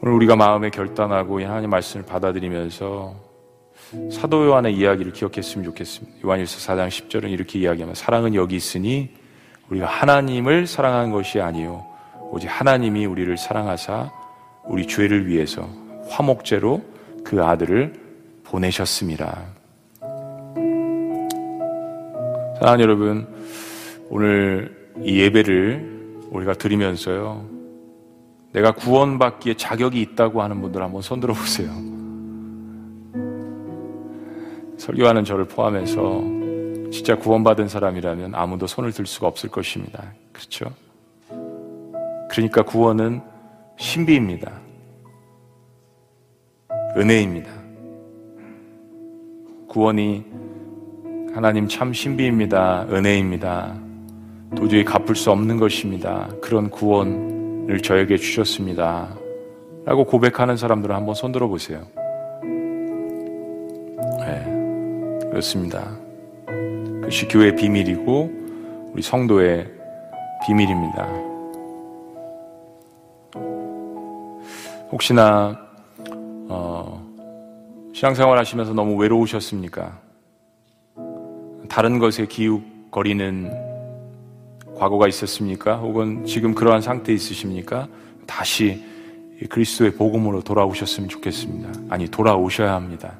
오늘 0.00 0.14
우리가 0.14 0.36
마음에 0.36 0.70
결단하고 0.70 1.40
하나님 1.42 1.70
말씀을 1.70 2.04
받아들이면서 2.06 3.14
사도 4.10 4.46
요한의 4.46 4.74
이야기를 4.74 5.12
기억했으면 5.12 5.64
좋겠습니다. 5.66 6.26
요한일서 6.26 6.72
4장 6.72 6.88
10절은 6.88 7.30
이렇게 7.30 7.58
이야기하면 7.58 7.94
사랑은 7.94 8.34
여기 8.34 8.56
있으니 8.56 9.10
우리가 9.68 9.86
하나님을 9.86 10.66
사랑한 10.66 11.10
것이 11.12 11.40
아니요 11.40 11.86
오직 12.30 12.48
하나님이 12.48 13.04
우리를 13.04 13.36
사랑하사 13.36 14.10
우리 14.64 14.86
죄를 14.86 15.26
위해서 15.26 15.68
화목제로 16.08 16.82
그 17.22 17.44
아들을 17.44 17.94
보내셨습니다. 18.44 19.42
사랑하는 22.58 22.82
여러분, 22.82 23.31
오늘 24.14 24.92
이 25.02 25.20
예배를 25.20 26.20
우리가 26.32 26.52
드리면서요. 26.52 27.48
내가 28.52 28.72
구원받기에 28.72 29.54
자격이 29.54 30.02
있다고 30.02 30.42
하는 30.42 30.60
분들 30.60 30.82
한번 30.82 31.00
손 31.00 31.18
들어 31.18 31.32
보세요. 31.32 31.70
설교하는 34.76 35.24
저를 35.24 35.46
포함해서 35.46 36.22
진짜 36.92 37.16
구원받은 37.16 37.68
사람이라면 37.68 38.34
아무도 38.34 38.66
손을 38.66 38.92
들 38.92 39.06
수가 39.06 39.28
없을 39.28 39.48
것입니다. 39.48 40.12
그렇죠? 40.30 40.66
그러니까 42.28 42.60
구원은 42.60 43.22
신비입니다. 43.78 44.52
은혜입니다. 46.98 47.50
구원이 49.68 50.26
하나님 51.32 51.66
참 51.66 51.94
신비입니다. 51.94 52.88
은혜입니다. 52.90 53.91
도저히 54.56 54.84
갚을 54.84 55.16
수 55.16 55.30
없는 55.30 55.56
것입니다. 55.56 56.28
그런 56.40 56.70
구원을 56.70 57.80
저에게 57.82 58.16
주셨습니다. 58.16 59.16
라고 59.84 60.04
고백하는 60.04 60.56
사람들을 60.56 60.94
한번 60.94 61.14
손들어 61.14 61.48
보세요. 61.48 61.82
네, 64.20 64.44
그렇습니다. 65.30 65.96
그것이 66.46 67.26
교회의 67.28 67.56
비밀이고 67.56 68.30
우리 68.92 69.02
성도의 69.02 69.66
비밀입니다. 70.46 71.08
혹시나 74.92 75.58
어, 76.48 77.02
신앙생활 77.94 78.38
하시면서 78.38 78.74
너무 78.74 78.96
외로우셨습니까? 78.96 79.98
다른 81.68 81.98
것에 81.98 82.26
기웃거리는 82.26 83.71
과거가 84.78 85.08
있었습니까? 85.08 85.76
혹은 85.76 86.24
지금 86.24 86.54
그러한 86.54 86.80
상태에 86.80 87.14
있으십니까? 87.14 87.88
다시 88.26 88.84
그리스도의 89.48 89.94
복음으로 89.94 90.42
돌아오셨으면 90.42 91.08
좋겠습니다. 91.08 91.80
아니, 91.90 92.08
돌아오셔야 92.08 92.74
합니다. 92.74 93.14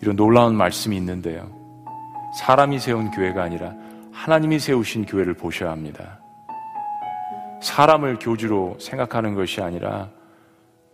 이런 0.00 0.16
놀라운 0.16 0.54
말씀이 0.54 0.96
있는데요. 0.96 1.50
사람이 2.38 2.78
세운 2.78 3.10
교회가 3.10 3.42
아니라 3.42 3.74
하나님이 4.12 4.58
세우신 4.58 5.06
교회를 5.06 5.34
보셔야 5.34 5.70
합니다. 5.70 6.20
사람을 7.62 8.18
교주로 8.20 8.76
생각하는 8.80 9.34
것이 9.34 9.60
아니라 9.60 10.08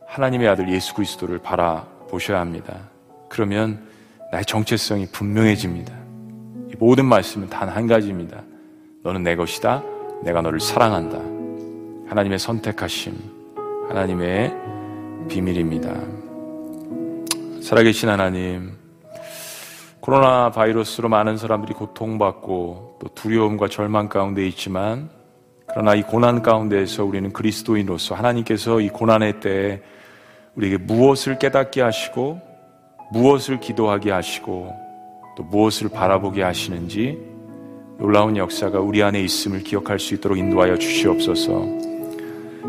하나님의 0.07 0.49
아들 0.49 0.68
예수 0.72 0.95
그리스도를 0.95 1.39
바라보셔야 1.39 2.41
합니다. 2.41 2.89
그러면 3.28 3.87
나의 4.32 4.45
정체성이 4.45 5.07
분명해집니다. 5.12 5.93
이 6.72 6.74
모든 6.78 7.05
말씀은 7.05 7.49
단 7.49 7.68
한 7.68 7.87
가지입니다. 7.87 8.43
너는 9.07 9.22
내 9.22 9.36
것이다. 9.36 9.84
내가 10.24 10.42
너를 10.42 10.59
사랑한다. 10.59 11.18
하나님의 12.11 12.40
선택하심, 12.40 13.14
하나님의 13.88 14.52
비밀입니다. 15.28 15.94
살아계신 17.62 18.09
하나님, 18.09 18.72
코로나 20.00 20.50
바이러스로 20.50 21.09
많은 21.09 21.36
사람들이 21.36 21.74
고통받고 21.74 22.98
또 23.00 23.09
두려움과 23.14 23.68
절망 23.68 24.09
가운데 24.09 24.44
있지만 24.48 25.09
그러나 25.68 25.94
이 25.94 26.02
고난 26.02 26.42
가운데에서 26.42 27.04
우리는 27.04 27.32
그리스도인으로서 27.32 28.16
하나님께서 28.16 28.80
이 28.80 28.88
고난의 28.88 29.38
때에 29.38 29.82
우리에게 30.57 30.78
무엇을 30.78 31.38
깨닫게 31.38 31.80
하시고 31.80 32.40
무엇을 33.12 33.61
기도하게 33.61 34.11
하시고 34.11 34.74
또 35.36 35.44
무엇을 35.44 35.90
바라보게 35.90 36.42
하시는지 36.42 37.36
놀라운 37.99 38.36
역사가 38.36 38.78
우리 38.80 39.03
안에 39.03 39.20
있음을 39.22 39.61
기억할 39.61 39.99
수 39.99 40.14
있도록 40.14 40.36
인도하여 40.36 40.76
주시옵소서. 40.76 41.66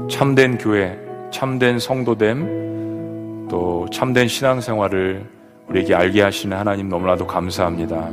참된 0.10 0.58
교회, 0.58 0.98
참된 1.32 1.80
성도됨, 1.80 3.48
또 3.50 3.88
참된 3.92 4.30
신앙생활을 4.30 5.26
우리에게 5.68 5.94
알게 5.94 6.22
하시는 6.22 6.56
하나님 6.56 6.88
너무나도 6.88 7.28
감사합니다. 7.28 8.10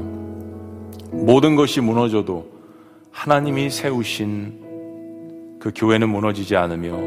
모든 1.12 1.54
것이 1.54 1.80
무너져도 1.80 2.50
하나님이 3.12 3.70
세우신 3.70 5.58
그 5.60 5.70
교회는 5.74 6.08
무너지지 6.08 6.56
않으며 6.56 6.98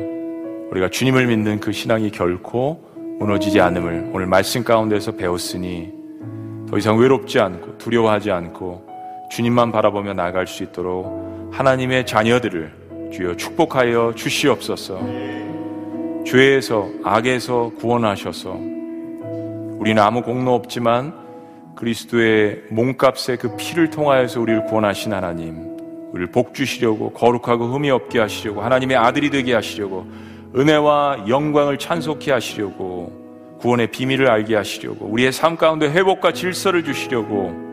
우리가 0.72 0.90
주님을 0.90 1.28
믿는 1.28 1.60
그 1.60 1.74
신앙이 1.74 2.12
결코 2.12 2.82
무너지지 3.20 3.60
않음을 3.60 4.12
오늘 4.14 4.26
말씀 4.26 4.64
가운데서 4.64 5.12
배웠으니 5.14 5.92
더 6.70 6.78
이상 6.78 6.98
외롭지 6.98 7.40
않고 7.40 7.78
두려워하지 7.78 8.32
않고 8.32 8.88
주님만 9.30 9.72
바라보며 9.72 10.14
나아갈 10.14 10.48
수 10.48 10.64
있도록 10.64 11.52
하나님의 11.52 12.06
자녀들을 12.06 13.10
주여 13.14 13.36
축복하여 13.36 14.14
주시옵소서. 14.16 15.00
죄에서 16.26 16.90
악에서 17.04 17.72
구원하셔서 17.80 18.52
우리는 19.80 20.02
아무 20.02 20.22
공로 20.22 20.54
없지만 20.56 21.14
그리스도의 21.76 22.64
몸값의 22.70 23.38
그 23.38 23.56
피를 23.56 23.90
통하여서 23.90 24.42
우리를 24.42 24.66
구원하신 24.66 25.14
하나님 25.14 25.78
우리를 26.12 26.32
복 26.32 26.54
주시려고 26.54 27.12
거룩하고 27.12 27.68
흠이 27.68 27.90
없게 27.92 28.20
하시려고 28.20 28.62
하나님의 28.62 28.98
아들이 28.98 29.30
되게 29.30 29.54
하시려고 29.54 30.06
은혜와 30.56 31.26
영광을 31.28 31.78
찬송케 31.78 32.32
하시려고 32.32 33.58
구원의 33.60 33.88
비밀을 33.92 34.30
알게 34.30 34.56
하시려고 34.56 35.06
우리의 35.06 35.32
삶 35.32 35.56
가운데 35.56 35.90
회복과 35.90 36.34
질서를 36.34 36.84
주시려고 36.84 37.67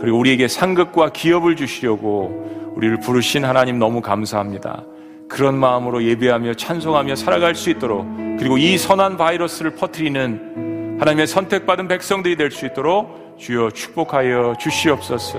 그리고 0.00 0.18
우리에게 0.18 0.48
상급과 0.48 1.10
기업을 1.10 1.56
주시려고 1.56 2.72
우리를 2.74 3.00
부르신 3.00 3.44
하나님 3.44 3.78
너무 3.78 4.00
감사합니다. 4.00 4.84
그런 5.28 5.56
마음으로 5.56 6.02
예배하며 6.02 6.54
찬송하며 6.54 7.14
살아갈 7.16 7.54
수 7.54 7.70
있도록 7.70 8.06
그리고 8.38 8.58
이 8.58 8.78
선한 8.78 9.16
바이러스를 9.16 9.74
퍼뜨리는 9.74 10.96
하나님의 10.98 11.26
선택받은 11.26 11.88
백성들이 11.88 12.36
될 12.36 12.50
수 12.50 12.66
있도록 12.66 13.36
주여 13.38 13.70
축복하여 13.70 14.54
주시옵소서. 14.58 15.38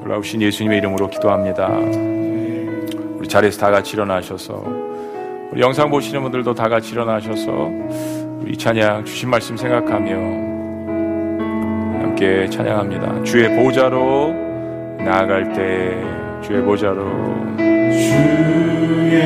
놀라우신 0.00 0.42
예수님의 0.42 0.78
이름으로 0.78 1.10
기도합니다. 1.10 1.68
우리 3.18 3.28
자리에서 3.28 3.60
다 3.60 3.70
같이 3.70 3.94
일어나셔서 3.94 4.62
우리 5.52 5.60
영상 5.60 5.90
보시는 5.90 6.22
분들도 6.22 6.54
다 6.54 6.68
같이 6.68 6.92
일어나셔서 6.92 7.50
우리 8.40 8.56
찬양 8.56 9.04
주신 9.04 9.28
말씀 9.28 9.56
생각하며 9.56 10.49
함께 12.20 12.46
찬양합니다. 12.50 13.22
주의 13.24 13.48
보좌로 13.56 14.34
나아갈 14.98 15.54
때 15.54 15.98
주의 16.42 16.62
보좌로 16.62 17.06
주의 17.90 19.22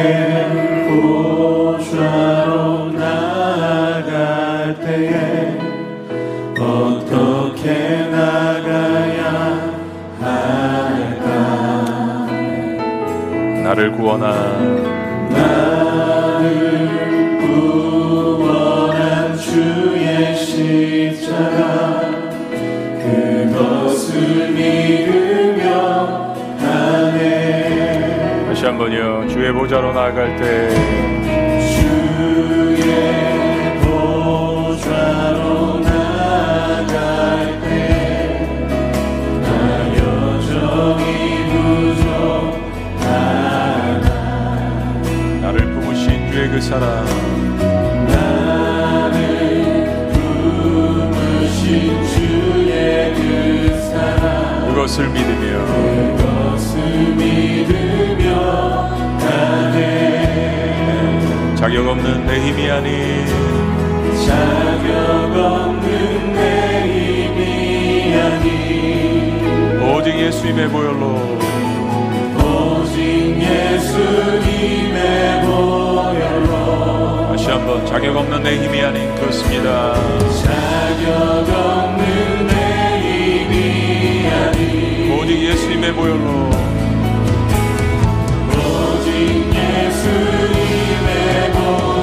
보좌로 1.66 2.92
나아갈 2.92 4.78
때에 4.78 5.58
어떻게 6.56 8.06
나가야 8.10 9.74
나를 13.64 13.90
구원한 13.90 14.93
다시 28.64 28.70
한번요 28.70 29.28
주의 29.28 29.52
보좌로 29.52 29.92
나아갈 29.92 30.36
때. 30.36 30.70
주의 31.76 32.80
보좌로 33.82 35.80
나아갈 35.80 37.60
때나 37.60 39.46
여전히 39.98 41.02
부족하다 41.92 43.06
나를 45.42 45.56
부으신 45.74 46.32
주의 46.32 46.48
그 46.48 46.58
사랑. 46.62 47.04
나를 48.08 49.20
부으신 51.12 52.02
주의 52.06 53.12
그 53.14 53.78
사랑. 53.90 54.68
그것을 54.68 55.10
믿으며 55.10 56.23
자격 61.64 61.88
없는 61.88 62.26
내 62.26 62.46
힘이 62.46 62.70
아닌 62.70 63.26
자격 64.26 65.34
없는 65.34 66.34
내 66.34 66.82
힘이 66.82 68.14
아닌 68.20 69.80
오직 69.82 70.14
예수님의 70.14 70.68
보혈로 70.68 71.38
오직 72.36 73.40
예수님의 73.40 75.00
보혈로 75.46 77.28
다시 77.30 77.48
한번 77.48 77.86
자격 77.86 78.14
없는 78.14 78.42
내 78.42 78.62
힘이 78.62 78.82
아닌 78.82 79.14
그렇습니다. 79.14 79.94
자격 80.42 81.48
없는 81.48 82.46
내 82.46 82.52
힘이 83.00 84.28
아닌 84.28 85.18
오직 85.18 85.42
예수님의 85.42 85.94
보혈로 85.94 86.73
보 91.64 91.93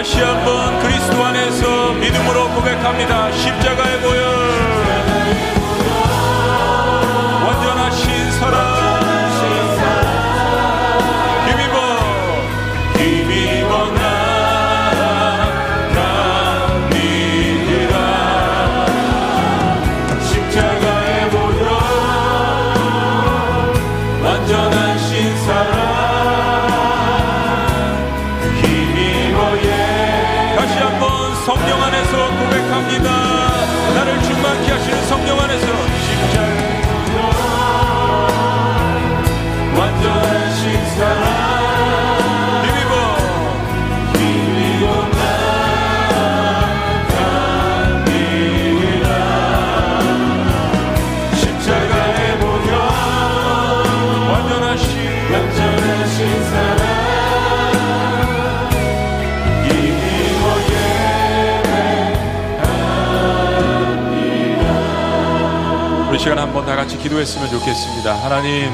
다시 0.00 0.18
한번 0.18 0.78
그리스도 0.80 1.22
안에서 1.22 1.92
믿음으로 1.92 2.48
고백합니다. 2.54 3.30
십자가의 3.32 4.00
보혈 4.00 4.19
시간 66.30 66.44
한번 66.44 66.64
다 66.64 66.76
같이 66.76 66.96
기도했으면 66.96 67.50
좋겠습니다. 67.50 68.14
하나님, 68.14 68.70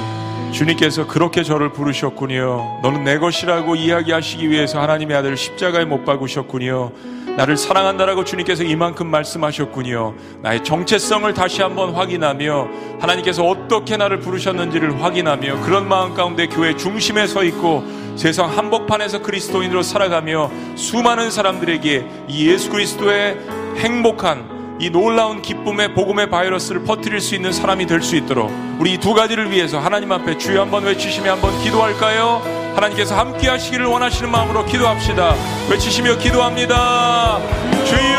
주님께서 0.52 1.06
그렇게 1.06 1.42
저를 1.42 1.72
부르셨군요. 1.72 2.80
너는 2.82 3.02
내 3.02 3.18
것이라고 3.18 3.76
이야기하시기 3.76 4.50
위해서 4.50 4.78
하나님의 4.82 5.16
아들을 5.16 5.38
십자가에 5.38 5.86
못 5.86 6.04
박으셨군요. 6.04 6.92
나를 7.38 7.56
사랑한다라고 7.56 8.24
주님께서 8.24 8.62
이만큼 8.62 9.06
말씀하셨군요. 9.06 10.16
나의 10.42 10.64
정체성을 10.64 11.32
다시 11.32 11.62
한번 11.62 11.94
확인하며 11.94 12.68
하나님께서 13.00 13.42
어떻게 13.42 13.96
나를 13.96 14.20
부르셨는지를 14.20 15.02
확인하며 15.02 15.62
그런 15.62 15.88
마음 15.88 16.12
가운데 16.12 16.48
교회 16.48 16.76
중심에 16.76 17.26
서 17.26 17.42
있고 17.42 17.82
세상 18.16 18.54
한복판에서 18.54 19.22
그리스도인으로 19.22 19.82
살아가며 19.82 20.50
수많은 20.74 21.30
사람들에게 21.30 22.06
이 22.28 22.48
예수 22.50 22.68
그리스도의 22.68 23.38
행복한 23.78 24.55
이 24.78 24.90
놀라운 24.90 25.40
기쁨의 25.42 25.94
복음의 25.94 26.28
바이러스를 26.30 26.84
퍼뜨릴 26.84 27.20
수 27.20 27.34
있는 27.34 27.52
사람이 27.52 27.86
될 27.86 28.02
수 28.02 28.14
있도록 28.16 28.50
우리 28.78 28.92
이 28.94 28.98
두 28.98 29.14
가지를 29.14 29.50
위해서 29.50 29.78
하나님 29.78 30.12
앞에 30.12 30.36
주여 30.36 30.60
한번 30.62 30.84
외치시며 30.84 31.32
한번 31.32 31.58
기도할까요? 31.62 32.42
하나님께서 32.74 33.16
함께 33.16 33.48
하시기를 33.48 33.86
원하시는 33.86 34.30
마음으로 34.30 34.66
기도합시다. 34.66 35.34
외치시며 35.70 36.18
기도합니다. 36.18 37.38
주여! 37.86 38.15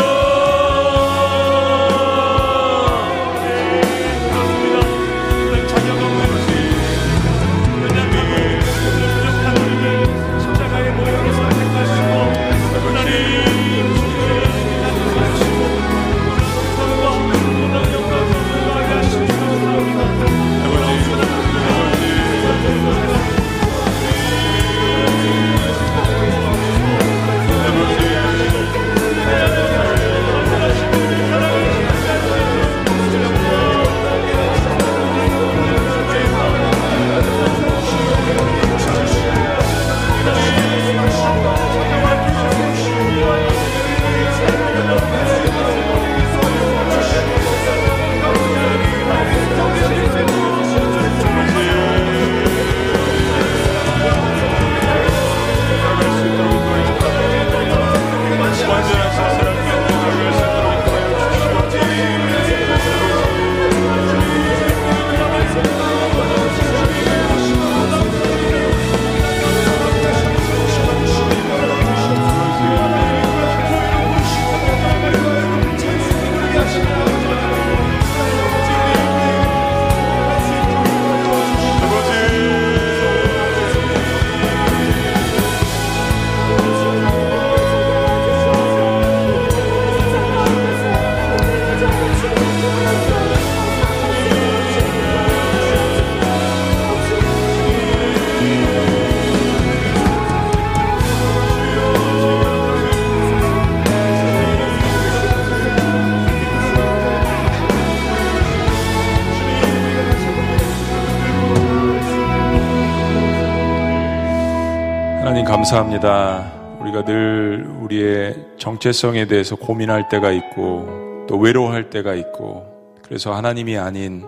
감사합니다. 115.58 116.54
우리가 116.82 117.04
늘 117.04 117.68
우리의 117.82 118.36
정체성에 118.60 119.26
대해서 119.26 119.56
고민할 119.56 120.08
때가 120.08 120.32
있고 120.32 121.26
또 121.28 121.36
외로워할 121.40 121.90
때가 121.90 122.14
있고 122.14 122.64
그래서 123.02 123.34
하나님이 123.34 123.76
아닌 123.76 124.24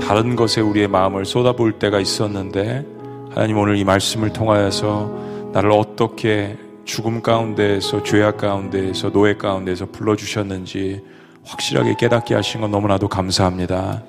다른 0.00 0.34
것에 0.34 0.62
우리의 0.62 0.88
마음을 0.88 1.26
쏟아부을 1.26 1.72
때가 1.72 2.00
있었는데 2.00 2.86
하나님 3.34 3.58
오늘 3.58 3.76
이 3.76 3.84
말씀을 3.84 4.32
통하여서 4.32 5.50
나를 5.52 5.72
어떻게 5.72 6.56
죽음 6.86 7.20
가운데에서 7.20 8.02
죄악 8.02 8.38
가운데에서 8.38 9.12
노예 9.12 9.34
가운데에서 9.36 9.86
불러주셨는지 9.92 11.02
확실하게 11.44 11.96
깨닫게 11.98 12.34
하신 12.34 12.62
건 12.62 12.70
너무나도 12.70 13.08
감사합니다. 13.08 14.02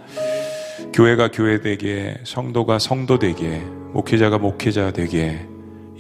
교회가 0.94 1.30
교회 1.32 1.60
되게, 1.60 2.16
성도가 2.24 2.80
성도 2.80 3.20
되게, 3.20 3.62
목회자가 3.92 4.38
목회자 4.38 4.92
되게, 4.92 5.46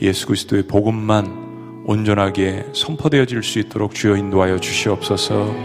예수 0.04 0.28
그리스도의 0.28 0.64
복음만 0.64 1.84
온전하게 1.86 2.66
선포되어질 2.74 3.42
수 3.42 3.60
있도록 3.60 3.96
주여 3.96 4.18
인도하여 4.18 4.60
주시옵소서. 4.60 5.56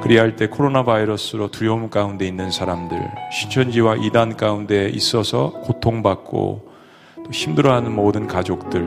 그리할 0.00 0.36
때 0.36 0.46
코로나 0.46 0.84
바이러스로 0.84 1.50
두려움 1.50 1.90
가운데 1.90 2.24
있는 2.24 2.52
사람들, 2.52 2.96
신천지와 3.32 3.96
이단 3.96 4.36
가운데 4.36 4.88
있어서 4.90 5.50
고통받고 5.64 6.70
또 7.16 7.30
힘들어하는 7.32 7.92
모든 7.92 8.28
가족들, 8.28 8.86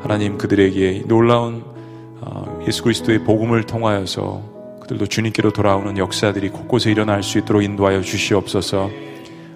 하나님 0.00 0.38
그들에게 0.38 1.04
놀라운 1.06 1.62
어, 2.20 2.64
예수 2.66 2.82
그리스도의 2.82 3.22
복음을 3.22 3.62
통하여서 3.62 4.80
그들도 4.80 5.06
주님께로 5.06 5.52
돌아오는 5.52 5.96
역사들이 5.96 6.48
곳곳에 6.48 6.90
일어날 6.90 7.22
수 7.22 7.38
있도록 7.38 7.62
인도하여 7.62 8.00
주시옵소서. 8.00 8.90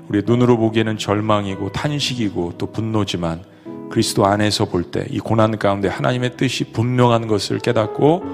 우리 0.08 0.22
눈으로 0.24 0.58
보기에는 0.58 0.96
절망이고 0.96 1.72
탄식이고 1.72 2.52
또 2.56 2.70
분노지만 2.70 3.53
그리스도 3.94 4.26
안에서 4.26 4.64
볼 4.64 4.90
때 4.90 5.06
이 5.08 5.20
고난 5.20 5.56
가운데 5.56 5.86
하나님의 5.86 6.36
뜻이 6.36 6.64
분명한 6.72 7.28
것을 7.28 7.60
깨닫고 7.60 8.24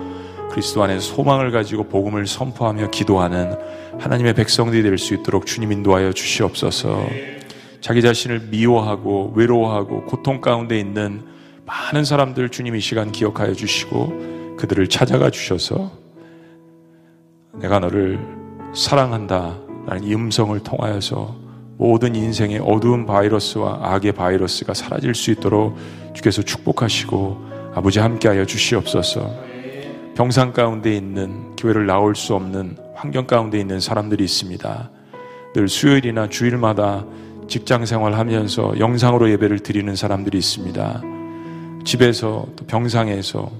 그리스도 0.51 0.83
안에서 0.83 1.15
소망을 1.15 1.51
가지고 1.51 1.85
복음을 1.85 2.27
선포하며 2.27 2.89
기도하는 2.89 3.55
하나님의 3.99 4.33
백성들이 4.35 4.83
될 4.83 4.97
수 4.97 5.13
있도록 5.13 5.45
주님 5.45 5.71
인도하여 5.71 6.13
주시옵소서. 6.15 7.07
자기 7.83 8.01
자신을 8.01 8.49
미워하고 8.51 9.35
외로워하고 9.37 10.05
고통 10.07 10.41
가운데 10.41 10.81
있는 10.81 11.25
많은 11.67 12.05
사람들 12.07 12.49
주님 12.49 12.75
이 12.75 12.81
시간 12.81 13.13
기억하여 13.13 13.53
주시고 13.53 14.57
그들을 14.57 14.87
찾아가 14.89 15.29
주셔서 15.31 15.93
내가 17.53 17.81
너를 17.81 18.19
사랑한다. 18.75 19.59
라는 19.87 20.05
이 20.05 20.15
음성을 20.15 20.59
통하여서 20.61 21.37
모든 21.81 22.15
인생의 22.15 22.59
어두운 22.59 23.07
바이러스와 23.07 23.79
악의 23.81 24.13
바이러스가 24.13 24.75
사라질 24.75 25.15
수 25.15 25.31
있도록 25.31 25.79
주께서 26.13 26.43
축복하시고 26.43 27.73
아버지 27.75 28.01
함께하여 28.01 28.45
주시옵소서. 28.45 29.31
병상 30.15 30.53
가운데 30.53 30.95
있는 30.95 31.57
교회를 31.57 31.87
나올 31.87 32.15
수 32.15 32.35
없는 32.35 32.77
환경 32.95 33.27
가운데 33.27 33.59
있는 33.59 33.81
사람들이 33.81 34.23
있습니다. 34.23 34.91
늘 35.55 35.69
수요일이나 35.69 36.29
주일마다 36.29 37.07
직장 37.49 37.87
생활하면서 37.87 38.79
영상으로 38.79 39.31
예배를 39.31 39.61
드리는 39.61 39.97
사람들이 39.97 40.37
있습니다. 40.37 41.03
집에서 41.87 42.47
또 42.57 42.67
병상에서 42.67 43.51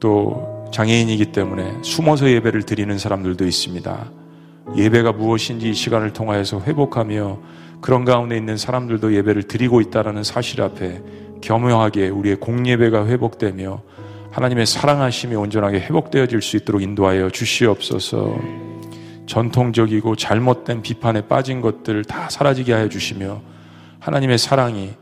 또 0.00 0.68
장애인이기 0.72 1.26
때문에 1.26 1.74
숨어서 1.82 2.28
예배를 2.28 2.64
드리는 2.64 2.98
사람들도 2.98 3.46
있습니다. 3.46 4.21
예배가 4.76 5.12
무엇인지 5.12 5.70
이 5.70 5.74
시간을 5.74 6.12
통하여서 6.12 6.62
회복하며 6.62 7.38
그런 7.80 8.04
가운데 8.04 8.36
있는 8.36 8.56
사람들도 8.56 9.14
예배를 9.14 9.44
드리고 9.44 9.80
있다라는 9.80 10.22
사실 10.22 10.62
앞에 10.62 11.02
겸허하게 11.40 12.08
우리의 12.08 12.36
공예배가 12.36 13.06
회복되며 13.06 13.82
하나님의 14.30 14.64
사랑하심이 14.66 15.34
온전하게 15.34 15.80
회복되어질 15.80 16.40
수 16.40 16.56
있도록 16.56 16.80
인도하여 16.80 17.30
주시옵소서. 17.30 18.38
전통적이고 19.26 20.16
잘못된 20.16 20.82
비판에 20.82 21.22
빠진 21.22 21.60
것들 21.60 22.04
다 22.04 22.28
사라지게 22.30 22.72
하여 22.72 22.88
주시며 22.88 23.42
하나님의 24.00 24.38
사랑이 24.38 24.92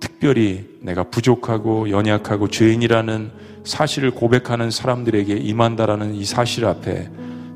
특별히 0.00 0.66
내가 0.80 1.04
부족하고 1.04 1.90
연약하고 1.90 2.48
죄인이라는 2.48 3.30
사실을 3.64 4.10
고백하는 4.12 4.70
사람들에게 4.70 5.34
임한다라는 5.34 6.14
이 6.14 6.24
사실 6.24 6.64
앞에 6.64 7.10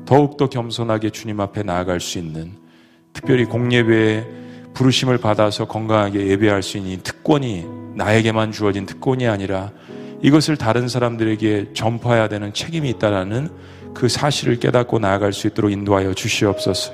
더욱더 0.05 0.47
겸손하게 0.47 1.09
주님 1.11 1.39
앞에 1.39 1.63
나아갈 1.63 1.99
수 1.99 2.17
있는 2.17 2.53
특별히 3.13 3.45
공예배에 3.45 4.25
부르심을 4.73 5.19
받아서 5.19 5.65
건강하게 5.65 6.27
예배할 6.27 6.63
수 6.63 6.77
있는 6.77 6.99
특권이 7.03 7.65
나에게만 7.95 8.51
주어진 8.51 8.85
특권이 8.85 9.27
아니라 9.27 9.71
이것을 10.21 10.57
다른 10.57 10.87
사람들에게 10.87 11.73
전파해야 11.73 12.27
되는 12.27 12.53
책임이 12.53 12.89
있다라는 12.91 13.49
그 13.93 14.09
사실을 14.09 14.59
깨닫고 14.59 14.99
나아갈 14.99 15.33
수 15.33 15.47
있도록 15.47 15.71
인도하여 15.71 16.13
주시옵소서. 16.13 16.93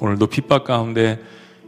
오늘도 0.00 0.28
핍박 0.28 0.64
가운데 0.64 1.18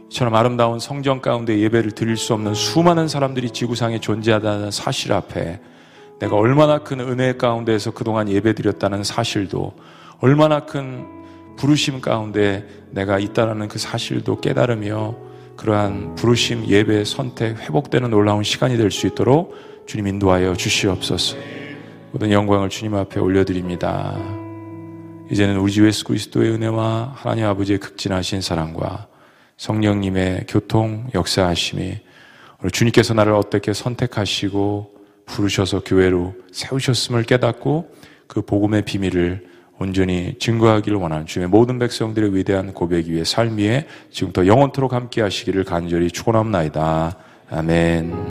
이처럼 0.09 0.33
아름다운 0.35 0.79
성전 0.79 1.21
가운데 1.21 1.59
예배를 1.59 1.91
드릴 1.91 2.17
수 2.17 2.33
없는 2.33 2.53
수많은 2.53 3.07
사람들이 3.07 3.51
지구상에 3.51 3.99
존재하다는 3.99 4.71
사실 4.71 5.13
앞에 5.13 5.59
내가 6.19 6.35
얼마나 6.35 6.79
큰 6.79 6.99
은혜 6.99 7.33
가운데에서 7.33 7.91
그동안 7.91 8.29
예배 8.29 8.53
드렸다는 8.53 9.03
사실도 9.03 9.73
얼마나 10.21 10.65
큰 10.65 11.07
부르심 11.57 11.99
가운데 11.99 12.65
내가 12.91 13.19
있다라는 13.19 13.67
그 13.67 13.79
사실도 13.79 14.39
깨달으며 14.39 15.15
그러한 15.57 16.15
부르심 16.15 16.65
예배 16.67 17.03
선택 17.05 17.57
회복되는 17.59 18.09
놀라운 18.09 18.43
시간이 18.43 18.77
될 18.77 18.91
수 18.91 19.07
있도록 19.07 19.55
주님 19.87 20.07
인도하여 20.07 20.55
주시옵소서. 20.55 21.37
모든 22.11 22.31
영광을 22.31 22.69
주님 22.69 22.93
앞에 22.95 23.19
올려드립니다. 23.19 24.15
이제는 25.31 25.57
우리 25.57 25.71
주 25.71 25.87
예수 25.87 26.03
그리스도의 26.03 26.51
은혜와 26.51 27.13
하나님 27.15 27.45
아버지의 27.45 27.79
극진하신 27.79 28.41
사랑과 28.41 29.07
성령님의 29.57 30.45
교통 30.47 31.07
역사하심이 31.15 31.97
주님께서 32.71 33.13
나를 33.15 33.33
어떻게 33.33 33.73
선택하시고 33.73 34.91
부르셔서 35.25 35.81
교회로 35.83 36.35
세우셨음을 36.51 37.23
깨닫고 37.23 37.91
그 38.27 38.41
복음의 38.41 38.83
비밀을 38.83 39.50
온전히 39.81 40.35
증거하기를 40.37 40.97
원하는 40.99 41.25
주의 41.25 41.47
모든 41.47 41.79
백성들의 41.79 42.35
위대한 42.35 42.71
고백 42.71 43.07
위에 43.07 43.23
삶 43.23 43.57
위에 43.57 43.87
지금부터 44.11 44.45
영원토록 44.45 44.93
함께 44.93 45.21
하시기를 45.21 45.63
간절히 45.63 46.11
축원합니다. 46.11 47.17
아멘. 47.49 48.13